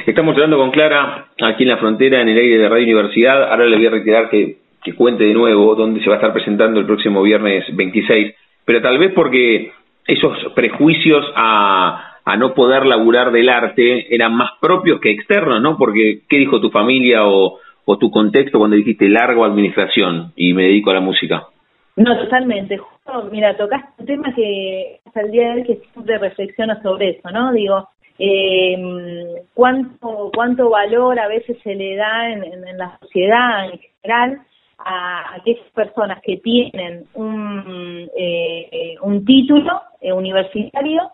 Estamos 0.06 0.34
hablando 0.34 0.58
con 0.58 0.70
Clara 0.72 1.28
aquí 1.40 1.62
en 1.62 1.68
la 1.68 1.76
frontera, 1.76 2.20
en 2.20 2.28
el 2.28 2.38
aire 2.38 2.58
de 2.58 2.68
Radio 2.68 2.84
Universidad. 2.84 3.50
Ahora 3.50 3.66
le 3.66 3.76
voy 3.76 3.86
a 3.86 3.90
retirar 3.90 4.28
que, 4.28 4.56
que 4.82 4.94
cuente 4.94 5.24
de 5.24 5.34
nuevo 5.34 5.74
dónde 5.76 6.00
se 6.00 6.08
va 6.08 6.16
a 6.16 6.18
estar 6.18 6.32
presentando 6.32 6.80
el 6.80 6.86
próximo 6.86 7.22
viernes 7.22 7.64
26, 7.74 8.34
pero 8.64 8.82
tal 8.82 8.98
vez 8.98 9.12
porque 9.14 9.72
esos 10.06 10.52
prejuicios 10.54 11.24
a, 11.34 12.08
no 12.38 12.54
poder 12.54 12.86
laburar 12.86 13.32
del 13.32 13.48
arte 13.48 14.14
eran 14.14 14.34
más 14.34 14.50
propios 14.60 15.00
que 15.00 15.10
externos, 15.10 15.60
¿no? 15.60 15.76
Porque, 15.76 16.20
¿qué 16.28 16.38
dijo 16.38 16.60
tu 16.60 16.70
familia 16.70 17.26
o, 17.26 17.58
tu 18.00 18.10
contexto 18.10 18.58
cuando 18.58 18.76
dijiste 18.76 19.08
largo 19.08 19.44
administración 19.44 20.32
y 20.34 20.54
me 20.54 20.62
dedico 20.62 20.90
a 20.90 20.94
la 20.94 21.00
música? 21.00 21.44
No, 21.96 22.16
totalmente. 22.16 22.78
Justo, 22.78 23.28
mira, 23.30 23.54
tocaste 23.56 23.92
un 23.98 24.06
tema 24.06 24.34
que 24.34 25.00
hasta 25.04 25.20
el 25.20 25.30
día 25.30 25.48
de 25.48 25.54
hoy 25.54 25.64
que 25.64 25.82
siempre 25.92 26.18
reflexiono 26.18 26.80
sobre 26.80 27.10
eso, 27.10 27.30
¿no? 27.30 27.52
Digo, 27.52 27.86
eh, 28.18 28.76
cuánto 29.52 30.30
cuánto 30.34 30.70
valor 30.70 31.18
a 31.18 31.28
veces 31.28 31.58
se 31.62 31.74
le 31.74 31.96
da 31.96 32.32
en 32.32 32.78
la 32.78 32.96
sociedad 33.00 33.66
en 33.66 33.78
general 33.78 34.40
a 34.84 35.34
aquellas 35.34 35.68
personas 35.74 36.20
que 36.22 36.38
tienen 36.38 37.04
un, 37.14 38.08
eh, 38.16 38.94
un 39.02 39.24
título 39.24 39.82
eh, 40.00 40.12
universitario 40.12 41.10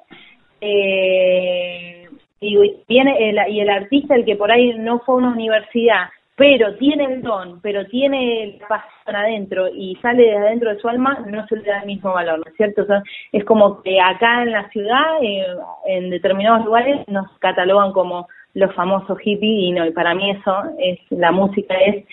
eh, 0.61 2.09
y 2.41 2.57
viene 2.89 3.31
el, 3.31 3.53
y 3.53 3.61
el 3.61 3.71
artista 3.71 4.15
el 4.15 4.25
que 4.25 4.37
por 4.37 4.51
ahí 4.51 4.75
no 4.79 5.01
fue 5.01 5.17
a 5.17 5.19
una 5.19 5.33
universidad 5.33 6.09
pero 6.39 6.77
tiene 6.77 7.05
el 7.05 7.21
don, 7.21 7.61
pero 7.61 7.85
tiene 7.87 8.59
la 8.61 8.69
pasión 8.69 9.17
adentro 9.17 9.67
y 9.75 9.97
sale 9.97 10.23
de 10.23 10.37
adentro 10.37 10.73
de 10.73 10.79
su 10.79 10.89
alma, 10.89 11.19
no 11.27 11.45
se 11.49 11.57
le 11.57 11.65
da 11.65 11.81
el 11.81 11.87
mismo 11.87 12.13
valor, 12.13 12.39
¿no 12.39 12.45
es 12.49 12.57
cierto? 12.57 12.87
Es 13.33 13.45
como 13.45 13.83
que 13.83 14.01
acá 14.01 14.43
en 14.45 14.53
la 14.53 14.69
ciudad, 14.69 15.21
eh, 15.21 15.45
en 15.87 16.11
determinados 16.11 16.65
lugares, 16.65 17.01
nos 17.09 17.27
catalogan 17.41 17.93
como 17.93 18.29
los 18.55 18.73
famosos 18.77 19.19
hippies 19.19 19.65
y 19.65 19.73
no, 19.73 19.85
y 19.85 19.91
para 19.91 20.15
mí 20.15 20.31
eso 20.31 20.63
es, 20.79 21.01
la 21.11 21.33
música 21.33 21.75
es, 21.75 22.05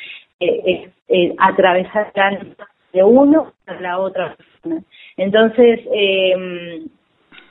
eh, 0.45 0.61
es 0.65 0.91
eh, 1.07 1.35
atravesar 1.37 2.11
de 2.93 3.03
uno 3.03 3.53
a 3.67 3.73
la 3.75 3.99
otra 3.99 4.35
persona. 4.35 4.81
Entonces, 5.17 5.81
eh, 5.93 6.85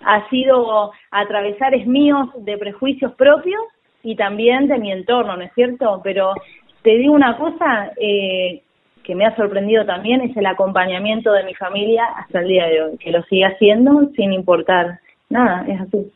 ha 0.04 0.28
sido 0.28 0.92
atravesar 1.10 1.74
es 1.74 1.86
míos 1.86 2.28
de 2.38 2.58
prejuicios 2.58 3.12
propios 3.14 3.62
y 4.02 4.16
también 4.16 4.68
de 4.68 4.78
mi 4.78 4.92
entorno, 4.92 5.36
¿no 5.36 5.42
es 5.42 5.52
cierto? 5.54 6.00
Pero 6.04 6.34
te 6.82 6.96
digo 6.96 7.14
una 7.14 7.36
cosa 7.38 7.92
eh, 7.96 8.62
que 9.02 9.14
me 9.14 9.26
ha 9.26 9.36
sorprendido 9.36 9.84
también, 9.84 10.20
es 10.20 10.36
el 10.36 10.46
acompañamiento 10.46 11.32
de 11.32 11.44
mi 11.44 11.54
familia 11.54 12.04
hasta 12.16 12.40
el 12.40 12.48
día 12.48 12.66
de 12.66 12.82
hoy, 12.82 12.98
que 12.98 13.10
lo 13.10 13.22
sigue 13.24 13.44
haciendo 13.46 14.10
sin 14.14 14.32
importar 14.32 15.00
nada, 15.28 15.64
es 15.68 15.80
así. 15.80 16.12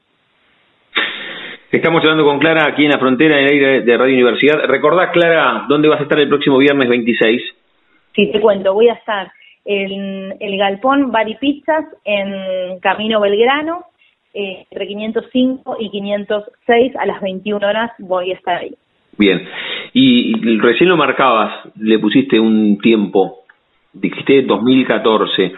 Estamos 1.70 2.02
hablando 2.02 2.24
con 2.24 2.38
Clara 2.38 2.66
aquí 2.66 2.86
en 2.86 2.92
la 2.92 2.98
frontera 2.98 3.38
en 3.38 3.44
el 3.44 3.52
aire 3.52 3.80
de 3.82 3.96
Radio 3.98 4.14
Universidad. 4.14 4.64
Recordá, 4.66 5.10
Clara, 5.10 5.66
¿dónde 5.68 5.88
vas 5.88 6.00
a 6.00 6.04
estar 6.04 6.18
el 6.18 6.28
próximo 6.28 6.56
viernes 6.56 6.88
26? 6.88 7.42
Sí, 8.14 8.32
te 8.32 8.40
cuento, 8.40 8.72
voy 8.72 8.88
a 8.88 8.94
estar 8.94 9.30
en 9.66 10.34
el 10.40 10.56
Galpón 10.56 11.12
Bari 11.12 11.34
Pizzas 11.34 11.84
en 12.06 12.80
Camino 12.80 13.20
Belgrano, 13.20 13.84
eh, 14.32 14.64
entre 14.70 14.86
505 14.86 15.76
y 15.78 15.90
506 15.90 16.96
a 16.96 17.04
las 17.04 17.20
21 17.20 17.66
horas 17.66 17.90
voy 17.98 18.32
a 18.32 18.34
estar 18.34 18.62
ahí. 18.62 18.74
Bien, 19.18 19.46
y, 19.92 20.58
recién 20.60 20.88
lo 20.88 20.96
marcabas, 20.96 21.68
le 21.76 21.98
pusiste 21.98 22.40
un 22.40 22.78
tiempo, 22.78 23.40
dijiste 23.92 24.40
2014. 24.42 25.52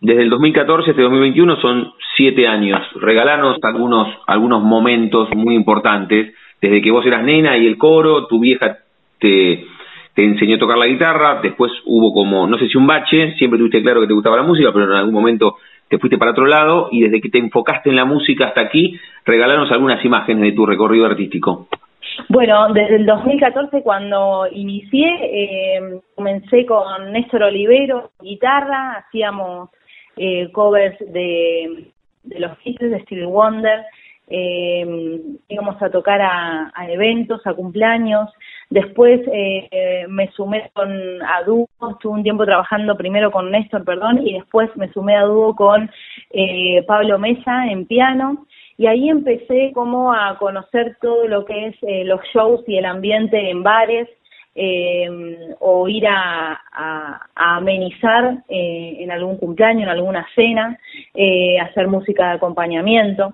Desde 0.00 0.22
el 0.22 0.30
2014 0.30 0.90
hasta 0.90 1.02
2021 1.02 1.56
son 1.60 1.92
siete 2.16 2.48
años. 2.48 2.80
Regalanos 2.96 3.58
algunos, 3.62 4.08
algunos 4.26 4.62
momentos 4.62 5.28
muy 5.36 5.54
importantes. 5.54 6.34
Desde 6.60 6.80
que 6.80 6.90
vos 6.90 7.04
eras 7.04 7.22
nena 7.22 7.58
y 7.58 7.66
el 7.66 7.76
coro, 7.76 8.26
tu 8.26 8.40
vieja 8.40 8.78
te, 9.18 9.66
te 10.14 10.24
enseñó 10.24 10.56
a 10.56 10.58
tocar 10.58 10.78
la 10.78 10.86
guitarra, 10.86 11.40
después 11.42 11.70
hubo 11.84 12.12
como, 12.12 12.46
no 12.46 12.58
sé 12.58 12.68
si 12.68 12.78
un 12.78 12.86
bache, 12.86 13.34
siempre 13.36 13.58
tuviste 13.58 13.82
claro 13.82 14.00
que 14.00 14.06
te 14.06 14.14
gustaba 14.14 14.36
la 14.36 14.42
música, 14.42 14.70
pero 14.72 14.86
en 14.86 14.92
algún 14.92 15.14
momento 15.14 15.56
te 15.88 15.98
fuiste 15.98 16.18
para 16.18 16.30
otro 16.30 16.46
lado 16.46 16.88
y 16.90 17.02
desde 17.02 17.20
que 17.20 17.28
te 17.28 17.38
enfocaste 17.38 17.90
en 17.90 17.96
la 17.96 18.04
música 18.04 18.46
hasta 18.46 18.60
aquí, 18.60 18.98
regalanos 19.26 19.70
algunas 19.70 20.04
imágenes 20.04 20.42
de 20.44 20.52
tu 20.52 20.64
recorrido 20.64 21.06
artístico. 21.06 21.66
Bueno, 22.28 22.72
desde 22.72 22.96
el 22.96 23.06
2014 23.06 23.82
cuando 23.82 24.46
inicié, 24.50 25.08
eh, 25.08 26.00
comencé 26.14 26.64
con 26.66 27.12
Néstor 27.12 27.44
Olivero, 27.44 28.10
guitarra, 28.20 28.98
hacíamos 28.98 29.70
eh, 30.16 30.50
covers 30.52 30.98
de, 31.12 31.92
los 32.24 32.52
hits 32.64 32.80
de 32.80 33.00
Stevie 33.02 33.26
Wonder, 33.26 33.84
eh, 34.32 35.20
íbamos 35.48 35.82
a 35.82 35.90
tocar 35.90 36.20
a, 36.22 36.72
eventos, 36.88 37.44
a 37.46 37.54
cumpleaños. 37.54 38.30
Después 38.70 39.20
eh, 39.32 40.06
me 40.08 40.30
sumé 40.30 40.70
con 40.72 40.88
a 41.22 41.42
dúo, 41.44 41.68
estuve 41.90 42.12
un 42.12 42.22
tiempo 42.22 42.44
trabajando 42.44 42.96
primero 42.96 43.32
con 43.32 43.50
Néstor, 43.50 43.84
perdón, 43.84 44.24
y 44.24 44.34
después 44.34 44.70
me 44.76 44.92
sumé 44.92 45.16
a 45.16 45.24
dúo 45.24 45.56
con 45.56 45.90
eh, 46.30 46.82
Pablo 46.86 47.18
Mesa 47.18 47.66
en 47.66 47.86
piano. 47.86 48.46
Y 48.78 48.86
ahí 48.86 49.10
empecé 49.10 49.72
como 49.74 50.12
a 50.12 50.38
conocer 50.38 50.96
todo 51.02 51.26
lo 51.26 51.44
que 51.44 51.66
es 51.66 51.76
eh, 51.82 52.04
los 52.04 52.20
shows 52.32 52.62
y 52.66 52.78
el 52.78 52.86
ambiente 52.86 53.50
en 53.50 53.62
bares, 53.62 54.08
eh, 54.62 55.54
o 55.60 55.88
ir 55.88 56.06
a, 56.06 56.60
amenizar 57.34 58.42
eh, 58.48 58.96
en 59.00 59.10
algún 59.10 59.38
cumpleaños, 59.38 59.84
en 59.84 59.88
alguna 59.88 60.26
cena, 60.34 60.78
eh, 61.14 61.58
hacer 61.58 61.88
música 61.88 62.28
de 62.28 62.34
acompañamiento. 62.34 63.32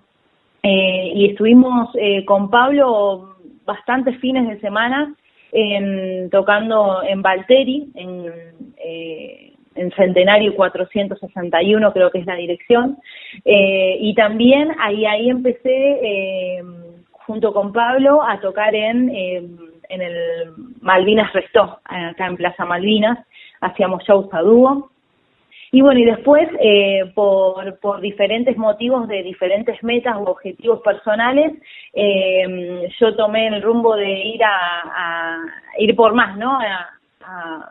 Eh, 0.63 1.13
y 1.15 1.31
estuvimos 1.31 1.91
eh, 1.97 2.25
con 2.25 2.49
Pablo 2.49 3.37
bastantes 3.65 4.19
fines 4.21 4.49
de 4.49 4.61
semana 4.61 5.15
en, 5.51 6.31
tocando 6.31 7.03
en 7.03 7.23
Valteri, 7.23 7.89
en, 7.95 8.33
en 9.75 9.91
Centenario 9.93 10.55
461 10.55 11.93
creo 11.93 12.11
que 12.11 12.19
es 12.19 12.27
la 12.27 12.37
dirección, 12.37 12.99
y 13.45 14.15
también 14.15 14.71
ahí, 14.79 15.05
ahí 15.05 15.29
empecé 15.29 16.63
junto 17.11 17.53
con 17.53 17.73
Pablo 17.73 18.23
a 18.23 18.41
tocar 18.41 18.75
en, 18.75 19.11
en 19.89 20.03
el 20.03 20.53
Malvinas 20.81 21.33
Restó, 21.33 21.81
acá 21.85 22.27
en 22.27 22.37
Plaza 22.37 22.65
Malvinas, 22.65 23.19
hacíamos 23.61 24.05
shows 24.05 24.29
a 24.33 24.43
dúo, 24.43 24.91
y 25.73 25.81
bueno, 25.81 26.01
y 26.01 26.05
después, 26.05 26.49
eh, 26.61 27.11
por, 27.15 27.79
por 27.81 28.01
diferentes 28.01 28.57
motivos 28.57 29.09
de 29.09 29.23
diferentes 29.23 29.83
metas 29.83 30.17
u 30.17 30.23
objetivos 30.23 30.81
personales, 30.81 31.53
eh, 31.93 32.89
yo 32.99 33.17
tomé 33.17 33.49
el 33.49 33.61
rumbo 33.63 33.97
de 33.97 34.11
ir 34.11 34.43
a, 34.45 35.41
ir 35.79 35.95
por 35.97 36.15
más, 36.15 36.37
¿no? 36.37 36.59
A, 36.59 36.91
a, 37.25 37.71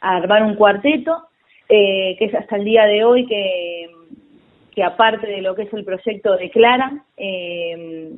armar 0.00 0.42
un 0.42 0.56
cuarteto, 0.56 1.28
eh, 1.68 2.16
que 2.18 2.24
es 2.24 2.34
hasta 2.34 2.56
el 2.56 2.64
día 2.64 2.86
de 2.86 3.04
hoy 3.04 3.24
que, 3.26 3.88
que 4.74 4.82
aparte 4.82 5.26
de 5.26 5.42
lo 5.42 5.54
que 5.54 5.62
es 5.62 5.72
el 5.72 5.84
proyecto 5.84 6.36
de 6.36 6.50
Clara, 6.50 6.92
eh, 7.16 8.10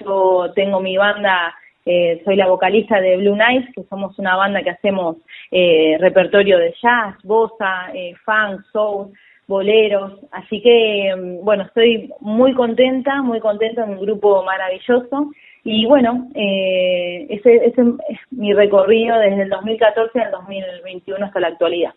yo 0.00 0.52
tengo 0.54 0.80
mi 0.80 0.96
banda 0.96 1.54
eh, 1.86 2.20
soy 2.24 2.34
la 2.34 2.48
vocalista 2.48 3.00
de 3.00 3.16
Blue 3.16 3.36
Nights, 3.36 3.72
que 3.74 3.84
somos 3.84 4.18
una 4.18 4.34
banda 4.34 4.62
que 4.62 4.70
hacemos 4.70 5.16
eh, 5.52 5.96
repertorio 6.00 6.58
de 6.58 6.74
jazz, 6.82 7.14
bossa, 7.22 7.90
eh, 7.94 8.14
funk, 8.24 8.60
soul, 8.72 9.12
boleros. 9.46 10.14
Así 10.32 10.60
que, 10.60 11.14
mm, 11.16 11.44
bueno, 11.44 11.62
estoy 11.62 12.10
muy 12.20 12.52
contenta, 12.54 13.22
muy 13.22 13.38
contenta 13.38 13.84
en 13.84 13.90
un 13.90 14.00
grupo 14.00 14.42
maravilloso. 14.44 15.30
Y 15.62 15.86
bueno, 15.86 16.28
eh, 16.34 17.26
ese, 17.30 17.54
ese 17.56 17.82
es 18.08 18.18
mi 18.30 18.52
recorrido 18.52 19.18
desde 19.18 19.42
el 19.42 19.48
2014 19.48 20.20
al 20.20 20.30
2021 20.32 21.24
hasta 21.24 21.40
la 21.40 21.48
actualidad. 21.48 21.94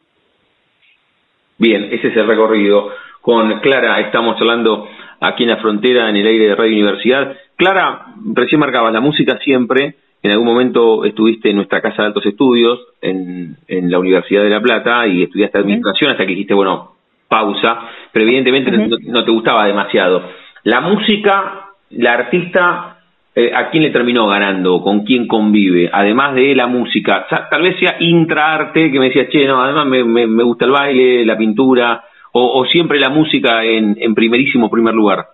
Bien, 1.58 1.86
ese 1.92 2.08
es 2.08 2.16
el 2.16 2.28
recorrido. 2.28 2.90
Con 3.22 3.60
Clara 3.60 4.00
estamos 4.00 4.40
hablando 4.40 4.88
aquí 5.20 5.44
en 5.44 5.50
la 5.50 5.58
frontera, 5.58 6.10
en 6.10 6.16
el 6.16 6.28
aire 6.28 6.48
de 6.48 6.56
Radio 6.56 6.74
Universidad. 6.74 7.36
Clara, 7.60 8.06
recién 8.36 8.62
marcabas 8.62 8.94
la 8.94 9.02
música 9.02 9.38
siempre. 9.44 9.96
En 10.24 10.32
algún 10.32 10.48
momento 10.48 11.04
estuviste 11.04 11.50
en 11.50 11.58
nuestra 11.58 11.82
casa 11.82 12.04
de 12.04 12.08
altos 12.08 12.26
estudios, 12.26 12.80
en, 13.02 13.58
en 13.68 13.92
la 13.92 14.00
Universidad 14.00 14.44
de 14.44 14.50
La 14.50 14.62
Plata, 14.62 15.06
y 15.08 15.24
estudiaste 15.24 15.58
administración 15.58 16.10
hasta 16.10 16.26
que 16.26 16.32
dijiste, 16.32 16.54
bueno, 16.54 16.94
pausa, 17.28 17.82
pero 18.14 18.24
evidentemente 18.24 18.72
no, 18.72 18.96
no, 19.08 19.26
te 19.26 19.32
gustaba 19.32 19.66
demasiado. 19.66 20.24
La 20.64 20.80
música, 20.80 21.72
la 21.90 22.14
artista, 22.14 23.02
eh, 23.36 23.52
¿a 23.54 23.70
quién 23.72 23.84
le 23.84 23.90
terminó 23.90 24.28
ganando? 24.28 24.82
¿Con 24.82 25.04
quién 25.04 25.28
convive? 25.28 25.90
Además 25.92 26.36
de 26.36 26.56
la 26.56 26.68
música, 26.68 27.28
tal 27.52 27.62
vez 27.62 27.78
sea 27.78 27.98
intraarte, 28.00 28.90
que 28.90 29.00
me 29.00 29.08
decías, 29.08 29.28
che, 29.28 29.46
no, 29.46 29.62
además 29.62 29.86
me, 29.86 30.06
me, 30.06 30.28
me 30.28 30.44
gusta 30.44 30.64
el 30.64 30.72
baile, 30.72 31.26
la 31.26 31.38
pintura, 31.38 32.06
o, 32.32 32.62
o 32.62 32.66
siempre 32.68 33.02
la 33.02 33.10
música 33.10 33.66
en, 33.66 33.98
en 34.00 34.16
primerísimo 34.16 34.70
primer 34.72 34.94
lugar. 34.94 35.26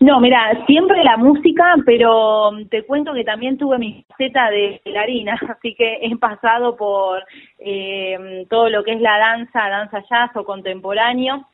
No, 0.00 0.20
mira, 0.20 0.64
siempre 0.66 1.02
la 1.02 1.16
música, 1.16 1.74
pero 1.86 2.50
te 2.70 2.84
cuento 2.84 3.14
que 3.14 3.24
también 3.24 3.56
tuve 3.56 3.78
mi 3.78 4.04
faceta 4.08 4.50
de 4.50 4.80
bailarina, 4.84 5.38
así 5.48 5.74
que 5.74 5.98
he 6.02 6.16
pasado 6.16 6.76
por 6.76 7.24
eh, 7.58 8.46
todo 8.50 8.68
lo 8.68 8.84
que 8.84 8.92
es 8.92 9.00
la 9.00 9.18
danza, 9.18 9.68
danza 9.68 10.04
jazz 10.08 10.30
o 10.36 10.44
contemporáneo. 10.44 11.46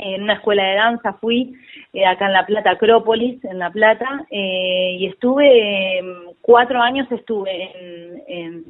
En 0.00 0.22
una 0.22 0.34
escuela 0.34 0.62
de 0.62 0.76
danza 0.76 1.14
fui 1.14 1.54
eh, 1.92 2.06
acá 2.06 2.26
en 2.26 2.34
La 2.34 2.46
Plata, 2.46 2.70
Acrópolis, 2.70 3.42
en 3.44 3.58
La 3.58 3.70
Plata, 3.70 4.26
eh, 4.30 4.96
y 4.98 5.06
estuve, 5.06 5.98
eh, 5.98 6.04
cuatro 6.40 6.80
años 6.80 7.10
estuve 7.10 8.22
en, 8.28 8.64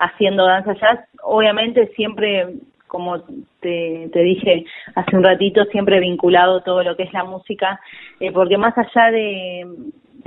haciendo 0.00 0.44
danza 0.44 0.74
jazz, 0.74 0.98
obviamente 1.22 1.86
siempre 1.94 2.48
como 2.90 3.20
te, 3.60 4.10
te, 4.12 4.20
dije 4.20 4.64
hace 4.96 5.16
un 5.16 5.22
ratito, 5.22 5.64
siempre 5.66 6.00
vinculado 6.00 6.60
todo 6.62 6.82
lo 6.82 6.96
que 6.96 7.04
es 7.04 7.12
la 7.12 7.22
música, 7.22 7.80
eh, 8.18 8.32
porque 8.32 8.58
más 8.58 8.76
allá 8.76 9.12
de, 9.12 9.64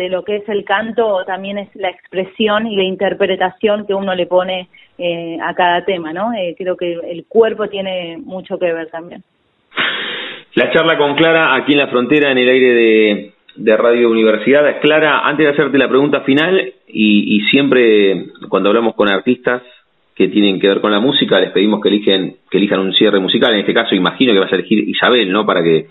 lo 0.10 0.24
que 0.24 0.38
es 0.38 0.48
el 0.48 0.64
canto, 0.64 1.26
también 1.26 1.58
es 1.58 1.76
la 1.76 1.90
expresión 1.90 2.66
y 2.66 2.78
la 2.78 2.84
interpretación 2.84 3.86
que 3.86 3.94
uno 3.94 4.16
le 4.16 4.28
pone 4.28 4.70
eh, 4.98 5.38
a 5.44 5.54
cada 5.54 5.84
tema, 5.84 6.14
¿no? 6.14 6.34
Eh, 6.34 6.56
creo 6.58 6.78
que 6.78 6.94
el 6.94 7.26
cuerpo 7.28 7.68
tiene 7.68 8.18
mucho 8.18 8.58
que 8.58 8.72
ver 8.72 8.90
también. 8.90 9.22
La 10.56 10.72
charla 10.72 10.98
con 10.98 11.16
Clara 11.16 11.56
aquí 11.56 11.74
en 11.74 11.80
la 11.80 11.88
frontera, 11.88 12.32
en 12.32 12.38
el 12.38 12.48
aire 12.48 12.74
de, 12.74 13.34
de 13.58 13.78
Radio 13.78 14.10
Universidad. 14.10 14.80
Clara, 14.80 15.28
antes 15.28 15.46
de 15.46 15.52
hacerte 15.52 15.78
la 15.78 15.90
pregunta 15.90 16.22
final, 16.22 16.74
y, 16.88 17.38
y 17.38 17.42
siempre 17.50 18.28
cuando 18.48 18.70
hablamos 18.70 18.96
con 18.96 19.10
artistas, 19.10 19.64
que 20.16 20.28
tienen 20.28 20.60
que 20.60 20.68
ver 20.68 20.82
con 20.82 20.92
la 20.92 21.00
música, 21.00 21.40
les 21.40 21.52
pedimos 21.52 21.82
que 21.82 21.90
eligen, 21.90 22.36
que 22.50 22.58
elijan 22.58 22.80
un 22.80 22.94
cierre 22.94 23.20
musical, 23.20 23.54
en 23.54 23.62
este 23.62 23.74
caso 23.74 23.96
imagino 23.96 24.34
que 24.34 24.40
vas 24.40 24.52
a 24.52 24.56
elegir 24.56 24.88
Isabel, 24.88 25.32
¿no? 25.32 25.46
Para 25.46 25.64
que 25.64 25.88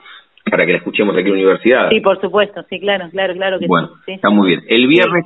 para 0.50 0.66
que 0.66 0.72
la 0.72 0.78
escuchemos 0.78 1.14
aquí 1.14 1.28
en 1.28 1.34
la 1.34 1.34
universidad. 1.34 1.88
Sí, 1.90 2.00
por 2.00 2.20
supuesto, 2.20 2.64
sí, 2.68 2.80
claro, 2.80 3.08
claro, 3.10 3.34
claro 3.34 3.58
que 3.58 3.66
bueno, 3.66 3.90
sí. 4.04 4.12
está 4.12 4.28
muy 4.30 4.48
bien. 4.48 4.62
El 4.68 4.86
viernes, 4.86 5.24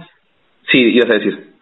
sí, 0.70 0.78
ibas 0.78 1.10
a 1.10 1.14
decir. 1.14 1.56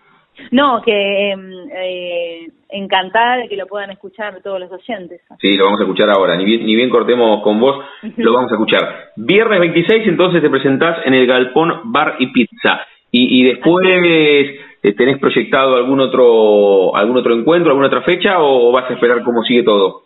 No, 0.50 0.82
que 0.82 1.32
eh, 1.32 2.48
encantada 2.70 3.36
de 3.36 3.48
que 3.48 3.56
lo 3.56 3.66
puedan 3.66 3.90
escuchar 3.90 4.40
todos 4.42 4.58
los 4.58 4.70
oyentes. 4.72 5.20
Sí, 5.40 5.56
lo 5.56 5.66
vamos 5.66 5.80
a 5.80 5.84
escuchar 5.84 6.10
ahora. 6.10 6.36
Ni 6.36 6.44
bien, 6.44 6.66
ni 6.66 6.74
bien 6.74 6.90
cortemos 6.90 7.42
con 7.42 7.60
vos, 7.60 7.84
lo 8.16 8.32
vamos 8.32 8.50
a 8.50 8.54
escuchar. 8.54 9.12
Viernes 9.16 9.60
26, 9.60 10.08
entonces 10.08 10.42
te 10.42 10.50
presentás 10.50 11.06
en 11.06 11.14
el 11.14 11.26
Galpón 11.26 11.92
Bar 11.92 12.16
y 12.18 12.32
Pizza. 12.32 12.80
Y, 13.12 13.40
y 13.40 13.44
después 13.44 13.86
¿Tenés 14.92 15.18
proyectado 15.18 15.76
algún 15.76 16.00
otro, 16.00 16.94
algún 16.94 17.16
otro 17.16 17.34
encuentro, 17.34 17.70
alguna 17.70 17.86
otra 17.86 18.02
fecha 18.02 18.38
o 18.38 18.70
vas 18.70 18.90
a 18.90 18.94
esperar 18.94 19.24
cómo 19.24 19.42
sigue 19.42 19.62
todo? 19.62 20.02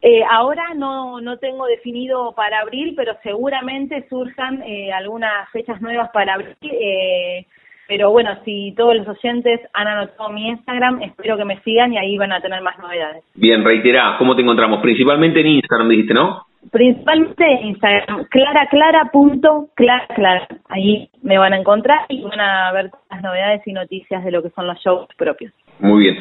Eh, 0.00 0.22
ahora 0.28 0.74
no, 0.74 1.20
no 1.20 1.36
tengo 1.36 1.66
definido 1.66 2.32
para 2.34 2.60
abril, 2.60 2.94
pero 2.96 3.12
seguramente 3.22 4.04
surjan 4.08 4.60
eh, 4.62 4.92
algunas 4.92 5.48
fechas 5.50 5.80
nuevas 5.80 6.10
para 6.12 6.34
abril. 6.34 6.56
Eh, 6.62 7.46
pero 7.86 8.10
bueno, 8.10 8.30
si 8.44 8.74
todos 8.76 8.96
los 8.96 9.06
oyentes 9.06 9.60
han 9.74 9.86
anotado 9.86 10.30
mi 10.30 10.48
Instagram, 10.48 11.02
espero 11.02 11.36
que 11.36 11.44
me 11.44 11.60
sigan 11.60 11.92
y 11.92 11.98
ahí 11.98 12.16
van 12.16 12.32
a 12.32 12.40
tener 12.40 12.62
más 12.62 12.78
novedades. 12.78 13.22
Bien, 13.34 13.62
reiterá, 13.62 14.16
¿cómo 14.18 14.34
te 14.34 14.42
encontramos? 14.42 14.80
Principalmente 14.80 15.40
en 15.40 15.48
Instagram, 15.48 15.88
dijiste, 15.88 16.14
¿no? 16.14 16.46
Principalmente 16.70 17.44
en 17.44 17.66
Instagram, 17.68 18.24
claraclara.claraclara. 18.30 20.06
Clara. 20.14 20.48
Ahí 20.68 21.10
me 21.22 21.36
van 21.38 21.52
a 21.52 21.58
encontrar 21.58 22.06
y 22.08 22.22
van 22.22 22.40
a 22.40 22.72
ver 22.72 22.90
las 23.10 23.22
novedades 23.22 23.62
y 23.66 23.72
noticias 23.72 24.24
de 24.24 24.30
lo 24.30 24.42
que 24.42 24.50
son 24.50 24.66
los 24.66 24.78
shows 24.78 25.08
propios. 25.16 25.52
Muy 25.80 26.04
bien. 26.04 26.18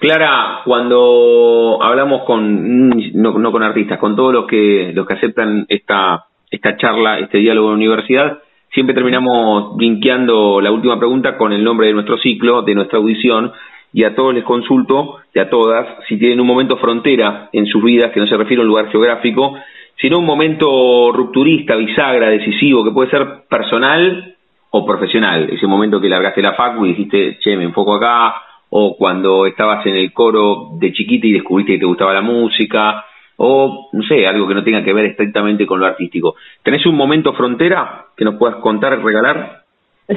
Clara, 0.00 0.60
cuando 0.64 1.78
hablamos 1.80 2.24
con, 2.24 2.88
no, 2.88 3.38
no 3.38 3.52
con 3.52 3.62
artistas, 3.62 3.98
con 3.98 4.16
todos 4.16 4.32
los 4.32 4.46
que, 4.46 4.92
los 4.92 5.06
que 5.06 5.14
aceptan 5.14 5.66
esta, 5.68 6.24
esta 6.50 6.76
charla, 6.76 7.20
este 7.20 7.38
diálogo 7.38 7.68
en 7.68 7.72
la 7.72 7.76
universidad, 7.76 8.38
siempre 8.72 8.94
terminamos 8.94 9.76
linkeando 9.78 10.60
la 10.60 10.72
última 10.72 10.98
pregunta 10.98 11.36
con 11.36 11.52
el 11.52 11.62
nombre 11.62 11.86
de 11.86 11.94
nuestro 11.94 12.18
ciclo, 12.18 12.62
de 12.62 12.74
nuestra 12.74 12.98
audición, 12.98 13.52
y 13.92 14.02
a 14.02 14.14
todos 14.16 14.34
les 14.34 14.42
consulto, 14.42 15.18
y 15.32 15.38
a 15.38 15.48
todas, 15.48 15.86
si 16.08 16.18
tienen 16.18 16.40
un 16.40 16.48
momento 16.48 16.76
frontera 16.78 17.48
en 17.52 17.66
sus 17.66 17.82
vidas, 17.82 18.10
que 18.10 18.18
no 18.18 18.26
se 18.26 18.36
refiere 18.36 18.60
a 18.60 18.64
un 18.64 18.68
lugar 18.68 18.90
geográfico, 18.90 19.56
sino 20.00 20.18
un 20.18 20.26
momento 20.26 21.12
rupturista, 21.12 21.76
bisagra, 21.76 22.28
decisivo, 22.28 22.84
que 22.84 22.90
puede 22.90 23.10
ser 23.10 23.44
personal 23.48 24.34
o 24.70 24.84
profesional. 24.84 25.48
Ese 25.50 25.66
momento 25.66 26.00
que 26.00 26.08
largaste 26.08 26.42
la 26.42 26.54
facu 26.54 26.84
y 26.84 26.90
dijiste, 26.90 27.38
che, 27.40 27.56
me 27.56 27.64
enfoco 27.64 27.94
acá, 27.94 28.34
o 28.70 28.96
cuando 28.96 29.46
estabas 29.46 29.86
en 29.86 29.96
el 29.96 30.12
coro 30.12 30.70
de 30.78 30.92
chiquita 30.92 31.26
y 31.26 31.32
descubriste 31.32 31.74
que 31.74 31.78
te 31.78 31.86
gustaba 31.86 32.12
la 32.12 32.22
música, 32.22 33.04
o 33.36 33.88
no 33.92 34.02
sé, 34.02 34.26
algo 34.26 34.46
que 34.46 34.54
no 34.54 34.64
tenga 34.64 34.82
que 34.82 34.92
ver 34.92 35.06
estrictamente 35.06 35.66
con 35.66 35.80
lo 35.80 35.86
artístico. 35.86 36.36
¿Tenés 36.62 36.84
un 36.86 36.96
momento 36.96 37.32
frontera 37.34 38.06
que 38.16 38.24
nos 38.24 38.36
puedas 38.36 38.56
contar, 38.56 39.00
regalar? 39.02 39.63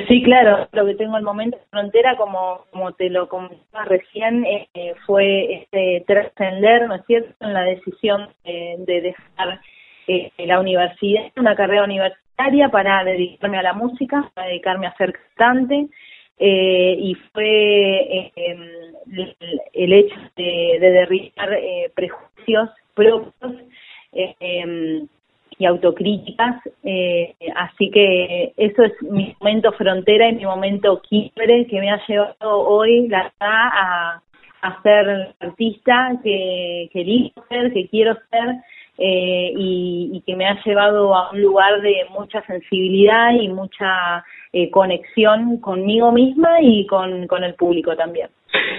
Sí, 0.08 0.22
claro, 0.22 0.68
lo 0.74 0.86
que 0.86 0.96
tengo 0.96 1.16
el 1.16 1.24
momento 1.24 1.58
frontera, 1.70 2.18
como, 2.18 2.66
como 2.72 2.92
te 2.94 3.10
lo 3.10 3.30
comentaba 3.30 3.86
recién, 3.86 4.46
eh, 4.46 4.96
fue 5.06 5.62
este 5.62 6.04
trascender, 6.06 6.88
¿no 6.88 6.96
es 6.96 7.06
cierto?, 7.06 7.34
en 7.40 7.54
la 7.54 7.62
decisión 7.62 8.30
de 8.44 9.02
dejar 9.02 9.62
eh, 10.08 10.32
la 10.38 10.62
universidad, 10.62 11.32
una 11.36 11.56
carrera 11.56 11.84
universitaria 11.84 12.70
para 12.70 13.04
dedicarme 13.04 13.58
a 13.58 13.64
la 13.64 13.74
música, 13.74 14.32
para 14.34 14.48
dedicarme 14.48 14.88
a 14.88 14.96
ser 14.96 15.14
cantante, 15.36 15.88
eh, 16.40 16.96
y 16.98 17.16
fue 17.34 18.32
em, 18.36 18.70
el, 19.74 19.94
hecho 19.94 20.16
de, 20.38 20.78
de 20.80 20.92
derribar 20.92 21.54
eh, 21.54 21.92
prejuicios 21.94 22.70
propios 22.94 23.34
em, 24.14 25.08
y 25.60 25.66
autocríticas, 25.66 26.62
eh, 26.84 27.34
así 27.56 27.90
que 27.90 28.54
eso 28.58 28.84
es 28.84 28.94
mi 29.02 29.36
momento 29.40 29.72
frontera 29.72 30.30
y 30.30 30.36
mi 30.36 30.46
momento 30.46 31.02
quiebre 31.08 31.66
que 31.68 31.80
me 31.80 31.90
ha 31.90 32.00
llevado 32.08 32.60
hoy 32.60 33.08
la 33.08 33.32
a, 33.40 34.22
a 34.62 34.82
ser 34.84 35.34
artista 35.40 36.12
que, 36.24 36.90
que 36.94 37.02
elijo 37.02 37.44
ser, 37.50 37.74
que 37.74 37.88
quiero 37.88 38.16
ser, 38.30 38.56
eh, 39.00 39.54
y, 39.56 40.24
que 40.26 40.36
me 40.36 40.48
ha 40.48 40.58
llevado 40.64 41.16
a 41.16 41.30
un 41.32 41.40
lugar 41.40 41.82
de 41.82 42.08
mucha 42.10 42.42
sensibilidad 42.48 43.32
y 43.32 43.48
mucha 43.48 44.24
eh, 44.52 44.72
conexión 44.72 45.62
conmigo 45.62 46.12
misma 46.12 46.60
y 46.62 46.86
con, 46.88 47.28
con 47.28 47.44
el 47.44 47.54
público 47.54 47.96
también. 47.96 48.30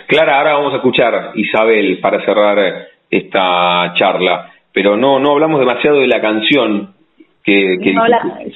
Clara, 0.08 0.38
ahora 0.38 0.54
vamos 0.54 0.72
a 0.72 0.76
escuchar 0.78 1.30
Isabel 1.36 2.00
para 2.00 2.24
cerrar 2.24 2.88
esta 3.08 3.94
charla, 3.94 4.50
pero 4.78 4.96
no 4.96 5.18
no 5.18 5.32
hablamos 5.32 5.58
demasiado 5.58 5.98
de 5.98 6.06
la 6.06 6.20
canción 6.20 6.94
que, 7.42 7.78
que 7.82 7.96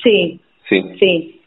sí, 0.04 0.40
sí, 0.68 0.82
sí. 1.00 1.40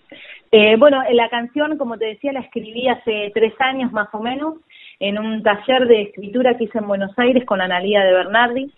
Eh, 0.52 0.76
bueno, 0.78 1.02
la 1.14 1.30
canción, 1.30 1.78
como 1.78 1.98
te 1.98 2.08
decía, 2.08 2.34
la 2.34 2.42
escribí 2.42 2.86
hace 2.90 3.32
tres 3.34 3.54
años 3.60 3.94
más 3.94 4.10
o 4.12 4.20
menos 4.20 4.56
en 5.00 5.18
un 5.18 5.42
taller 5.44 5.88
de 5.88 6.02
escritura 6.02 6.58
que 6.58 6.66
hice 6.66 6.80
en 6.80 6.88
Buenos 6.88 7.18
Aires 7.18 7.46
con 7.46 7.62
Analía 7.62 8.04
de 8.04 8.12
Bernardi. 8.12 8.70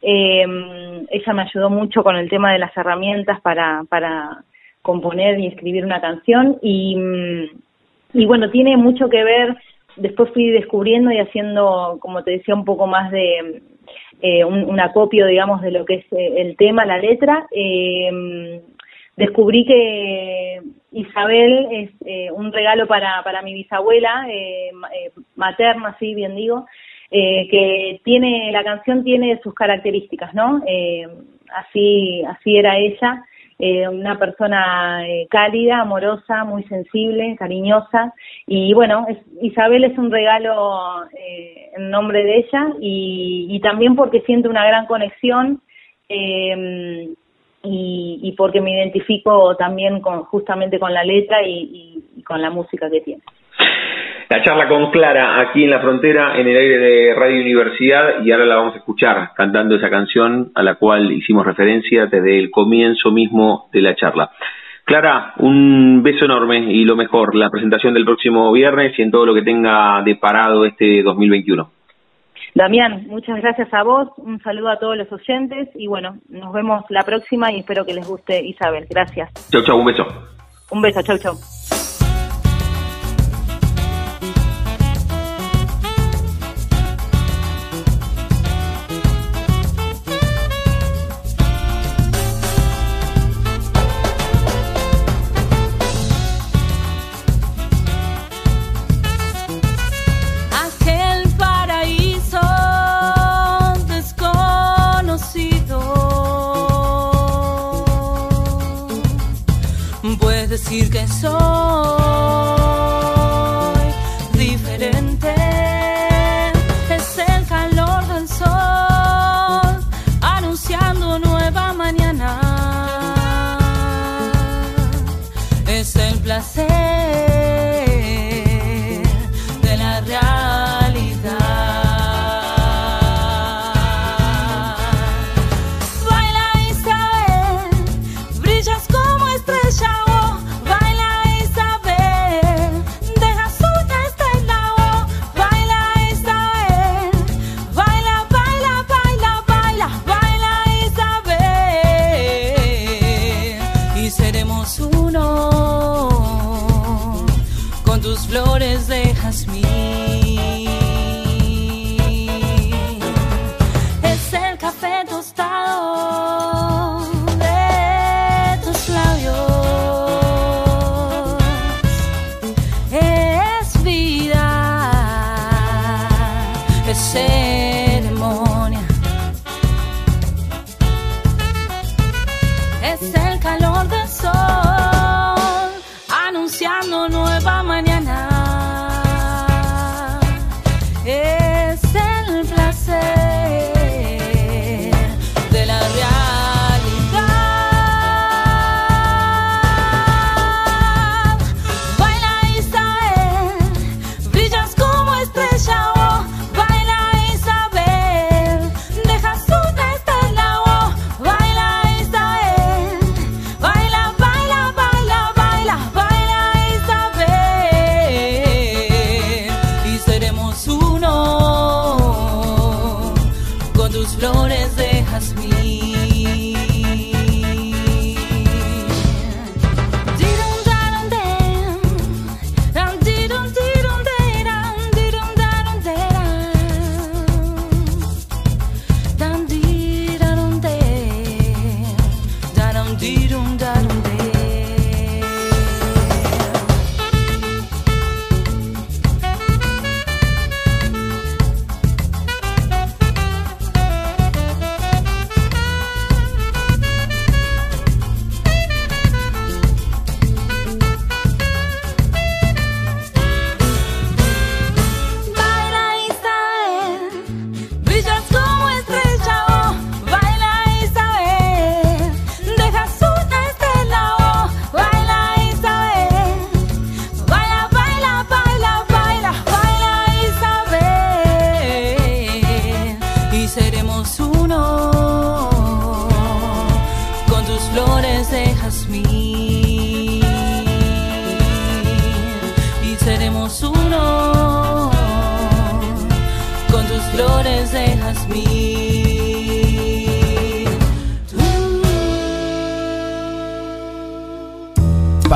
Eh, 0.00 1.04
ella 1.10 1.32
me 1.34 1.42
ayudó 1.42 1.68
mucho 1.68 2.02
con 2.02 2.16
el 2.16 2.30
tema 2.30 2.50
de 2.54 2.58
las 2.58 2.74
herramientas 2.74 3.38
para, 3.42 3.84
para 3.90 4.44
componer 4.80 5.38
y 5.38 5.48
escribir 5.48 5.84
una 5.84 6.00
canción 6.00 6.56
y, 6.62 6.96
mm, 6.96 7.44
y 8.14 8.24
bueno, 8.24 8.50
tiene 8.50 8.78
mucho 8.78 9.10
que 9.10 9.22
ver, 9.22 9.54
después 9.96 10.30
fui 10.32 10.50
descubriendo 10.50 11.12
y 11.12 11.18
haciendo, 11.18 11.98
como 12.00 12.24
te 12.24 12.30
decía, 12.30 12.54
un 12.54 12.64
poco 12.64 12.86
más 12.86 13.10
de 13.10 13.60
eh, 14.20 14.44
un, 14.44 14.80
acopio, 14.80 15.26
digamos, 15.26 15.62
de 15.62 15.70
lo 15.70 15.84
que 15.84 15.94
es 15.94 16.12
eh, 16.12 16.34
el 16.36 16.56
tema, 16.56 16.84
la 16.84 16.98
letra. 16.98 17.46
Eh, 17.50 18.60
descubrí 19.16 19.64
que 19.64 20.60
Isabel 20.92 21.68
es 21.70 21.90
eh, 22.04 22.30
un 22.30 22.52
regalo 22.52 22.86
para, 22.86 23.22
para 23.24 23.42
mi 23.42 23.54
bisabuela, 23.54 24.26
eh, 24.28 24.70
eh, 24.94 25.10
materna, 25.36 25.90
así 25.90 26.14
bien 26.14 26.34
digo, 26.34 26.66
que 27.10 28.00
tiene, 28.04 28.50
la 28.52 28.64
canción 28.64 29.04
tiene 29.04 29.38
sus 29.42 29.52
características, 29.52 30.32
¿no? 30.32 30.62
así, 31.54 32.22
así 32.26 32.56
era 32.56 32.78
ella, 32.78 33.22
una 33.90 34.18
persona 34.18 35.04
cálida, 35.30 35.80
amorosa, 35.82 36.44
muy 36.44 36.64
sensible, 36.64 37.36
cariñosa, 37.38 38.12
y 38.46 38.74
bueno, 38.74 39.06
Isabel 39.40 39.84
es 39.84 39.96
un 39.96 40.10
regalo 40.10 41.04
en 41.76 41.88
nombre 41.90 42.24
de 42.24 42.38
ella 42.38 42.74
y, 42.80 43.60
también 43.62 43.94
porque 43.94 44.22
siento 44.22 44.50
una 44.50 44.66
gran 44.66 44.86
conexión 44.86 45.62
y, 46.08 47.14
y 47.62 48.32
porque 48.36 48.60
me 48.60 48.72
identifico 48.72 49.56
también 49.56 50.00
con 50.00 50.24
justamente 50.24 50.78
con 50.78 50.92
la 50.92 51.04
letra 51.04 51.46
y, 51.46 52.04
con 52.26 52.42
la 52.42 52.50
música 52.50 52.90
que 52.90 53.00
tiene. 53.00 53.22
La 54.32 54.42
charla 54.42 54.66
con 54.66 54.90
Clara 54.90 55.42
aquí 55.42 55.62
en 55.62 55.68
la 55.68 55.80
frontera, 55.80 56.40
en 56.40 56.48
el 56.48 56.56
aire 56.56 56.78
de 56.78 57.14
Radio 57.14 57.42
Universidad, 57.42 58.24
y 58.24 58.32
ahora 58.32 58.46
la 58.46 58.56
vamos 58.56 58.74
a 58.74 58.78
escuchar 58.78 59.32
cantando 59.36 59.76
esa 59.76 59.90
canción 59.90 60.52
a 60.54 60.62
la 60.62 60.76
cual 60.76 61.12
hicimos 61.12 61.44
referencia 61.44 62.06
desde 62.06 62.38
el 62.38 62.50
comienzo 62.50 63.10
mismo 63.10 63.68
de 63.74 63.82
la 63.82 63.94
charla. 63.94 64.30
Clara, 64.84 65.34
un 65.36 66.02
beso 66.02 66.24
enorme 66.24 66.60
y 66.72 66.82
lo 66.86 66.96
mejor, 66.96 67.34
la 67.34 67.50
presentación 67.50 67.92
del 67.92 68.06
próximo 68.06 68.50
viernes 68.52 68.98
y 68.98 69.02
en 69.02 69.10
todo 69.10 69.26
lo 69.26 69.34
que 69.34 69.42
tenga 69.42 70.00
de 70.02 70.16
parado 70.16 70.64
este 70.64 71.02
2021. 71.02 71.70
Damián, 72.54 73.04
muchas 73.08 73.38
gracias 73.38 73.68
a 73.74 73.82
vos, 73.82 74.08
un 74.16 74.40
saludo 74.40 74.70
a 74.70 74.78
todos 74.78 74.96
los 74.96 75.12
oyentes 75.12 75.68
y 75.74 75.88
bueno, 75.88 76.16
nos 76.30 76.54
vemos 76.54 76.86
la 76.88 77.02
próxima 77.02 77.52
y 77.52 77.58
espero 77.58 77.84
que 77.84 77.92
les 77.92 78.08
guste 78.08 78.42
Isabel. 78.42 78.86
Gracias. 78.88 79.30
Chau, 79.50 79.62
chau, 79.62 79.78
un 79.78 79.84
beso. 79.84 80.06
Un 80.70 80.80
beso, 80.80 81.02
chau, 81.02 81.18
chau. 81.18 81.34